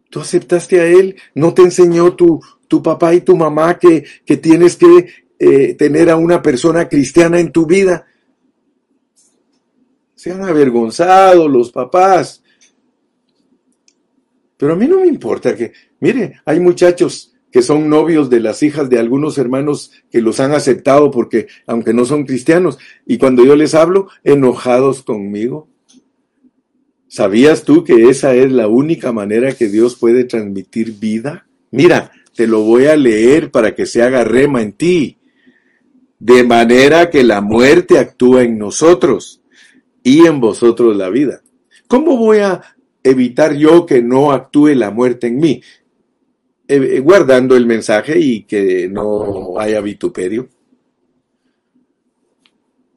¿Tú 0.09 0.19
aceptaste 0.19 0.81
a 0.81 0.87
él? 0.87 1.15
¿No 1.35 1.53
te 1.53 1.61
enseñó 1.61 2.17
tu, 2.17 2.41
tu 2.67 2.83
papá 2.83 3.13
y 3.13 3.21
tu 3.21 3.37
mamá 3.37 3.79
que, 3.79 4.03
que 4.25 4.35
tienes 4.35 4.75
que 4.75 5.07
eh, 5.39 5.73
tener 5.75 6.09
a 6.09 6.17
una 6.17 6.41
persona 6.41 6.89
cristiana 6.89 7.39
en 7.39 7.53
tu 7.53 7.65
vida. 7.65 8.05
Se 10.15 10.33
han 10.33 10.43
avergonzado 10.43 11.47
los 11.47 11.71
papás. 11.71 12.43
Pero 14.57 14.73
a 14.73 14.75
mí 14.75 14.85
no 14.85 14.99
me 14.99 15.07
importa 15.07 15.55
que, 15.55 15.71
mire, 16.01 16.41
hay 16.43 16.59
muchachos 16.59 17.33
que 17.51 17.61
son 17.61 17.89
novios 17.89 18.29
de 18.29 18.39
las 18.39 18.61
hijas 18.63 18.89
de 18.89 18.99
algunos 18.99 19.37
hermanos 19.37 19.91
que 20.11 20.21
los 20.21 20.39
han 20.39 20.51
aceptado 20.51 21.11
porque, 21.11 21.47
aunque 21.65 21.93
no 21.93 22.05
son 22.05 22.25
cristianos, 22.25 22.77
y 23.05 23.17
cuando 23.17 23.45
yo 23.45 23.55
les 23.55 23.73
hablo, 23.73 24.09
enojados 24.23 25.03
conmigo. 25.03 25.67
¿Sabías 27.07 27.63
tú 27.63 27.83
que 27.83 28.09
esa 28.09 28.35
es 28.35 28.51
la 28.51 28.67
única 28.67 29.11
manera 29.13 29.53
que 29.53 29.69
Dios 29.69 29.95
puede 29.95 30.25
transmitir 30.25 30.99
vida? 30.99 31.47
Mira, 31.71 32.11
te 32.35 32.47
lo 32.47 32.61
voy 32.61 32.85
a 32.85 32.95
leer 32.95 33.49
para 33.49 33.73
que 33.73 33.85
se 33.85 34.03
haga 34.03 34.23
rema 34.23 34.61
en 34.61 34.73
ti. 34.73 35.17
De 36.19 36.43
manera 36.43 37.09
que 37.09 37.23
la 37.23 37.41
muerte 37.41 37.97
actúa 37.97 38.43
en 38.43 38.57
nosotros 38.57 39.41
y 40.03 40.25
en 40.25 40.39
vosotros 40.39 40.95
la 40.95 41.09
vida. 41.09 41.41
¿Cómo 41.87 42.17
voy 42.17 42.39
a 42.39 42.61
evitar 43.03 43.55
yo 43.55 43.85
que 43.85 44.01
no 44.01 44.31
actúe 44.31 44.69
la 44.75 44.91
muerte 44.91 45.27
en 45.27 45.37
mí? 45.37 45.61
Eh, 46.70 46.99
guardando 46.99 47.55
el 47.55 47.65
mensaje 47.65 48.20
y 48.20 48.43
que 48.43 48.89
no 48.89 49.57
haya 49.57 49.80
vituperio. 49.80 50.49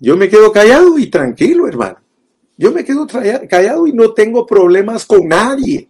Yo 0.00 0.16
me 0.16 0.28
quedo 0.28 0.50
callado 0.50 0.98
y 0.98 1.06
tranquilo, 1.06 1.68
hermano. 1.68 1.98
Yo 2.56 2.72
me 2.72 2.84
quedo 2.84 3.06
callado 3.06 3.86
y 3.86 3.92
no 3.92 4.12
tengo 4.12 4.44
problemas 4.44 5.06
con 5.06 5.28
nadie. 5.28 5.88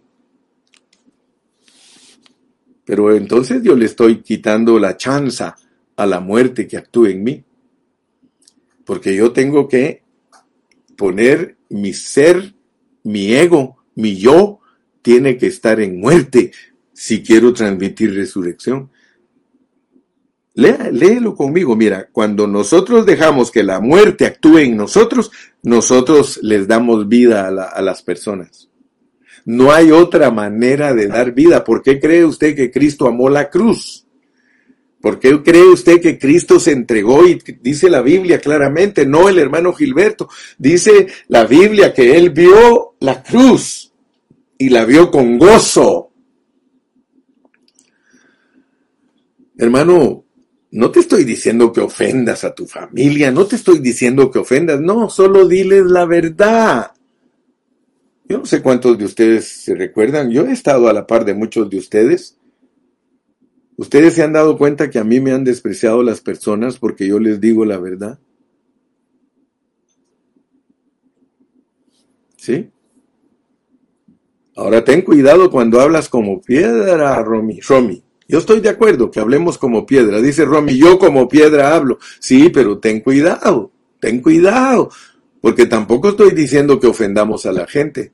Pero 2.85 3.15
entonces 3.15 3.63
yo 3.63 3.75
le 3.75 3.85
estoy 3.85 4.21
quitando 4.21 4.77
la 4.77 4.95
chance 4.95 5.43
a 5.95 6.05
la 6.05 6.19
muerte 6.19 6.67
que 6.67 6.77
actúe 6.77 7.07
en 7.07 7.23
mí. 7.23 7.43
Porque 8.85 9.15
yo 9.15 9.31
tengo 9.31 9.67
que 9.67 10.03
poner 10.95 11.57
mi 11.69 11.93
ser, 11.93 12.53
mi 13.03 13.33
ego, 13.33 13.77
mi 13.95 14.17
yo, 14.17 14.59
tiene 15.01 15.37
que 15.37 15.47
estar 15.47 15.79
en 15.79 15.99
muerte 15.99 16.51
si 17.01 17.23
quiero 17.23 17.51
transmitir 17.51 18.13
resurrección. 18.13 18.91
léelo 20.53 21.33
conmigo, 21.33 21.75
mira, 21.75 22.09
cuando 22.11 22.45
nosotros 22.45 23.07
dejamos 23.07 23.49
que 23.49 23.63
la 23.63 23.79
muerte 23.79 24.27
actúe 24.27 24.59
en 24.59 24.77
nosotros, 24.77 25.31
nosotros 25.63 26.39
les 26.43 26.67
damos 26.67 27.09
vida 27.09 27.47
a, 27.47 27.63
a 27.69 27.81
las 27.81 28.03
personas. 28.03 28.69
No 29.45 29.71
hay 29.71 29.89
otra 29.89 30.29
manera 30.29 30.93
de 30.93 31.07
dar 31.07 31.31
vida. 31.31 31.63
¿Por 31.63 31.81
qué 31.81 31.99
cree 31.99 32.23
usted 32.23 32.55
que 32.55 32.69
Cristo 32.69 33.07
amó 33.07 33.29
la 33.29 33.49
cruz? 33.49 34.05
¿Por 35.01 35.17
qué 35.17 35.41
cree 35.41 35.63
usted 35.63 35.99
que 35.99 36.19
Cristo 36.19 36.59
se 36.59 36.71
entregó? 36.71 37.25
Y 37.25 37.41
dice 37.63 37.89
la 37.89 38.03
Biblia 38.03 38.39
claramente, 38.39 39.07
no 39.07 39.27
el 39.27 39.39
hermano 39.39 39.73
Gilberto, 39.73 40.29
dice 40.59 41.07
la 41.29 41.45
Biblia 41.45 41.95
que 41.95 42.15
él 42.15 42.29
vio 42.29 42.93
la 42.99 43.23
cruz 43.23 43.91
y 44.59 44.69
la 44.69 44.85
vio 44.85 45.09
con 45.09 45.39
gozo. 45.39 46.10
Hermano, 49.61 50.25
no 50.71 50.89
te 50.89 51.01
estoy 51.01 51.23
diciendo 51.23 51.71
que 51.71 51.81
ofendas 51.81 52.43
a 52.43 52.55
tu 52.55 52.65
familia, 52.65 53.29
no 53.29 53.45
te 53.45 53.57
estoy 53.57 53.77
diciendo 53.77 54.31
que 54.31 54.39
ofendas, 54.39 54.81
no, 54.81 55.07
solo 55.07 55.47
diles 55.47 55.85
la 55.85 56.05
verdad. 56.05 56.93
Yo 58.27 58.39
no 58.39 58.45
sé 58.47 58.63
cuántos 58.63 58.97
de 58.97 59.05
ustedes 59.05 59.47
se 59.47 59.75
recuerdan, 59.75 60.31
yo 60.31 60.47
he 60.47 60.51
estado 60.51 60.89
a 60.89 60.93
la 60.93 61.05
par 61.05 61.25
de 61.25 61.35
muchos 61.35 61.69
de 61.69 61.77
ustedes. 61.77 62.39
Ustedes 63.77 64.15
se 64.15 64.23
han 64.23 64.33
dado 64.33 64.57
cuenta 64.57 64.89
que 64.89 64.97
a 64.97 65.03
mí 65.03 65.19
me 65.19 65.31
han 65.31 65.43
despreciado 65.43 66.01
las 66.01 66.21
personas 66.21 66.79
porque 66.79 67.07
yo 67.07 67.19
les 67.19 67.39
digo 67.39 67.63
la 67.63 67.77
verdad. 67.77 68.17
¿Sí? 72.35 72.71
Ahora 74.55 74.83
ten 74.83 75.03
cuidado 75.03 75.51
cuando 75.51 75.79
hablas 75.79 76.09
como 76.09 76.41
piedra, 76.41 77.21
Romy. 77.21 77.59
Romy. 77.61 78.03
Yo 78.31 78.37
estoy 78.37 78.61
de 78.61 78.69
acuerdo 78.69 79.11
que 79.11 79.19
hablemos 79.19 79.57
como 79.57 79.85
piedra. 79.85 80.21
Dice 80.21 80.45
Romy, 80.45 80.77
yo 80.77 80.97
como 80.97 81.27
piedra 81.27 81.75
hablo. 81.75 81.99
Sí, 82.21 82.47
pero 82.47 82.79
ten 82.79 83.01
cuidado, 83.01 83.73
ten 83.99 84.21
cuidado, 84.21 84.89
porque 85.41 85.65
tampoco 85.65 86.07
estoy 86.07 86.31
diciendo 86.31 86.79
que 86.79 86.87
ofendamos 86.87 87.45
a 87.45 87.51
la 87.51 87.67
gente. 87.67 88.13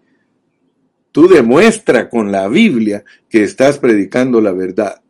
Tú 1.11 1.27
demuestra 1.27 2.09
con 2.09 2.31
la 2.31 2.47
Biblia 2.47 3.03
que 3.29 3.43
estás 3.43 3.77
predicando 3.77 4.41
la 4.41 4.53
verdad. 4.53 5.03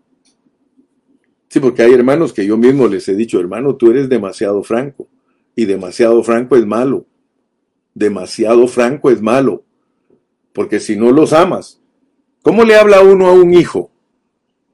Sí, 1.47 1.62
porque 1.62 1.84
hay 1.84 1.93
hermanos 1.93 2.34
que 2.34 2.45
yo 2.45 2.58
mismo 2.58 2.89
les 2.89 3.08
he 3.08 3.16
dicho, 3.16 3.39
hermano, 3.39 3.78
tú 3.78 3.91
eres 3.91 4.10
demasiado 4.10 4.62
franco. 4.62 5.08
Y 5.55 5.64
demasiado 5.64 6.22
franco 6.22 6.58
es 6.58 6.66
malo. 6.66 7.05
Demasiado 7.93 8.68
franco 8.68 9.10
es 9.10 9.22
malo. 9.22 9.64
Porque 10.51 10.82
si 10.82 10.97
no 10.97 11.14
los 11.14 11.32
amas, 11.32 11.80
¿cómo 12.41 12.66
le 12.66 12.76
habla 12.76 12.99
uno 12.99 13.28
a 13.28 13.32
un 13.32 13.53
hijo? 13.53 13.93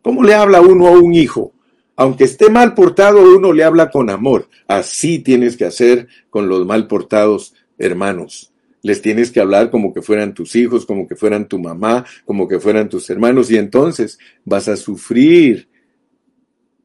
¿Cómo 0.03 0.21
le 0.21 0.33
habla 0.33 0.59
uno 0.59 0.87
a 0.87 0.91
un 0.91 1.13
hijo? 1.13 1.53
Aunque 1.95 2.25
esté 2.25 2.49
mal 2.49 2.73
portado, 2.73 3.23
uno 3.23 3.53
le 3.53 3.63
habla 3.63 3.89
con 3.89 4.09
amor. 4.09 4.49
Así 4.67 5.19
tienes 5.19 5.55
que 5.55 5.65
hacer 5.65 6.07
con 6.29 6.49
los 6.49 6.65
mal 6.65 6.87
portados 6.87 7.55
hermanos. 7.77 8.51
Les 8.81 9.01
tienes 9.01 9.31
que 9.31 9.39
hablar 9.39 9.71
como 9.71 9.93
que 9.93 10.01
fueran 10.01 10.33
tus 10.33 10.57
hijos, 10.57 10.85
como 10.85 11.07
que 11.07 11.15
fueran 11.15 11.47
tu 11.47 11.57
mamá, 11.57 12.05
como 12.25 12.49
que 12.49 12.59
fueran 12.59 12.89
tus 12.89 13.09
hermanos, 13.09 13.49
y 13.49 13.55
entonces 13.55 14.19
vas 14.43 14.67
a 14.67 14.75
sufrir. 14.75 15.69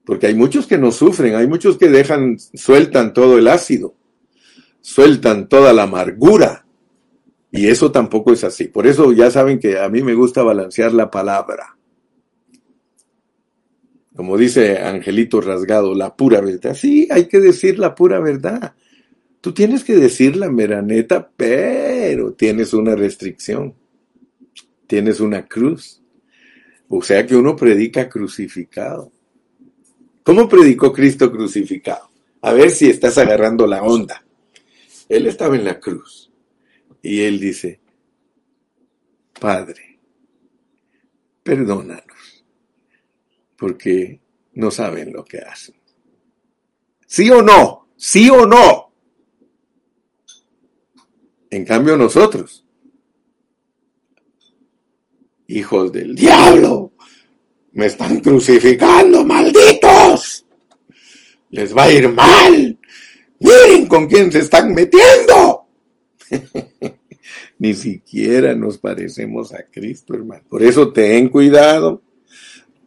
Porque 0.04 0.28
hay 0.28 0.34
muchos 0.34 0.68
que 0.68 0.78
no 0.78 0.92
sufren, 0.92 1.34
hay 1.34 1.48
muchos 1.48 1.76
que 1.76 1.88
dejan, 1.88 2.38
sueltan 2.54 3.12
todo 3.12 3.36
el 3.36 3.48
ácido, 3.48 3.96
sueltan 4.80 5.48
toda 5.48 5.72
la 5.72 5.82
amargura. 5.82 6.66
Y 7.50 7.66
eso 7.66 7.90
tampoco 7.90 8.32
es 8.32 8.44
así. 8.44 8.68
Por 8.68 8.86
eso 8.86 9.10
ya 9.12 9.28
saben 9.28 9.58
que 9.58 9.76
a 9.76 9.88
mí 9.88 10.02
me 10.02 10.14
gusta 10.14 10.44
balancear 10.44 10.92
la 10.92 11.10
palabra 11.10 11.77
como 14.18 14.36
dice 14.36 14.78
Angelito 14.78 15.40
Rasgado, 15.40 15.94
la 15.94 16.16
pura 16.16 16.40
verdad. 16.40 16.74
Sí, 16.74 17.06
hay 17.08 17.28
que 17.28 17.38
decir 17.38 17.78
la 17.78 17.94
pura 17.94 18.18
verdad. 18.18 18.74
Tú 19.40 19.54
tienes 19.54 19.84
que 19.84 19.94
decir 19.94 20.34
la 20.34 20.50
meraneta, 20.50 21.30
pero 21.36 22.32
tienes 22.32 22.74
una 22.74 22.96
restricción. 22.96 23.76
Tienes 24.88 25.20
una 25.20 25.46
cruz. 25.46 26.02
O 26.88 27.00
sea 27.00 27.24
que 27.24 27.36
uno 27.36 27.54
predica 27.54 28.08
crucificado. 28.08 29.12
¿Cómo 30.24 30.48
predicó 30.48 30.92
Cristo 30.92 31.30
crucificado? 31.30 32.10
A 32.42 32.52
ver 32.52 32.72
si 32.72 32.90
estás 32.90 33.18
agarrando 33.18 33.68
la 33.68 33.84
onda. 33.84 34.24
Él 35.08 35.28
estaba 35.28 35.54
en 35.54 35.64
la 35.64 35.78
cruz. 35.78 36.32
Y 37.02 37.20
él 37.20 37.38
dice, 37.38 37.78
Padre, 39.38 40.00
perdónanos 41.44 42.17
porque 43.58 44.20
no 44.54 44.70
saben 44.70 45.12
lo 45.12 45.24
que 45.24 45.38
hacen. 45.38 45.74
¿Sí 47.06 47.28
o 47.30 47.42
no? 47.42 47.88
¿Sí 47.96 48.30
o 48.30 48.46
no? 48.46 48.92
En 51.50 51.64
cambio 51.64 51.96
nosotros, 51.96 52.64
hijos 55.48 55.90
del 55.92 56.14
diablo, 56.14 56.92
me 57.72 57.86
están 57.86 58.20
crucificando, 58.20 59.24
malditos. 59.24 60.46
Les 61.50 61.76
va 61.76 61.84
a 61.84 61.92
ir 61.92 62.08
mal. 62.10 62.78
Miren 63.40 63.86
con 63.86 64.06
quién 64.06 64.30
se 64.30 64.40
están 64.40 64.72
metiendo. 64.74 65.66
Ni 67.58 67.74
siquiera 67.74 68.54
nos 68.54 68.78
parecemos 68.78 69.52
a 69.52 69.64
Cristo, 69.64 70.14
hermano. 70.14 70.44
Por 70.48 70.62
eso 70.62 70.92
ten 70.92 71.28
cuidado 71.28 72.02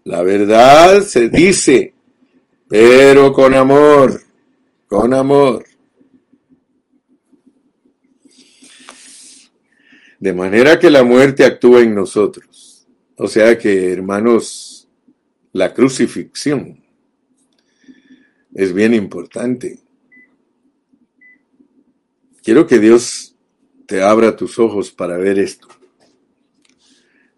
la 0.04 0.24
verdad 0.24 1.02
se 1.04 1.30
dice, 1.30 1.94
pero 2.68 3.32
con 3.34 3.54
amor, 3.54 4.22
con 4.88 5.14
amor. 5.14 5.66
De 10.20 10.34
manera 10.34 10.80
que 10.80 10.90
la 10.90 11.04
muerte 11.04 11.46
actúa 11.46 11.82
en 11.82 11.96
nosotros. 11.96 12.88
O 13.16 13.28
sea 13.28 13.58
que, 13.58 13.92
hermanos, 13.92 14.88
la 15.52 15.74
crucifixión 15.74 16.84
es 18.54 18.74
bien 18.74 18.94
importante. 18.94 19.80
Quiero 22.44 22.66
que 22.66 22.80
Dios 22.80 23.36
te 23.86 24.02
abra 24.02 24.36
tus 24.36 24.58
ojos 24.58 24.92
para 24.92 25.18
ver 25.18 25.38
esto. 25.38 25.68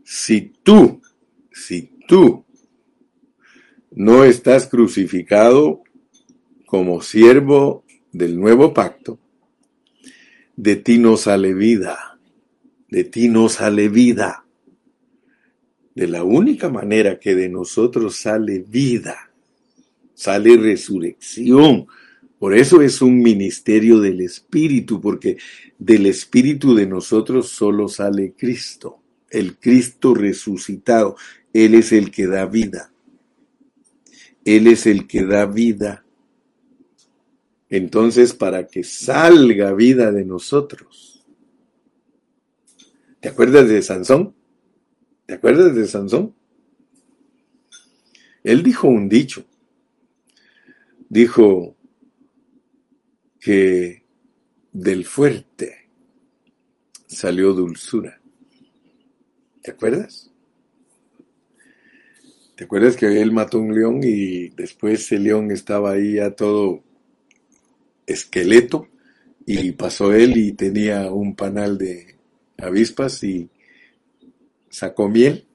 Si 0.04 0.54
tú, 0.64 1.02
si 1.52 1.98
tú 2.08 2.46
no 3.96 4.24
estás 4.24 4.68
crucificado 4.68 5.84
como 6.66 7.02
siervo 7.02 7.84
del 8.12 8.40
nuevo 8.40 8.74
pacto, 8.74 9.20
de 10.56 10.76
ti 10.76 10.98
no 10.98 11.18
sale 11.18 11.54
vida, 11.54 12.20
de 12.90 13.04
ti 13.04 13.28
no 13.28 13.50
sale 13.50 13.90
vida. 13.90 14.40
de 15.96 16.08
la 16.08 16.24
única 16.24 16.70
manera 16.70 17.20
que 17.20 17.36
de 17.36 17.50
nosotros 17.50 18.16
sale 18.16 18.66
vida, 18.68 19.32
sale 20.16 20.58
resurrección. 20.58 21.86
Por 22.40 22.56
eso 22.56 22.82
es 22.82 23.02
un 23.02 23.22
ministerio 23.22 24.00
del 24.00 24.22
Espíritu, 24.22 25.00
porque 25.00 25.38
del 25.78 26.08
Espíritu 26.08 26.74
de 26.74 26.88
nosotros 26.88 27.50
solo 27.50 27.88
sale 27.88 28.34
Cristo, 28.36 29.04
el 29.30 29.58
Cristo 29.58 30.16
resucitado. 30.16 31.16
Él 31.54 31.76
es 31.76 31.92
el 31.92 32.10
que 32.10 32.26
da 32.26 32.46
vida. 32.48 32.93
Él 34.46 34.68
es 34.68 34.86
el 34.86 35.08
que 35.08 35.26
da 35.26 35.46
vida. 35.46 36.06
Entonces, 37.70 38.34
para 38.34 38.68
que 38.68 38.84
salga 38.84 39.74
vida 39.74 40.12
de 40.12 40.26
nosotros. 40.26 41.26
¿Te 43.20 43.30
acuerdas 43.30 43.70
de 43.70 43.82
Sansón? 43.82 44.36
¿Te 45.26 45.36
acuerdas 45.36 45.74
de 45.74 45.88
Sansón? 45.88 46.36
Él 48.44 48.62
dijo 48.64 48.88
un 48.88 49.08
dicho. 49.08 49.46
Dijo 51.08 51.78
que 53.40 54.04
del 54.74 55.06
fuerte 55.06 55.90
salió 57.08 57.54
dulzura. 57.54 58.20
¿Te 59.62 59.72
acuerdas? 59.72 60.33
¿Te 62.56 62.66
acuerdas 62.66 62.96
que 62.96 63.22
él 63.22 63.32
mató 63.32 63.60
un 63.60 63.74
león 63.74 64.02
y 64.04 64.50
después 64.50 65.12
el 65.12 65.24
león 65.24 65.52
estaba 65.52 65.94
ahí 65.94 66.16
ya 66.16 66.32
todo 66.32 66.84
esqueleto 68.06 68.88
y 69.46 69.72
pasó 69.72 70.14
él 70.14 70.38
y 70.38 70.54
tenía 70.54 71.12
un 71.12 71.36
panal 71.36 71.78
de 71.78 72.16
avispas 72.58 73.24
y 73.24 73.50
sacó 74.70 75.10
miel. 75.10 75.46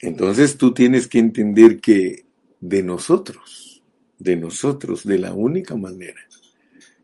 Entonces 0.00 0.56
tú 0.56 0.72
tienes 0.72 1.08
que 1.08 1.18
entender 1.18 1.80
que 1.80 2.24
de 2.60 2.82
nosotros, 2.82 3.82
de 4.18 4.36
nosotros, 4.36 5.04
de 5.04 5.18
la 5.18 5.32
única 5.32 5.76
manera 5.76 6.20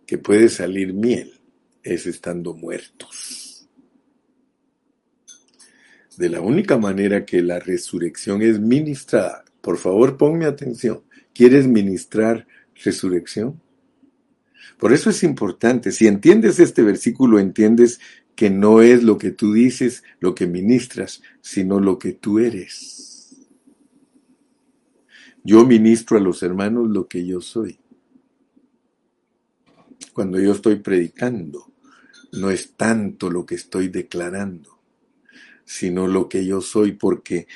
que 0.07 0.19
puede 0.19 0.49
salir 0.49 0.93
miel 0.93 1.33
es 1.83 2.07
estando 2.07 2.55
muertos. 2.55 3.44
De 6.17 6.29
la 6.29 6.41
única 6.41 6.79
manera 6.79 7.25
que 7.25 7.43
la 7.43 7.59
resurrección 7.59 8.43
es 8.43 8.61
ministrada, 8.61 9.45
por 9.61 9.79
favor 9.79 10.17
ponme 10.17 10.45
atención, 10.45 11.03
¿quieres 11.33 11.67
ministrar 11.67 12.47
resurrección? 12.85 13.61
Por 14.79 14.93
eso 14.93 15.11
es 15.11 15.23
importante, 15.23 15.93
si 15.93 16.07
entiendes 16.07 16.61
este 16.61 16.83
versículo, 16.83 17.39
entiendes 17.39 18.01
que 18.35 18.51
no 18.51 18.83
es 18.83 19.03
lo 19.03 19.19
que 19.19 19.31
tú 19.31 19.53
dices, 19.53 20.03
lo 20.21 20.35
que 20.35 20.47
ministras, 20.47 21.23
sino 21.41 21.81
lo 21.81 21.99
que 21.99 22.13
tú 22.13 22.39
eres. 22.39 23.47
Yo 25.43 25.65
ministro 25.67 26.17
a 26.17 26.21
los 26.21 26.43
hermanos 26.43 26.89
lo 26.89 27.07
que 27.07 27.27
yo 27.27 27.41
soy. 27.41 27.79
Cuando 30.13 30.41
yo 30.41 30.53
estoy 30.53 30.77
predicando, 30.77 31.73
no 32.33 32.51
es 32.51 32.75
tanto 32.77 33.31
lo 33.31 33.45
que 33.45 33.55
estoy 33.55 33.89
declarando, 33.89 34.74
sino 35.65 36.07
lo 36.07 36.29
que 36.29 36.45
yo 36.45 36.61
soy, 36.61 36.93
porque 36.93 37.47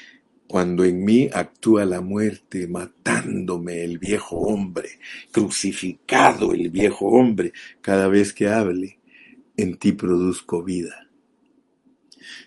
cuando 0.47 0.85
en 0.85 1.05
mí 1.05 1.29
actúa 1.33 1.85
la 1.85 2.01
muerte, 2.01 2.67
matándome 2.67 3.85
el 3.85 3.99
viejo 3.99 4.39
hombre, 4.39 4.89
crucificado 5.31 6.55
el 6.55 6.71
viejo 6.71 7.07
hombre, 7.07 7.53
cada 7.83 8.09
vez 8.09 8.33
que 8.33 8.49
hable, 8.49 8.99
en 9.57 9.77
ti 9.77 9.93
produzco 9.93 10.65
vida. 10.65 11.11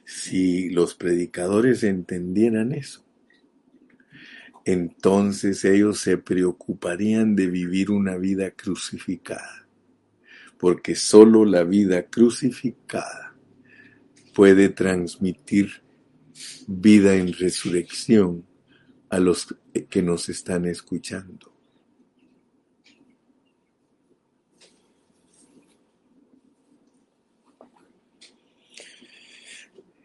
Si 0.04 0.70
los 0.70 0.96
predicadores 0.96 1.84
entendieran 1.84 2.74
eso, 2.74 3.06
entonces 4.66 5.64
ellos 5.66 6.00
se 6.00 6.18
preocuparían 6.18 7.36
de 7.36 7.48
vivir 7.48 7.92
una 7.92 8.18
vida 8.18 8.52
crucificada, 8.52 9.68
porque 10.58 10.96
sólo 10.96 11.46
la 11.46 11.64
vida 11.64 12.04
crucificada 12.08 13.31
puede 14.34 14.70
transmitir 14.70 15.82
vida 16.68 17.16
en 17.16 17.34
resurrección 17.34 18.46
a 19.10 19.20
los 19.20 19.56
que 19.90 20.02
nos 20.02 20.30
están 20.30 20.66
escuchando. 20.66 21.52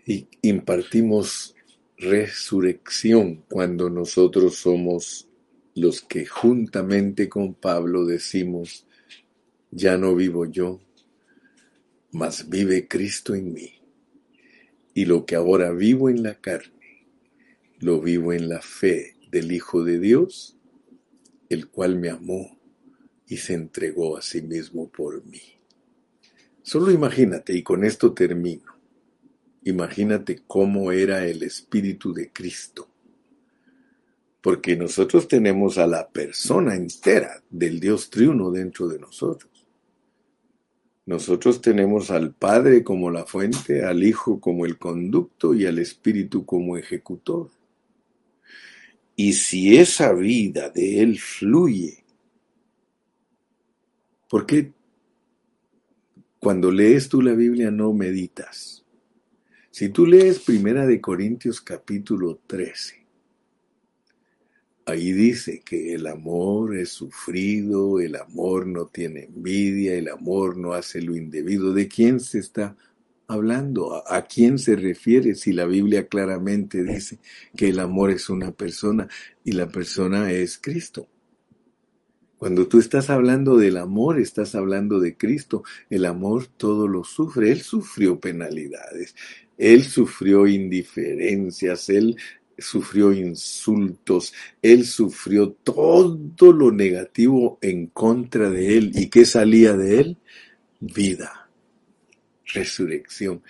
y 0.06 0.28
impartimos 0.42 1.54
resurrección 1.98 3.44
cuando 3.48 3.90
nosotros 3.90 4.56
somos 4.56 5.28
los 5.74 6.00
que 6.00 6.24
juntamente 6.24 7.28
con 7.28 7.54
Pablo 7.54 8.06
decimos, 8.06 8.86
ya 9.70 9.98
no 9.98 10.14
vivo 10.14 10.46
yo, 10.46 10.80
mas 12.12 12.48
vive 12.48 12.86
Cristo 12.86 13.34
en 13.34 13.52
mí. 13.52 13.75
Y 14.96 15.04
lo 15.04 15.26
que 15.26 15.36
ahora 15.36 15.72
vivo 15.72 16.08
en 16.08 16.22
la 16.22 16.40
carne, 16.40 17.06
lo 17.80 18.00
vivo 18.00 18.32
en 18.32 18.48
la 18.48 18.62
fe 18.62 19.14
del 19.30 19.52
Hijo 19.52 19.84
de 19.84 20.00
Dios, 20.00 20.56
el 21.50 21.68
cual 21.68 21.96
me 21.96 22.08
amó 22.08 22.58
y 23.28 23.36
se 23.36 23.52
entregó 23.52 24.16
a 24.16 24.22
sí 24.22 24.40
mismo 24.40 24.88
por 24.88 25.22
mí. 25.26 25.42
Solo 26.62 26.90
imagínate, 26.90 27.52
y 27.52 27.62
con 27.62 27.84
esto 27.84 28.14
termino, 28.14 28.76
Imagínate 29.66 30.42
cómo 30.46 30.92
era 30.92 31.26
el 31.26 31.42
Espíritu 31.42 32.14
de 32.14 32.30
Cristo. 32.32 32.88
Porque 34.40 34.76
nosotros 34.76 35.26
tenemos 35.26 35.76
a 35.76 35.88
la 35.88 36.08
persona 36.08 36.76
entera 36.76 37.42
del 37.50 37.80
Dios 37.80 38.08
triuno 38.08 38.52
dentro 38.52 38.86
de 38.86 39.00
nosotros. 39.00 39.55
Nosotros 41.06 41.60
tenemos 41.60 42.10
al 42.10 42.34
Padre 42.34 42.82
como 42.82 43.12
la 43.12 43.24
fuente, 43.24 43.84
al 43.84 44.02
Hijo 44.02 44.40
como 44.40 44.66
el 44.66 44.76
conducto 44.76 45.54
y 45.54 45.64
al 45.64 45.78
Espíritu 45.78 46.44
como 46.44 46.76
ejecutor. 46.76 47.48
Y 49.14 49.34
si 49.34 49.76
esa 49.76 50.12
vida 50.12 50.68
de 50.68 51.00
Él 51.02 51.20
fluye, 51.20 52.04
¿por 54.28 54.46
qué 54.46 54.72
cuando 56.40 56.72
lees 56.72 57.08
tú 57.08 57.22
la 57.22 57.34
Biblia 57.34 57.70
no 57.70 57.92
meditas? 57.92 58.84
Si 59.70 59.88
tú 59.90 60.06
lees 60.06 60.40
Primera 60.40 60.86
de 60.86 61.00
Corintios 61.00 61.60
capítulo 61.60 62.40
13, 62.48 63.05
ahí 64.86 65.12
dice 65.12 65.62
que 65.64 65.94
el 65.94 66.06
amor 66.06 66.76
es 66.76 66.90
sufrido, 66.90 68.00
el 68.00 68.16
amor 68.16 68.66
no 68.66 68.86
tiene 68.86 69.24
envidia, 69.24 69.94
el 69.94 70.08
amor 70.08 70.56
no 70.56 70.72
hace 70.72 71.02
lo 71.02 71.16
indebido. 71.16 71.74
¿De 71.74 71.88
quién 71.88 72.20
se 72.20 72.38
está 72.38 72.76
hablando? 73.26 74.02
¿A 74.08 74.22
quién 74.22 74.58
se 74.58 74.76
refiere 74.76 75.34
si 75.34 75.52
la 75.52 75.66
Biblia 75.66 76.06
claramente 76.06 76.84
dice 76.84 77.18
que 77.56 77.68
el 77.68 77.80
amor 77.80 78.12
es 78.12 78.30
una 78.30 78.52
persona 78.52 79.08
y 79.44 79.52
la 79.52 79.68
persona 79.68 80.30
es 80.30 80.56
Cristo? 80.56 81.08
Cuando 82.38 82.68
tú 82.68 82.78
estás 82.78 83.10
hablando 83.10 83.56
del 83.56 83.78
amor, 83.78 84.20
estás 84.20 84.54
hablando 84.54 85.00
de 85.00 85.16
Cristo. 85.16 85.64
El 85.90 86.04
amor 86.04 86.46
todo 86.46 86.86
lo 86.86 87.02
sufre. 87.02 87.50
Él 87.50 87.62
sufrió 87.62 88.20
penalidades. 88.20 89.14
Él 89.58 89.84
sufrió 89.84 90.46
indiferencias, 90.46 91.88
él 91.88 92.16
sufrió 92.58 93.12
insultos, 93.12 94.32
él 94.62 94.84
sufrió 94.86 95.50
todo 95.50 96.52
lo 96.52 96.72
negativo 96.72 97.58
en 97.60 97.86
contra 97.88 98.50
de 98.50 98.78
él. 98.78 98.92
¿Y 98.94 99.08
qué 99.08 99.24
salía 99.24 99.74
de 99.74 100.00
él? 100.00 100.16
Vida, 100.80 101.48
resurrección. 102.46 103.42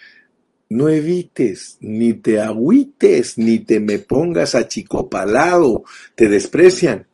No 0.68 0.88
evites, 0.88 1.78
ni 1.80 2.14
te 2.14 2.40
agüites, 2.40 3.38
ni 3.38 3.60
te 3.60 3.78
me 3.78 3.98
pongas 4.00 4.54
achicopalado, 4.54 5.84
te 6.14 6.28
desprecian. 6.28 7.06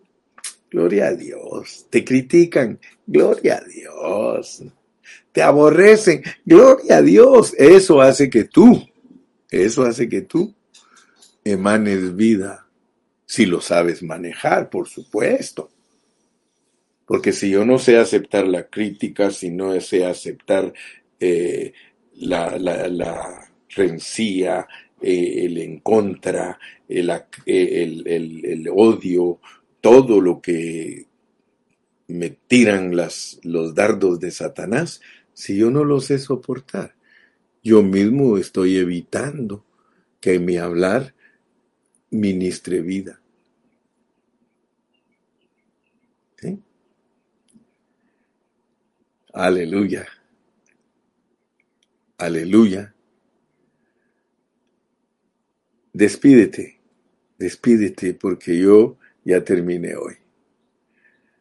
Gloria 0.71 1.09
a 1.09 1.15
Dios, 1.15 1.87
te 1.91 2.03
critican, 2.03 2.81
gloria 3.07 3.59
a 3.59 3.65
Dios 3.65 4.63
te 5.33 5.43
aborrecen. 5.43 6.23
Gloria 6.45 6.99
a 6.99 7.03
Dios. 7.03 7.55
Eso 7.59 8.01
hace 8.01 8.31
que 8.31 8.45
tú, 8.45 8.87
eso 9.51 9.83
hace 9.83 10.09
que 10.09 10.23
tú 10.23 10.55
emanes 11.45 12.15
vida. 12.17 12.67
Si 13.27 13.47
lo 13.47 13.61
sabes 13.61 14.03
manejar, 14.03 14.71
por 14.71 14.89
supuesto. 14.89 15.71
Porque 17.07 17.33
si 17.33 17.51
yo 17.51 17.65
no 17.65 17.79
sé 17.79 17.99
aceptar 17.99 18.47
la 18.47 18.69
crítica, 18.69 19.31
si 19.31 19.51
no 19.51 19.79
sé 19.81 20.05
aceptar 20.05 20.73
eh, 21.19 21.73
la, 22.17 22.59
la, 22.59 23.51
rencía, 23.71 24.67
eh, 25.01 25.45
el 25.45 25.59
en 25.59 25.81
contra, 25.81 26.59
el, 26.89 27.11
el, 27.47 28.07
el, 28.07 28.69
odio, 28.71 29.41
todo 29.81 30.21
lo 30.21 30.41
que 30.41 31.07
me 32.09 32.31
tiran 32.31 32.95
las, 32.95 33.41
los 33.43 33.75
dardos 33.75 34.21
de 34.21 34.31
Satanás, 34.31 35.01
si 35.33 35.57
yo 35.57 35.71
no 35.71 35.85
lo 35.85 36.01
sé 36.01 36.19
soportar, 36.19 36.95
yo 37.63 37.83
mismo 37.83 38.39
estoy 38.39 38.77
evitando 38.77 39.65
que 40.21 40.39
mi 40.39 40.57
hablar 40.57 41.15
ministre 42.13 42.81
vida. 42.81 43.21
¿Sí? 46.37 46.59
Aleluya. 49.33 50.07
Aleluya. 52.19 52.95
Despídete, 55.93 56.79
despídete 57.39 58.15
porque 58.15 58.59
yo 58.59 58.97
ya 59.25 59.45
terminé 59.45 59.97
hoy. 59.97 60.15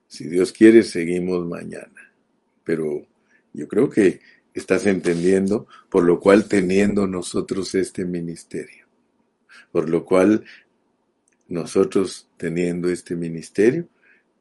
Si 0.08 0.28
Dios 0.28 0.52
quiere, 0.52 0.84
seguimos 0.84 1.46
mañana. 1.46 2.12
Pero 2.64 3.06
yo 3.54 3.68
creo 3.68 3.90
que 3.90 4.20
estás 4.54 4.86
entendiendo, 4.86 5.68
por 5.90 6.04
lo 6.04 6.20
cual 6.20 6.48
teniendo 6.48 7.08
nosotros 7.08 7.76
este 7.76 8.06
ministerio, 8.06 8.81
por 9.72 9.90
lo 9.90 10.06
cual 10.06 10.44
nosotros 11.48 12.30
teniendo 12.38 12.90
este 12.90 13.16
ministerio, 13.16 13.88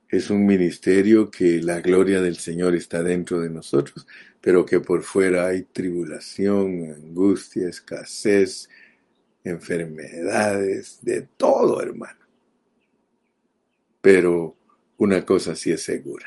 es 0.09 0.31
un 0.31 0.45
ministerio 0.45 1.31
que 1.31 1.63
la 1.63 1.81
gloria 1.81 2.21
del 2.21 2.37
Señor 2.37 2.75
está 2.75 3.03
dentro 3.03 3.41
de 3.41 3.51
nosotros, 3.51 4.07
pero 4.41 4.65
que 4.67 4.81
por 4.81 5.03
fuera 5.03 5.47
hay 5.47 5.63
tribulación, 5.63 6.93
angustia, 6.93 7.69
escasez, 7.69 8.69
enfermedades, 9.45 10.99
de 11.03 11.29
todo, 11.37 11.81
hermano. 11.81 12.19
Pero 14.01 14.57
una 14.97 15.25
cosa 15.25 15.55
sí 15.55 15.71
es 15.71 15.83
segura. 15.83 16.27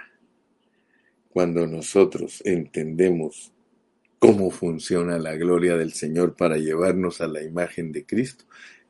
Cuando 1.29 1.67
nosotros 1.67 2.41
entendemos 2.45 3.51
cómo 4.19 4.51
funciona 4.51 5.17
la 5.17 5.35
gloria 5.35 5.75
del 5.75 5.93
Señor 5.93 6.35
para 6.35 6.57
llevarnos 6.57 7.19
a 7.19 7.27
la 7.27 7.43
imagen 7.43 7.91
de 7.91 8.05
Cristo, 8.05 8.45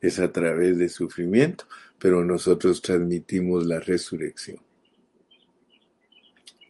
es 0.06 0.18
a 0.18 0.30
través 0.30 0.76
de 0.76 0.88
sufrimiento, 0.88 1.66
pero 1.98 2.24
nosotros 2.24 2.82
transmitimos 2.82 3.66
la 3.66 3.80
resurrección. 3.80 4.58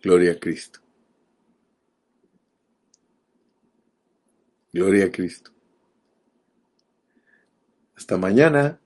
Gloria 0.03 0.33
a 0.33 0.39
Cristo. 0.39 0.81
Gloria 4.73 5.07
a 5.07 5.11
Cristo. 5.11 5.51
Hasta 7.97 8.17
mañana. 8.17 8.81